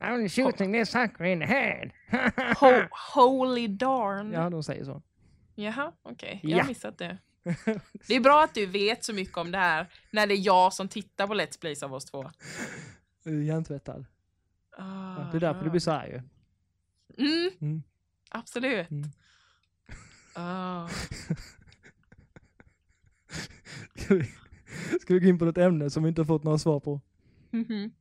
[0.00, 1.90] I'm shooting this sucker in the head!
[2.60, 2.72] Ho
[3.14, 4.32] holy darn.
[4.32, 5.02] ja, de säger så.
[5.54, 6.40] Jaha, okej.
[6.42, 6.62] Jag Ja.
[6.62, 7.18] har missat det.
[8.08, 10.72] Det är bra att du vet så mycket om det här när det är jag
[10.72, 12.30] som tittar på Let's Plays av oss två.
[13.46, 14.04] Hjärntvättad.
[14.76, 16.22] Ah, Ja, det är därför du blir så arg ju.
[17.26, 17.82] Mm, Mm.
[18.30, 18.90] absolut.
[18.90, 19.10] Mm.
[20.34, 20.88] Ah.
[23.96, 24.24] Ska vi,
[25.00, 27.00] ska vi gå in på något ämne som vi inte har fått några svar på?
[27.50, 27.92] Mhm.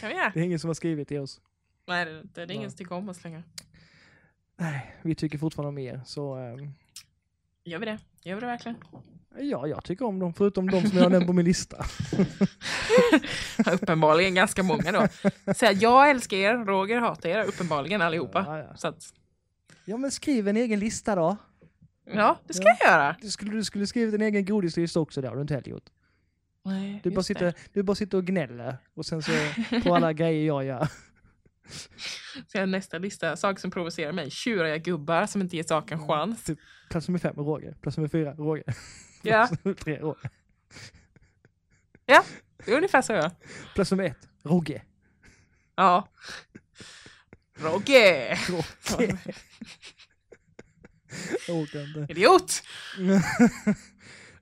[0.00, 0.30] Kan vi göra?
[0.34, 1.40] Det är ingen som har skrivit till oss.
[1.86, 2.10] Nej, det
[2.42, 2.46] är.
[2.46, 3.42] Det är ingen som tycker om oss längre.
[4.56, 6.02] Nej, vi tycker fortfarande om er.
[6.06, 6.74] Så ehm,
[7.64, 7.98] Gör vi det?
[8.22, 8.76] Gör vi det verkligen?
[9.38, 11.84] Ja, jag tycker om dem förutom de som jag nämnt på min lista.
[13.72, 15.06] Uppenbarligen ganska många då.
[15.54, 18.44] Så här, jag älskar er, Roger hatar er, uppenbarligen allihopa.
[18.46, 18.76] Ja, ja.
[18.76, 19.04] Så att,
[19.84, 21.36] ja, men skriv en egen lista då.
[22.12, 22.76] ja, det ska Ja.
[22.80, 23.16] jag göra.
[23.22, 25.90] Du skulle, du skulle skrivit en egen godislista också, det har du inte heller gjort.
[26.66, 27.54] Nej, Du bara, sitter, det.
[27.72, 29.32] du bara sitter och gnäller och sen så
[29.84, 30.88] på alla grejer jag gör.
[32.54, 34.30] Har nästa lista, saker som provocerar mig.
[34.30, 36.44] Tjuriga gubbar som inte ger saken en chans.
[36.44, 36.58] Typ,
[36.90, 37.76] plats nummer fem, Roger.
[37.80, 38.64] Plats nummer fyra, Roger.
[39.24, 39.48] Ja,
[39.78, 40.30] tre, Roger.
[42.64, 43.30] det är ungefär så jag.
[43.74, 44.84] Plats nummer ett, Roger.
[45.76, 46.08] Ja.
[47.58, 48.38] Roger!
[48.50, 49.18] Roger.
[51.48, 52.12] Jag orkar inte.
[52.12, 52.62] Idiot!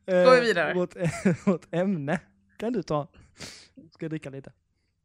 [0.07, 0.75] Går vi vidare.
[0.75, 0.95] Vårt,
[1.47, 2.21] vårt ämne
[2.59, 3.09] kan du ta.
[3.93, 4.53] Ska jag dricka lite?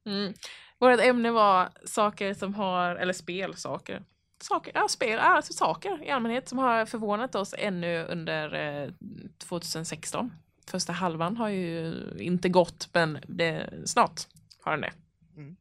[0.05, 0.33] Mm.
[0.79, 4.03] Vårt ämne var saker som har, eller spelsaker.
[4.43, 8.53] Saker, ja, spel, alltså saker i allmänhet som har förvånat oss ännu under
[8.83, 8.91] eh,
[9.37, 10.33] 2016.
[10.67, 14.21] Första halvan har ju inte gått, men det, snart
[14.61, 14.93] har den det.
[15.35, 15.55] Mm.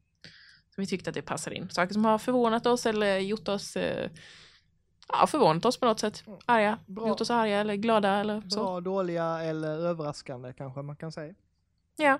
[0.74, 1.70] Så vi tyckte att det passade in.
[1.70, 4.10] Saker som har förvånat oss eller gjort oss, eh,
[5.08, 6.24] ja, förvånat oss på något sätt.
[6.46, 7.08] Arga, Bra.
[7.08, 8.62] gjort oss arga eller glada eller så.
[8.64, 11.34] Bra, dåliga eller överraskande kanske man kan säga.
[11.96, 12.18] Ja.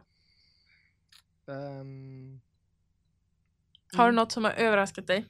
[1.48, 2.40] Ehm,
[3.96, 4.14] Har du Mm.
[4.16, 5.24] något som har överraskat dig?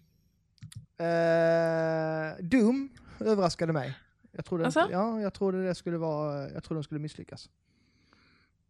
[0.98, 2.88] Eh, Doom
[3.20, 3.98] överraskade mig.
[4.32, 4.80] Jag trodde, Alltså?
[4.80, 7.50] inte, ja, jag trodde det skulle vara, jag trodde de skulle misslyckas.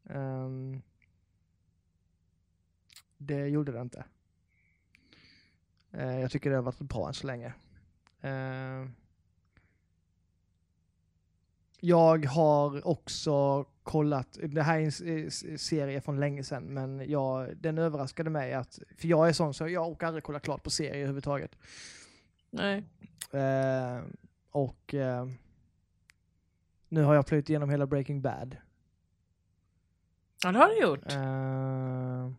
[0.08, 0.82] Ehm,
[3.18, 4.04] det gjorde det inte.
[5.92, 7.54] Eh, jag tycker det har varit bra än så länge.
[8.20, 8.92] Ehm,
[11.80, 17.78] jag har också kollat, det här är en serie från länge sedan, men jag, den
[17.78, 20.94] överraskade mig att, för jag är sån så jag orkar aldrig kolla klart på serier
[20.94, 21.56] överhuvudtaget.
[22.56, 22.84] Nej.
[23.42, 24.02] Eh,
[24.50, 25.26] och eh,
[26.88, 28.56] nu har jag plöjt igenom hela Breaking Bad.
[30.44, 31.12] Ja, det har du gjort.
[31.12, 32.32] Eh,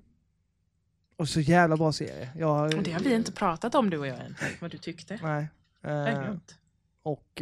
[1.15, 2.30] Och så jävla bra serie.
[2.35, 5.19] Jag, Och det har vi inte pratat om du och jag än, vad du tyckte.
[5.23, 5.48] Nej.
[5.81, 6.35] Eh,
[7.03, 7.41] och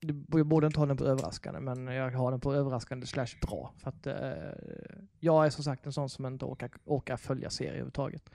[0.00, 3.26] du jag borde inte ha den på överraskande, men jag har den på överraskande slash
[3.40, 3.72] bra.
[3.78, 4.14] För att eh,
[5.20, 8.30] jag är som sagt en sån som inte orkar, orkar följa serier överhuvudtaget.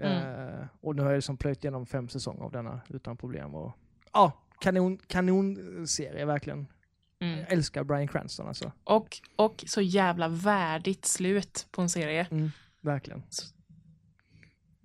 [0.00, 3.54] Eh, och nu har jag liksom plöjt igenom fem säsonger av denna utan problem.
[3.54, 3.72] Och,
[4.12, 6.66] ja, kanon, kanon serie verkligen.
[7.20, 7.38] Mm.
[7.38, 8.72] Jag älskar Bryan Cranston alltså.
[8.84, 12.26] Och, och så jävla värdigt slut på en serie.
[12.30, 12.50] Mm,
[12.80, 13.22] verkligen.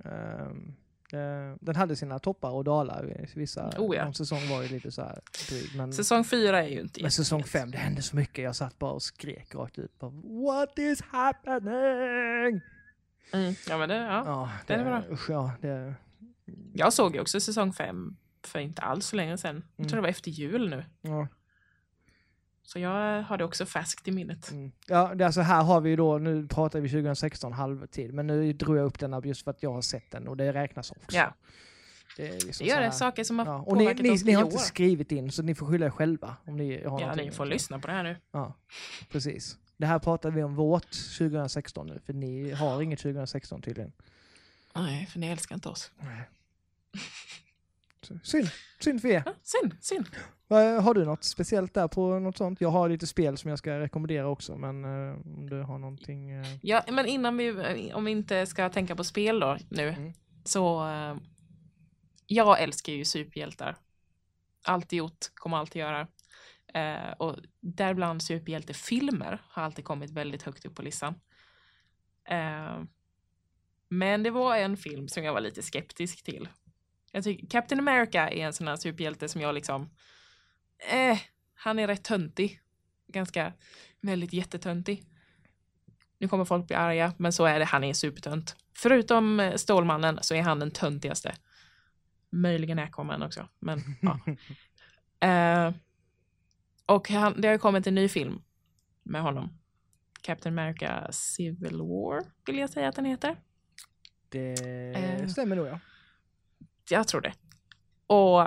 [0.05, 0.75] Ehm,
[1.13, 3.27] eh, den hade sina toppar och dalar.
[3.35, 4.03] Vissa Oh ja.
[4.05, 5.75] någon säsong var ju lite så här dryg.
[5.77, 8.43] Men, Säsong fyra är ju inte men säsong fem, det hände så mycket.
[8.43, 9.99] Jag satt bara och skrek rakt ut.
[9.99, 12.61] Bara, What is happening?
[13.31, 13.53] Mm.
[13.69, 14.23] Ja, men det, ja.
[14.25, 15.03] Ja, den är bra.
[15.11, 15.95] Usch, ja, det,
[16.73, 19.55] Jag såg ju också säsong fem för inte alls så länge sedan.
[19.75, 19.89] Jag Mm.
[19.89, 20.85] tror det var efter jul nu.
[21.01, 21.27] ja,
[22.63, 24.51] Så jag har det också färskt i minnet.
[24.51, 24.71] mm.
[24.87, 28.77] ja, det, alltså här har vi då, nu pratar vi 2016 halvtid, men nu drog
[28.77, 31.17] jag upp den här just för att jag har sett den och det räknas också.
[31.17, 31.33] Ja,
[32.17, 32.91] Det, är liksom det gör det.
[32.91, 34.51] Saker som har Ja, och ni, ni, oss ni har år.
[34.51, 37.45] inte skrivit in så ni får skylla er själva om ni har Ja, ni får
[37.45, 38.17] lyssna på det här nu.
[38.31, 38.55] Ja,
[39.11, 39.57] precis.
[39.77, 43.91] Det här pratar vi om vårt 2016 nu, för ni har inget 2016 tydligen.
[44.75, 45.91] Nej, för ni älskar inte oss.
[48.01, 49.23] Så, Synd, synd för er.
[49.25, 50.05] Ja, synd, synd.
[50.83, 52.61] Har du något speciellt där på något sånt?
[52.61, 56.31] Jag har lite spel som jag ska rekommendera också, men eh, om du har någonting...
[56.31, 60.13] eh, Ja, men innan vi, om vi inte ska tänka på spel då nu, Mm.
[60.43, 61.15] så eh,
[62.27, 63.75] jag älskar ju superhjältar.
[64.63, 66.07] Alltid gjort, kommer alltid göra.
[66.73, 71.15] Eh, och däribland superhjältefilmer har alltid kommit väldigt högt upp på listan.
[72.29, 72.83] Eh,
[73.89, 76.47] men det var en film som jag var lite skeptisk till.
[77.11, 79.89] Jag tycker Captain America är en sån här superhjälte som jag liksom,
[80.91, 81.19] eh,
[81.55, 82.59] han är rätt töntig.
[83.07, 83.53] Ganska,
[84.01, 85.03] väldigt jättetöntig.
[86.17, 87.65] Nu kommer folk bli arga, men så är det.
[87.65, 88.55] Han är supertönt.
[88.77, 91.35] Förutom eh, Stålmannen så är han den töntigaste.
[92.29, 94.19] Möjligen Aquaman också, men ja.
[95.27, 95.73] Eh,
[96.85, 98.41] och han, det har kommit en ny film
[99.03, 99.59] med honom.
[100.21, 103.37] Captain America Civil War, vill jag säga att den heter.
[104.29, 104.53] Det
[104.95, 105.27] Eh.
[105.27, 105.79] stämmer nog ja.
[106.89, 107.33] Jag tror det.
[108.07, 108.41] Och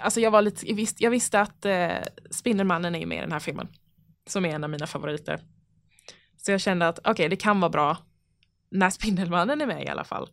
[0.00, 1.96] alltså jag var lite, jag visste, jag visste att eh,
[2.30, 3.68] Spindelmannen är med i den här filmen.
[4.26, 5.40] Som är en av mina favoriter.
[6.36, 7.96] Så jag kände att okej, det kan vara bra
[8.70, 10.28] när Spindelmannen är med i alla fall.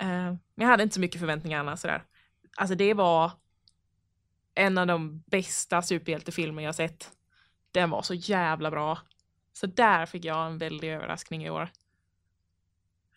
[0.00, 2.04] Eh, jag hade inte så mycket förväntningar annars sådär.
[2.56, 3.32] Alltså det var
[4.60, 7.12] en av de bästa superhjältefilmer jag sett.
[7.70, 8.98] Den var så jävla bra.
[9.52, 11.68] Så där fick jag en väldig överraskning i år.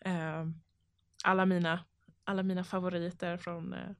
[0.00, 0.46] Eh,
[1.24, 1.84] alla mina
[2.24, 3.90] alla mina favoriter från eh,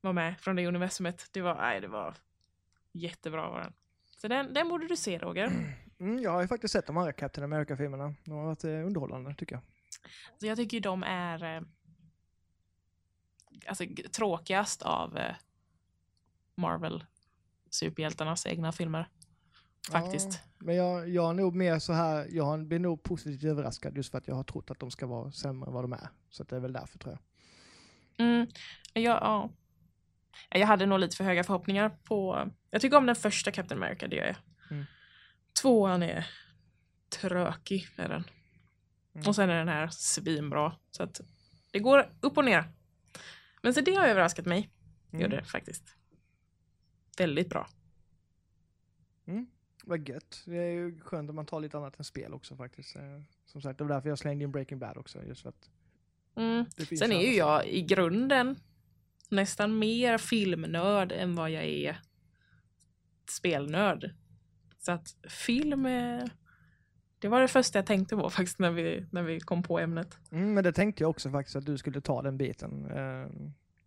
[0.00, 1.28] var med från det universumet.
[1.32, 2.14] Det var, nej, det var
[2.92, 3.72] jättebra var den.
[4.16, 5.76] Så den, den borde du se Roger.
[6.00, 8.14] Mm, jag har ju faktiskt sett de andra Captain America-filmerna.
[8.24, 9.62] De har varit eh, underhållande tycker jag.
[10.40, 11.62] Så jag tycker ju de är eh,
[13.66, 15.34] alltså, tråkigast av eh,
[16.54, 17.04] Marvel
[17.70, 19.08] superhjältarnas egna filmer.
[19.90, 20.32] Faktiskt.
[20.32, 24.10] Ja, men jag, jag är nog mer så här, jag blir nog positivt överraskad just
[24.10, 26.08] för att jag har trott att de ska vara sämre än vad de är.
[26.30, 28.26] Så det är väl därför tror jag.
[28.26, 28.46] Mm,
[28.92, 29.50] jag, ja.
[30.48, 32.48] jag hade nog lite för höga förhoppningar på...
[32.70, 34.36] Jag tycker om den första Captain America, det gör jag.
[34.70, 34.84] Mm.
[35.62, 36.26] Tvåan är
[37.20, 38.24] trökig, är den.
[39.14, 39.28] Mm.
[39.28, 40.76] Och sen är den här svinbra.
[40.90, 41.20] Så att
[41.70, 42.64] det går upp och ner.
[43.62, 44.70] Men så det har överraskat mig.
[45.12, 45.22] Mm.
[45.22, 45.96] Gjorde det faktiskt.
[47.18, 47.68] Väldigt bra.
[49.84, 50.42] Vad gött.
[50.46, 52.96] Det är ju skönt om man tar lite annat än spel också faktiskt.
[52.96, 53.02] Eh,
[53.46, 55.24] Som sagt, det var därför jag slängde in Breaking Bad också.
[55.24, 55.70] Just för att
[56.34, 56.64] Mm.
[56.98, 58.56] Sen är ju jag i grunden
[59.28, 62.00] nästan mer filmnörd än vad jag är
[63.28, 64.14] spelnörd.
[64.78, 66.30] Så att film, är-
[67.20, 70.18] det var det första jag tänkte på faktiskt när vi, när vi kom på ämnet.
[70.30, 72.84] Mm, men det tänkte jag också faktiskt att du skulle ta den biten.
[72.90, 73.26] Eh,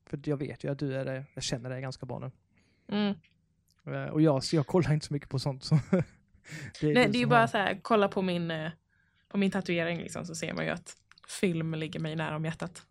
[0.06, 1.26] För jag vet ju att du är det.
[1.34, 2.32] Jag känner dig ganska bra nu.
[2.88, 3.16] Mm.
[3.86, 5.64] Eh, Och jag, jag kollar inte så mycket på sånt.
[5.64, 6.04] Så det
[6.82, 8.72] Nej, det är ju bara har- så här, kolla på min, eh,
[9.28, 10.98] på min tatuering liksom, så ser man ju att
[11.28, 12.86] film ligger mig nära om hjärtat.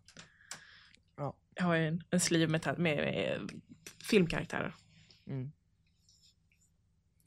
[1.17, 1.33] Ja.
[1.55, 3.49] Jag har ju en, en sleeve med, med, med
[4.03, 4.75] filmkaraktärer
[5.27, 5.51] Mm.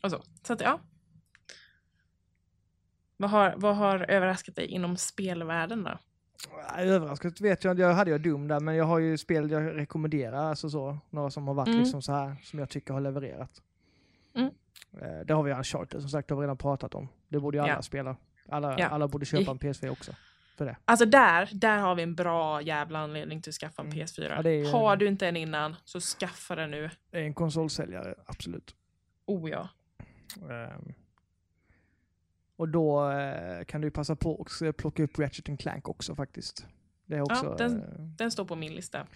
[0.02, 0.22] och så.
[0.42, 0.80] Så att ja.
[3.16, 5.98] Vad har, vad har överraskat dig inom spelvärlden då?
[6.76, 7.78] Överraskat vet jag.
[7.78, 10.36] Jag hade jag dum där, men jag har ju spel jag rekommenderar.
[10.50, 11.80] Alltså så, några som har varit Mm.
[11.80, 13.62] liksom så här som jag tycker har levererat.
[14.34, 14.50] Mm.
[15.02, 17.08] Eh, Det har vi Uncharted som sagt, det har vi redan pratat om.
[17.28, 17.82] Det borde ju alla Ja.
[17.82, 18.16] spela.
[18.48, 18.88] Alla, Ja.
[18.88, 20.12] alla borde köpa en PS4 också.
[20.56, 20.76] För det.
[20.84, 23.98] Alltså där, där har vi en bra jävla anledning till att skaffa en Mm.
[23.98, 24.40] PS4.
[24.44, 26.90] Ja, är Har du inte en innan, så skaffa den nu.
[27.10, 28.74] Det är en konsolsäljare, absolut.
[29.26, 29.68] Oh ja.
[30.50, 30.92] Ehm.
[32.56, 36.66] Och då eh, kan du passa på att plocka upp Ratchet and Clank också faktiskt.
[37.06, 39.06] Det är också, den- eh, Den står på min lista.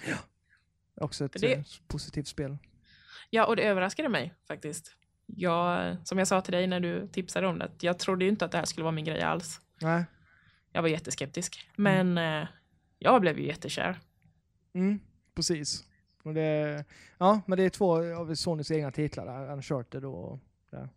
[0.94, 2.58] också ett det- eh, positivt spel.
[3.30, 4.96] Ja, och det överraskade mig faktiskt.
[5.26, 8.44] Jag, som jag sa till dig när du tipsade om det, jag trodde ju inte
[8.44, 9.60] att det här skulle vara min grej alls.
[9.80, 10.04] Nej.
[10.72, 11.68] Jag var jätteskeptisk.
[11.76, 12.48] Men eh,
[12.98, 14.00] jag blev ju jättekär.
[14.72, 15.00] Mm,
[15.34, 15.84] precis.
[16.22, 16.84] Och det,
[17.18, 20.38] ja, men det är två av Sonys egna titlar där, Uncharted och
[20.70, 20.88] där.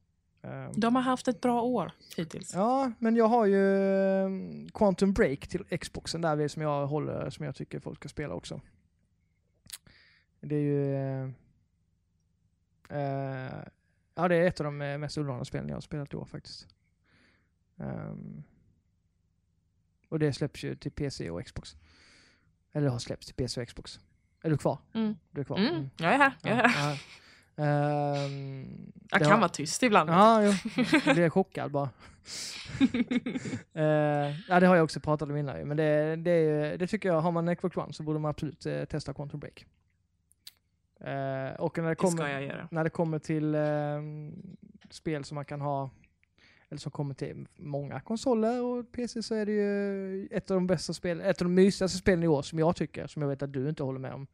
[0.44, 2.54] Ehm, De har haft ett bra år hittills.
[2.54, 3.78] Ja, men jag har ju
[4.24, 4.30] eh,
[4.74, 8.62] Quantum Break till Xboxen där som jag håller, som jag tycker folk ska spela också.
[10.40, 10.96] Det är ju...
[12.90, 13.50] eh,
[14.16, 16.26] ja, det är ett av de eh, mest underhållande spelen jag har spelat i år
[16.26, 16.68] faktiskt.
[17.78, 18.44] Ehm,
[20.10, 21.76] och det släpps ju till PC och Xbox.
[22.72, 24.00] Eller har släppts till PC och Xbox.
[24.42, 24.78] Är du kvar?
[24.94, 25.16] Mm.
[25.32, 25.58] Du är kvar?
[25.58, 26.34] Mm, jag är här.
[26.42, 27.02] Jag, är här.
[27.56, 30.10] Ehm, jag kan har- vara tyst ibland.
[30.10, 30.54] Ja, jo.
[31.06, 31.90] jag blev chockad bara.
[33.74, 37.22] Eh, ja, det har jag också pratat om innan men det, det, det tycker jag,
[37.22, 39.66] har man Xbox One så borde man absolut eh, testa Quantum Break.
[41.00, 43.62] Eh, och när det, kommer, när det kommer till eh,
[44.90, 45.90] spel som man kan ha,
[46.70, 50.68] eller som kommer till många konsoler och PC så är det ju ett av de
[50.68, 53.42] bästa spel, ett av de mysigaste spelen i år som jag tycker, som jag vet
[53.44, 54.28] att du inte håller med om.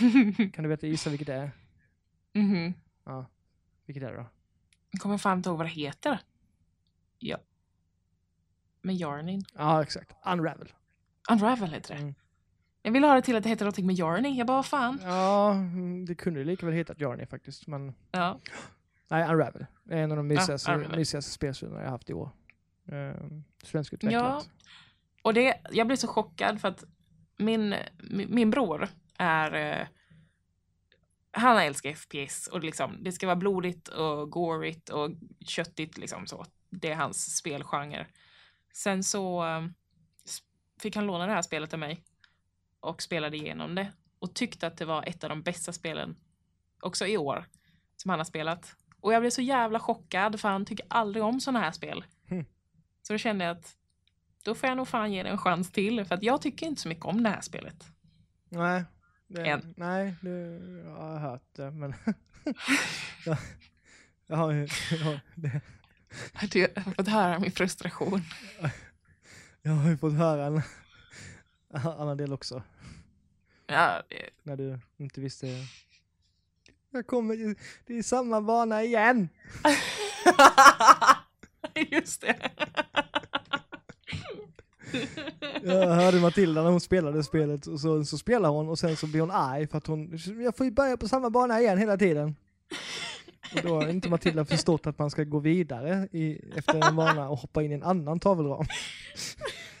[0.52, 1.50] Kan du veta, gissa vilket det är?
[2.34, 2.74] Mhm.
[3.04, 3.26] Ja.
[3.86, 4.26] Vilket är det då?
[4.90, 6.20] Jag kommer fan inte ihåg vad det heter.
[7.18, 7.38] Ja.
[8.82, 9.42] Med Yarning.
[9.54, 10.12] Ja, exakt.
[10.26, 10.72] Unravel.
[11.30, 12.00] Unravel heter det.
[12.00, 12.14] Mm.
[12.82, 14.36] Jag ville ha det till att det heter någonting med Yarning.
[14.36, 14.98] Jag bara, vad fan.
[15.02, 17.66] Ja, mm, det kunde ju lika väl hetat Journey faktiskt.
[17.66, 18.40] Men Ja.
[19.08, 19.66] nej, Unravel.
[19.84, 20.98] Det är en av de mysigaste, Unravel.
[20.98, 22.30] mysigaste jag haft i år.
[22.88, 24.22] Ehm, Svenskutvecklat.
[24.22, 24.42] Ja.
[25.22, 26.84] Och det, jag blev så chockad för att
[27.36, 27.74] min,
[28.10, 28.88] min, min bror
[29.18, 29.88] är...
[31.36, 35.10] Han älskar FPS och liksom, det ska vara blodigt och gorigt och
[35.46, 36.44] köttigt liksom så.
[36.70, 38.06] Det är hans spelgenre.
[38.74, 39.64] Sen så eh,
[40.24, 40.38] s-
[40.80, 42.04] fick han låna det här spelet av mig
[42.80, 46.16] och spelade igenom det och tyckte att det var ett av de bästa spelen
[46.80, 47.44] också i år
[47.96, 48.76] som han har spelat.
[49.00, 52.04] Och jag blev så jävla chockad för han tycker aldrig om sådana här spel.
[52.28, 52.44] Hmm.
[53.02, 53.76] Så då kände jag att
[54.44, 56.80] då får jag nog fan ge det en chans till för att jag tycker inte
[56.82, 57.84] så mycket om det här spelet.
[58.48, 58.84] Nej.
[59.34, 59.74] Det, En.
[59.76, 60.30] nej, det,
[60.84, 61.94] jag har hört det, men...
[63.26, 63.36] jag,
[64.26, 64.68] jag har ju...
[65.34, 65.60] Det,
[66.50, 68.22] Du har fått höra min frustration.
[69.62, 70.62] jag har ju fått höra en
[71.74, 72.62] annan del också.
[73.66, 75.46] Ja, det- När du inte visste...
[76.90, 77.54] Jag kommer.
[77.86, 79.28] Det är samma bana igen!
[81.90, 82.50] Just det.
[85.62, 89.06] Jag hörde Matilda när hon spelade spelet och så, så spelar hon och sen så
[89.06, 91.96] blir hon arg för att hon, jag får ju börja på samma bana igen hela
[91.96, 92.36] tiden.
[93.54, 97.28] Och då har inte Matilda förstått att man ska gå vidare i, efter en bana
[97.28, 98.64] och hoppa in i en annan tavelram.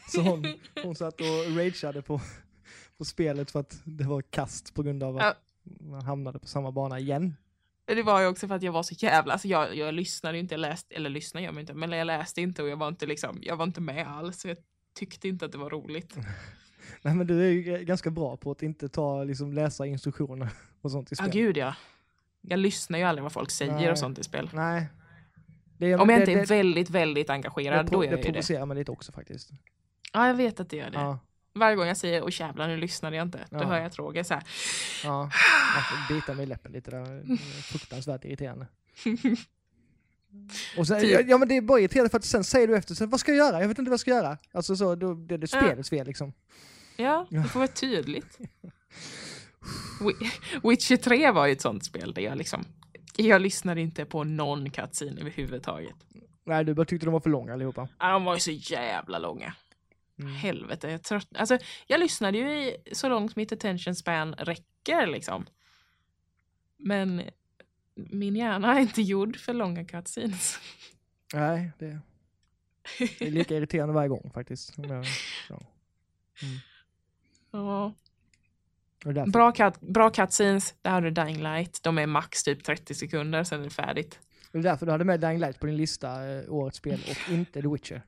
[0.08, 0.46] Så hon,
[0.82, 2.20] hon satt och rageade på,
[2.98, 5.36] på spelet för att det var kast på grund av att
[5.80, 7.36] man hamnade på samma bana igen.
[7.86, 10.54] Det var ju också för att jag var så jävla, alltså jag, jag lyssnade inte,
[10.54, 13.38] jag läste, eller lyssnade jag inte, men jag läste inte och jag var inte liksom,
[13.42, 14.44] jag var inte med alls.
[14.44, 14.56] Jag
[14.94, 16.16] tyckte inte att det var roligt.
[17.02, 20.48] Nej men du är ju ganska bra på att inte ta, liksom läsa instruktioner
[20.80, 21.30] och sånt i Ja, spel.
[21.32, 21.74] gud ja.
[22.40, 23.90] Jag lyssnar ju aldrig vad folk säger Nej.
[23.90, 24.50] och sånt i spel.
[24.52, 24.86] Nej.
[25.78, 28.12] Det Om jag det- inte är det- väldigt, väldigt det, engagerad, det, då det jag
[28.12, 28.22] ju det.
[28.32, 29.50] provocerar mig lite också faktiskt.
[30.12, 30.98] Ja, jag vet att det gör det.
[30.98, 31.18] Ja,
[31.54, 33.64] Varje gång jag säger åh jävlar nu lyssnade jag inte, då Ja.
[33.64, 34.42] hör jag Roger så här.
[35.04, 35.18] ja.
[35.22, 35.30] Man
[36.08, 37.00] får bita mig i läppen lite där.
[37.00, 38.66] Det är Fruktansvärt irriterande.
[40.78, 41.28] Och sen, Typ.
[41.28, 43.32] ja, men det är bara irriterande för att sen säger du efter, sen, vad ska
[43.34, 43.60] jag göra?
[43.60, 44.38] Jag vet inte vad jag ska göra.
[44.52, 46.32] Alltså så, då det är det spelets fel liksom.
[46.96, 48.38] Ja, det får vara tydligt.
[50.00, 50.30] Wi-
[50.70, 52.64] Witcher 3 var ju ett sånt spel där jag liksom,
[53.16, 55.96] jag lyssnade inte på någon cutscene överhuvudtaget.
[56.44, 57.88] Nej, du bara tyckte de var för långa allihopa.
[57.98, 59.54] Ja, de var ju så jävla långa.
[60.18, 60.32] Mm.
[60.34, 61.28] Helvete, jag trött...
[61.34, 65.46] Alltså, jag lyssnade ju i så långt mitt attention span räcker liksom.
[66.78, 67.22] Men
[67.94, 70.58] min hjärna är inte gjord för långa cutscenes.
[71.34, 71.98] Nej, det,
[72.98, 74.72] det är lika irriterande varje gång faktiskt.
[74.76, 75.06] Jag-
[75.48, 75.62] så.
[77.50, 77.94] Ja.
[79.26, 81.80] Bra, cut, bra cutscenes, där har du Dying Light.
[81.82, 84.18] De är max typ 30 sekunder, sen är det färdigt.
[84.52, 87.32] Det är därför du hade med Dying Light på din lista, eh, årets spel, och
[87.32, 88.02] inte The Witcher.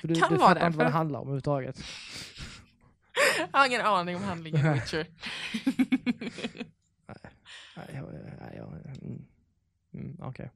[0.00, 1.80] För du, Kan du fattar inte vad det handlar om överhuvudtaget.
[3.52, 5.06] Jag har ingen aning om handlingen i Witcher.
[7.76, 8.68] Nej, jag, nej, jag,
[9.02, 9.26] mm,
[9.94, 10.50] mm, okej.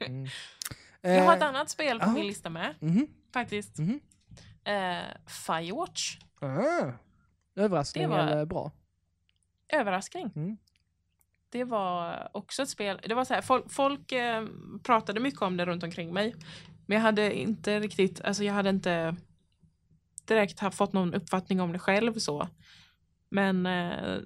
[0.00, 0.26] Mm.
[1.00, 3.78] jag har ett Eh, annat spel på min lista med, mhm, faktiskt.
[3.78, 4.00] mhm.
[4.64, 4.98] Eh,
[5.46, 6.18] Firewatch.
[6.40, 6.92] Ah,
[7.54, 8.72] överraskning Det var- eller bra?
[9.68, 10.32] Överraskning.
[10.36, 10.56] Mm.
[11.50, 13.00] det var också ett spel.
[13.08, 14.46] Det var så här, folk, folk eh,
[14.82, 16.34] pratade mycket om det runt omkring mig.
[16.86, 19.16] Men jag hade inte riktigt, alltså jag hade inte
[20.24, 22.48] direkt fått någon uppfattning om det själv så.
[23.30, 24.18] Men eh,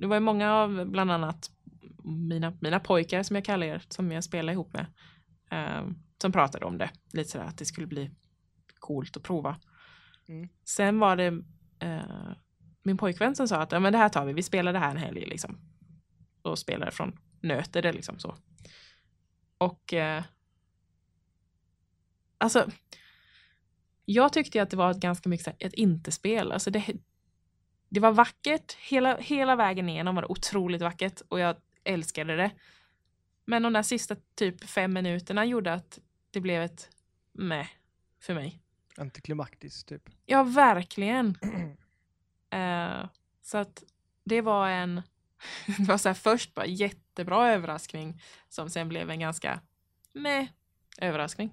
[0.00, 1.50] det var ju många av bland annat
[2.04, 4.86] mina, mina pojkar som jag kallar er, som jag spelar ihop med,
[5.50, 5.86] eh,
[6.22, 6.90] som pratade om det.
[7.12, 8.10] Lite sådär att det skulle bli
[8.78, 9.56] coolt att prova.
[10.28, 10.48] Mm.
[10.64, 11.42] Sen var det
[11.78, 12.32] eh,
[12.82, 14.90] min pojkvän som sa att ja, men det här tar vi, vi spelar det här
[14.90, 15.58] en helg liksom.
[16.42, 18.36] Och spelade från nöter det liksom så.
[19.58, 20.24] Och eh,
[22.38, 22.70] alltså
[24.04, 26.52] jag tyckte att det var ett ganska mycket ett inte-spel.
[26.52, 26.84] Alltså det,
[27.92, 32.50] det var vackert, hela, hela vägen igenom var det otroligt vackert och jag älskade det.
[33.44, 35.98] Men de där sista typ fem minuterna gjorde att
[36.30, 36.90] det blev ett
[37.32, 37.66] med
[38.20, 38.60] för mig.
[38.96, 40.10] Antiklimaktiskt typ.
[40.26, 41.38] Ja, verkligen.
[42.50, 43.08] Eh,
[43.42, 43.84] så att
[44.24, 45.02] det var en,
[45.78, 49.60] det var så här först bara jättebra överraskning som sen blev en ganska
[50.12, 50.46] med
[50.98, 51.50] överraskning.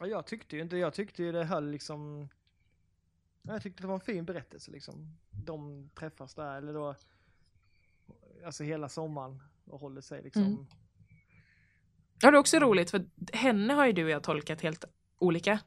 [0.00, 2.28] Ja, jag tyckte ju inte, jag tyckte ju det höll liksom
[3.42, 5.18] Jag tyckte det var en fin berättelse liksom.
[5.30, 6.94] De träffas där, eller då,
[8.44, 10.42] alltså hela sommaren och håller sig liksom.
[10.42, 10.66] Mm.
[12.20, 14.84] Ja, det är också roligt för henne har ju du och jag tolkat helt
[15.18, 15.60] olika.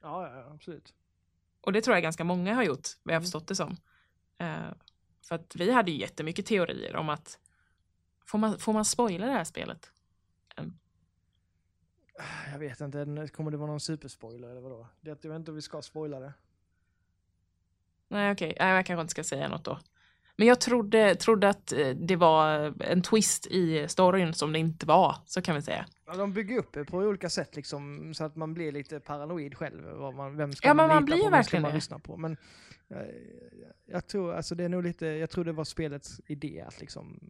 [0.00, 0.94] Ja, ja, absolut.
[1.60, 3.22] Och det tror jag ganska många har gjort, vad jag har Mm.
[3.22, 3.76] förstått det som.
[4.38, 4.72] Eh,
[5.28, 7.38] för att vi hade ju jättemycket teorier om att
[8.26, 9.92] får man, får man spoila det här spelet?
[12.52, 14.86] Jag vet inte, kommer det vara någon superspoiler eller vadå?
[15.00, 16.32] Det, jag vet inte om vi ska spoila det.
[18.12, 18.56] Nej, okej.
[18.60, 19.78] Nej, jag kanske inte ska säga något då.
[20.36, 24.86] Men jag trodde, trodde att eh, det var en twist i storyn som det inte
[24.86, 25.86] var, så kan vi säga.
[26.06, 29.54] Ja, de bygger upp det på olika sätt liksom, så att man blir lite paranoid
[29.56, 29.84] själv.
[29.84, 31.74] Vad man, vem ska Ja, man man lita blir på, vem ska man det.
[31.74, 32.16] lyssna på?
[32.16, 32.32] Men
[32.90, 32.96] eh,
[33.86, 37.20] jag tror, alltså det är nog lite, jag tror det var spelets idé att liksom,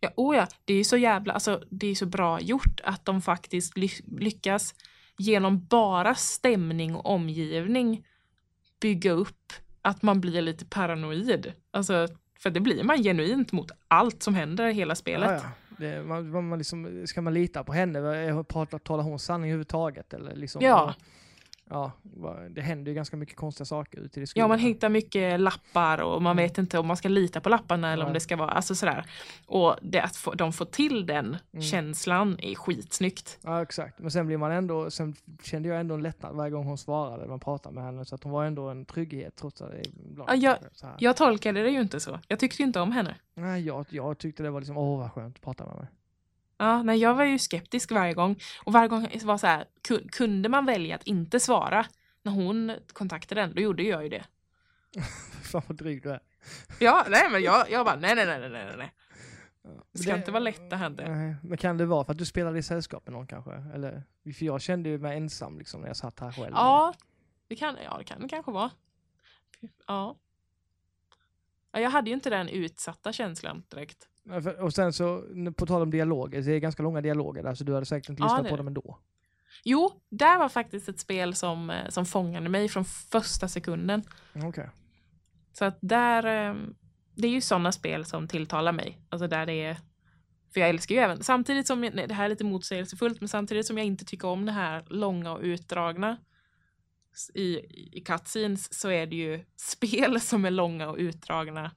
[0.00, 3.04] Ja, oh ja, det är ju så jävla, alltså det är så bra gjort att
[3.04, 4.74] de faktiskt ly lyckas
[5.18, 8.06] genom bara stämning och omgivning
[8.80, 9.52] bygga upp
[9.86, 11.52] att man blir lite paranoid.
[11.70, 12.08] Alltså,
[12.38, 15.30] för det blir man genuint mot allt som händer i hela spelet.
[15.30, 15.50] ja, ja.
[15.78, 18.44] Det, man, man, liksom, ska man lita på henne?
[18.48, 20.14] Pratar, talar hon sanning överhuvudtaget?
[20.14, 20.94] Eller liksom, Ja.
[21.70, 21.92] Ja,
[22.50, 24.48] det händer ju ganska mycket konstiga saker ute i Ja, skolan.
[24.48, 26.44] man hittar mycket lappar och man Mm.
[26.44, 28.14] vet inte om man ska lita på lapparna eller om Nej.
[28.14, 29.04] det ska vara, alltså sådär.
[29.46, 31.62] Och det att få, de får till den Mm.
[31.62, 33.38] känslan är skitsnyggt.
[33.42, 33.98] Ja, exakt.
[33.98, 37.26] Men sen blir man ändå, sen kände jag ändå en lättnad varje gång hon svarade,
[37.28, 40.30] man pratade med henne, så att hon var ändå en trygghet trots att det ibland...
[40.30, 40.96] Ja, jag- så här.
[40.98, 42.20] Jag tolkade det ju inte så.
[42.28, 43.14] Jag tyckte ju inte om henne.
[43.34, 45.86] Nej, jag, jag tyckte det var liksom, åh vad skönt att prata med mig.
[46.58, 48.40] Ja, nej, jag var ju skeptisk varje gång.
[48.64, 51.86] Och varje gång var så här, kun, kunde man välja att inte svara
[52.22, 54.24] när hon kontaktade den, då gjorde jag ju det.
[55.42, 56.20] Fan vad dryg du är.
[56.80, 58.92] Ja, nej men jag, jag bara nej, nej, nej, nej, nej.
[59.92, 61.08] Det ska inte vara lätt det händer.
[61.08, 63.52] Nej, men kan det vara för att du spelade i sällskap med någon kanske?
[63.74, 64.02] Eller,
[64.38, 66.52] för jag kände ju mig ensam liksom när jag satt här själv.
[66.54, 66.94] Ja,
[67.48, 68.70] det kan, ja, det kan det kanske vara.
[69.60, 70.16] Ja.
[71.72, 71.80] ja.
[71.80, 74.08] Jag hade ju inte den utsatta känslan direkt.
[74.28, 75.22] Ja, Och sen så,
[75.56, 78.22] på tal om dialoger, det är ganska långa dialoger där, så du hade säkert inte
[78.22, 78.98] Ja, lyssnat det på dem ändå.
[79.64, 84.02] Jo, där var faktiskt ett spel som, eh, som fångade mig från första sekunden.
[84.34, 84.70] Okej.
[85.52, 86.56] Så att där, eh,
[87.14, 88.98] det är ju sådana spel som tilltalar mig.
[89.08, 89.76] Alltså där det är,
[90.54, 93.66] för jag älskar ju även, samtidigt som, nej, det här är lite motsägelsefullt, men samtidigt
[93.66, 96.16] som jag inte tycker om det här långa och utdragna
[97.34, 97.58] i,
[97.98, 101.70] i cutscenes så är det ju spel som är långa och utdragna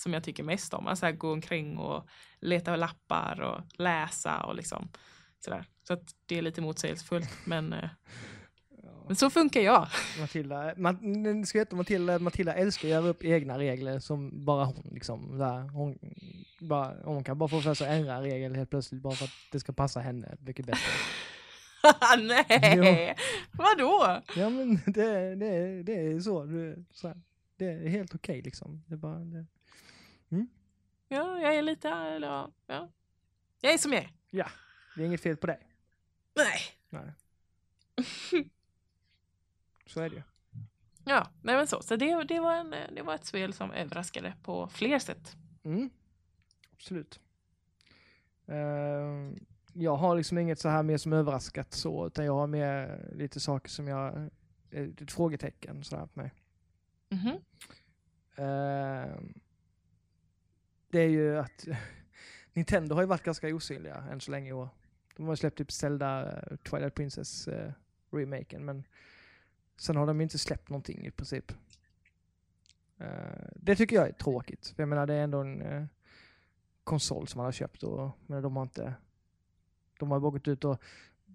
[0.00, 0.86] som jag tycker mest om.
[0.86, 2.08] Alltså här, gå omkring och
[2.40, 4.88] leta lappar och läsa och liksom
[5.40, 5.64] sådär.
[5.86, 7.88] Så att det är lite motsägelsefullt, men, eh,
[9.06, 9.88] men så funkar jag.
[10.20, 14.88] Matilda, man, ska veta Matilda, Matilda älskar att göra upp egna regler som bara hon
[14.92, 15.98] liksom, där, hon,
[16.60, 19.34] bara, hon kan bara få för sig att ändra regel helt plötsligt bara för att
[19.52, 20.90] det ska passa henne mycket bättre.
[22.18, 23.16] Nej,
[23.52, 24.22] vadå?
[24.36, 27.16] Ja men det, det, det är så, det, så här,
[27.56, 28.84] det är helt okej liksom.
[28.86, 29.46] Det bara, det,
[31.08, 32.88] Ja, jag är lite, eller, ja, ja.
[33.60, 34.10] Jag är som jag är.
[34.96, 35.58] det är inget fel på dig.
[36.34, 36.60] Nej.
[36.88, 37.12] Nej.
[39.86, 40.22] Så är det ju.
[41.04, 41.82] Ja, nej men så.
[41.82, 45.36] Så det, det, var en, det var ett spel som överraskade på fler sätt.
[45.64, 45.90] Mm.
[46.72, 47.20] Absolut.
[48.46, 49.32] Eh,
[49.72, 53.40] jag har liksom inget så här mer som överraskat så, utan jag har mer lite
[53.40, 54.16] saker som jag,
[54.70, 56.32] eh, ett frågetecken sådär på mig.
[57.08, 57.38] Mhm.
[58.36, 59.20] Eh,
[60.90, 61.68] det är ju att
[62.52, 64.68] Nintendo har ju varit ganska osynliga än så länge i år.
[65.16, 67.72] De har ju släppt typ Zelda eh, Twilight Princess eh,
[68.10, 68.84] remaken, men
[69.76, 71.52] sen har de ju inte släppt någonting i princip.
[73.00, 73.06] Uh,
[73.54, 75.84] det tycker jag är tråkigt, för jag menar det är ändå en uh,
[76.84, 77.82] konsol som man har köpt.
[77.82, 78.94] Och, men de har inte...
[79.98, 80.82] De har bara gått ut och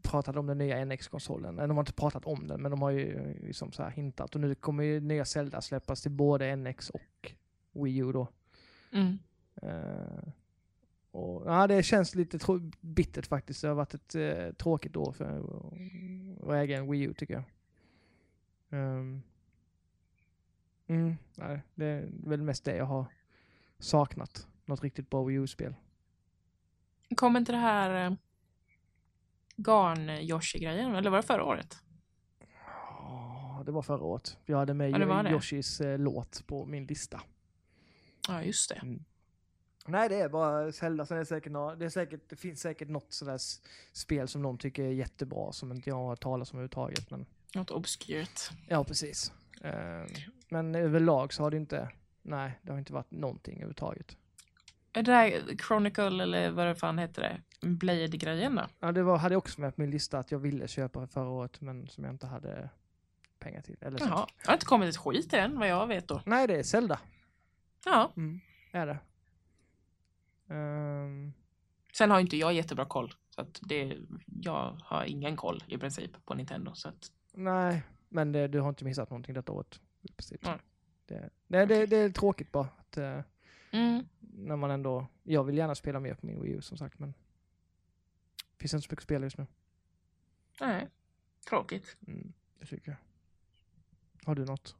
[0.01, 1.55] pratat om den nya NX-konsolen.
[1.55, 4.35] De har inte pratat om den, men de har ju liksom så här hintat.
[4.35, 7.33] Och nu kommer ju nya Zelda släppas till både NX och
[7.71, 8.27] Wii U då.
[8.91, 9.19] Mm.
[9.61, 10.23] Eh,
[11.11, 12.39] och, ja, det känns lite
[12.81, 13.61] bittert faktiskt.
[13.61, 17.43] Det har varit ett eh, tråkigt år för att- äga en Wii U tycker jag.
[18.79, 19.21] Ehm,
[20.87, 23.05] mm, nej, det är väl mest det jag har
[23.79, 24.47] saknat.
[24.65, 25.75] Något riktigt bra Wii U-spel.
[27.15, 28.13] Kom inte det här eh,
[29.55, 30.95] Garn-Yoshi-grejen?
[30.95, 31.77] Eller var det förra året?
[32.79, 34.37] Ja, det var förra året.
[34.45, 34.91] Jag hade med
[35.25, 35.31] Ja.
[35.31, 37.21] Yoshis eh, låt på min lista.
[38.27, 38.81] Ja, just det.
[39.85, 41.05] Nej, det är bara Zelda.
[41.05, 43.39] Sen är det, säkert några, det, är säkert, det finns säkert något sådär
[43.93, 47.11] spel som någon tycker är jättebra som inte jag har hört talas om överhuvudtaget.
[47.11, 48.49] Men, Något obskyrt.
[48.67, 49.31] ja, precis.
[49.61, 50.07] Ehm,
[50.49, 51.89] men överlag så har det inte,
[52.21, 54.17] nej, det har inte varit någonting överhuvudtaget.
[54.93, 57.67] Är det där Chronicle eller vad det fan heter det?
[57.67, 58.63] Blade-grejen då?
[58.79, 61.29] Ja, det var, hade jag också med på min lista att jag ville köpa förra
[61.29, 62.69] året, men som jag inte hade
[63.39, 63.77] pengar till.
[63.81, 63.99] Eller.
[63.99, 64.27] Jaha.
[64.41, 66.21] Det har inte kommit ett skit än vad jag vet då.
[66.25, 66.99] Nej, det är Zelda.
[67.85, 68.11] Ja.
[68.17, 68.39] Mm,
[68.71, 68.97] är det.
[70.53, 71.33] Ehm,
[71.93, 73.13] Sen har inte jag jättebra koll.
[73.29, 76.73] Så att det, jag har ingen koll i princip på Nintendo.
[76.73, 79.81] Så att, nej, men det, du har inte missat någonting detta året.
[80.01, 80.43] I princip.
[80.43, 80.59] Nej.
[81.05, 82.67] Det, nej, det, det är tråkigt bara.
[82.77, 83.21] Att, eh,
[83.71, 84.07] mm.
[84.19, 87.13] när man ändå, jag vill gärna spela mer på min Wii U som sagt, men
[88.35, 89.47] det finns inte så mycket att spela just nu.
[90.61, 90.87] Nej.
[91.49, 91.97] Tråkigt.
[92.07, 92.97] Mm, det tycker jag.
[94.25, 94.75] Har du något?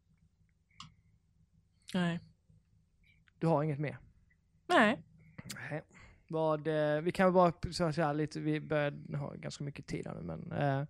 [1.93, 2.19] Nej.
[3.39, 3.97] Du har inget mer?
[4.67, 5.03] Nej.
[5.69, 5.81] Nej.
[6.27, 10.15] Vad, eh, vi kan bara så här lite, vi börjar ha ganska mycket tid här
[10.15, 10.85] nu, men eh,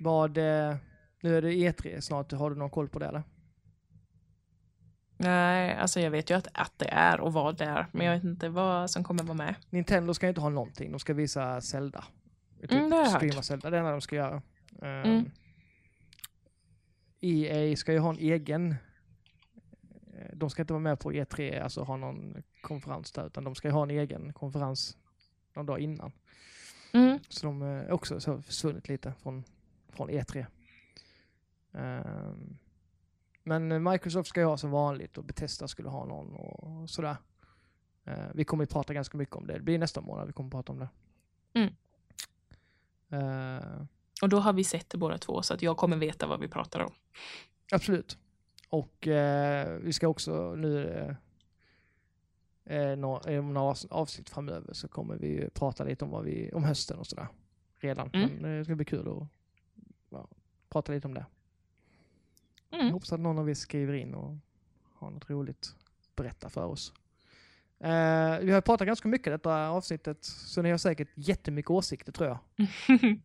[0.00, 0.76] vad, eh,
[1.20, 3.22] nu är det E3 snart, har du någon koll på det eller?
[5.16, 7.86] Nej, alltså jag vet ju att, att det är och vad det är.
[7.92, 9.54] Men jag vet inte vad som kommer vara med.
[9.70, 12.04] Nintendo ska inte ha någonting, de ska visa Zelda.
[12.60, 13.22] Typ Mm, det har jag hört.
[13.22, 14.34] streama Zelda, det är det de ska göra.
[14.34, 14.42] Um,
[14.82, 15.30] Mm.
[17.20, 21.82] EA ska ju ha en egen, eh, de ska inte vara med på E3, alltså
[21.82, 24.96] ha någon konferens där, utan de ska ha en egen konferens
[25.54, 26.12] någon dag innan.
[26.92, 27.18] Mm.
[27.28, 29.44] Så de är också så försvunnit lite från,
[29.88, 30.46] från E3.
[31.72, 32.58] Ehm,
[33.42, 37.16] men Microsoft ska ju ha som vanligt och Bethesda skulle ha någon och sådär.
[38.04, 39.52] Eh, vi kommer ju prata ganska mycket om det.
[39.52, 40.88] Det blir nästa månad vi kommer prata om det.
[41.54, 41.74] Mm.
[43.10, 43.82] Eh,
[44.22, 46.48] Och då har vi sett det båda två så att jag kommer veta vad vi
[46.48, 46.92] pratar om.
[47.72, 48.18] absolut.
[48.68, 51.16] Och eh, vi ska också nu
[52.68, 52.92] eh, eh,
[53.26, 56.64] eh, om några avs- avsnitt framöver så kommer vi prata lite om vad vi, om
[56.64, 57.28] hösten och sådär.
[57.80, 58.10] Redan.
[58.12, 58.30] Mm.
[58.30, 59.28] Men eh, det ska bli kul att
[60.10, 60.28] ja,
[60.68, 61.26] prata lite om det.
[62.70, 62.92] Jag Mm.
[62.92, 64.36] hoppas att någon av er skriver in och
[64.94, 65.74] har något roligt
[66.08, 66.92] att berätta för oss.
[67.80, 72.28] Eh, vi har pratat ganska mycket detta avsnittet, så ni har säkert jättemycket åsikter tror
[72.28, 72.38] jag.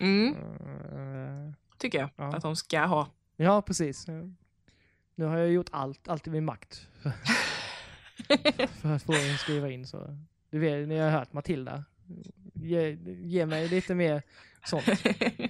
[0.00, 2.36] mm, Eh, tycker jag Ja.
[2.36, 3.08] att de ska ha.
[3.36, 4.08] ja, precis.
[4.08, 4.24] Eh,
[5.14, 6.88] Nu har jag gjort allt, allt i min makt
[8.80, 9.86] för att få att skriva in.
[9.86, 10.16] Så.
[10.50, 11.84] Du vet, ni har hört Matilda.
[12.54, 12.90] Ge,
[13.22, 14.22] ge mig lite mer
[14.64, 14.84] sånt.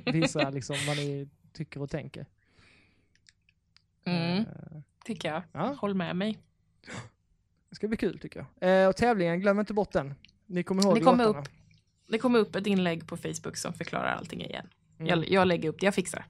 [0.07, 2.27] Visa liksom vad ni tycker och tänker.
[4.05, 5.43] Mm, Eh, tycker jag.
[5.53, 5.77] ja.
[5.81, 6.39] Håll med mig.
[7.70, 8.82] Det ska bli kul tycker jag.
[8.82, 10.15] Eh, och tävlingen, glöm inte bort den.
[10.47, 11.49] Ni kommer ihåg Det kommer upp.
[12.09, 14.69] Det kommer upp ett inlägg på Facebook som förklarar allting igen.
[14.99, 15.07] Mm.
[15.09, 16.24] Jag, jag lägger upp det, jag fixar.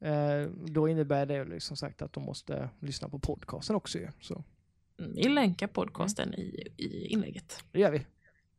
[0.00, 3.98] Eh, då innebär det som sagt att de måste lyssna på podcasten också.
[4.20, 4.44] Så
[4.96, 7.64] Vi länkar podcasten i, i inlägget.
[7.72, 7.98] det gör vi.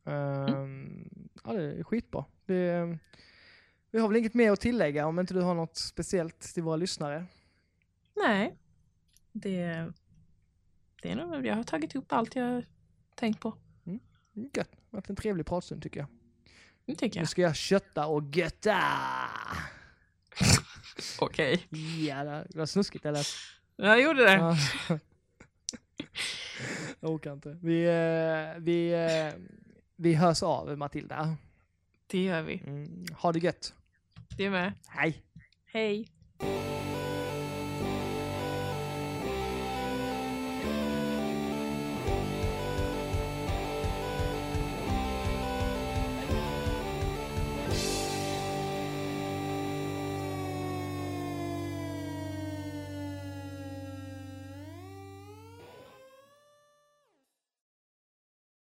[0.05, 0.47] Eh,
[1.43, 2.25] Ja, det är skitbra.
[2.45, 2.97] Det,
[3.91, 6.75] vi har väl inget mer att tillägga om inte du har något speciellt till våra
[6.75, 7.25] lyssnare.
[8.15, 8.55] Nej,
[9.31, 9.91] det,
[11.01, 12.65] det är nog, jag har tagit upp allt jag
[13.15, 13.57] tänkt på.
[13.85, 13.99] Mm,
[14.33, 14.53] Gött.
[14.53, 16.07] Det har varit en trevlig pratstund tycker jag.
[16.85, 17.29] Det tycker Nu jag.
[17.29, 18.79] ska jag kötta och götta!
[21.19, 21.67] Okej.
[22.07, 23.27] Ja, det var snuskigt eller?
[23.75, 24.57] Jag gjorde det.
[25.97, 26.05] Ja.
[26.99, 27.57] jag orkar inte.
[27.61, 29.41] Vi, eh, vi, eh,
[29.95, 31.37] vi hörs av Matilda.
[32.07, 32.61] Det gör vi.
[32.67, 33.05] Mm.
[33.17, 33.73] Ha det gött.
[34.37, 34.73] Det med.
[34.87, 35.23] Hej!
[35.65, 36.07] Hej.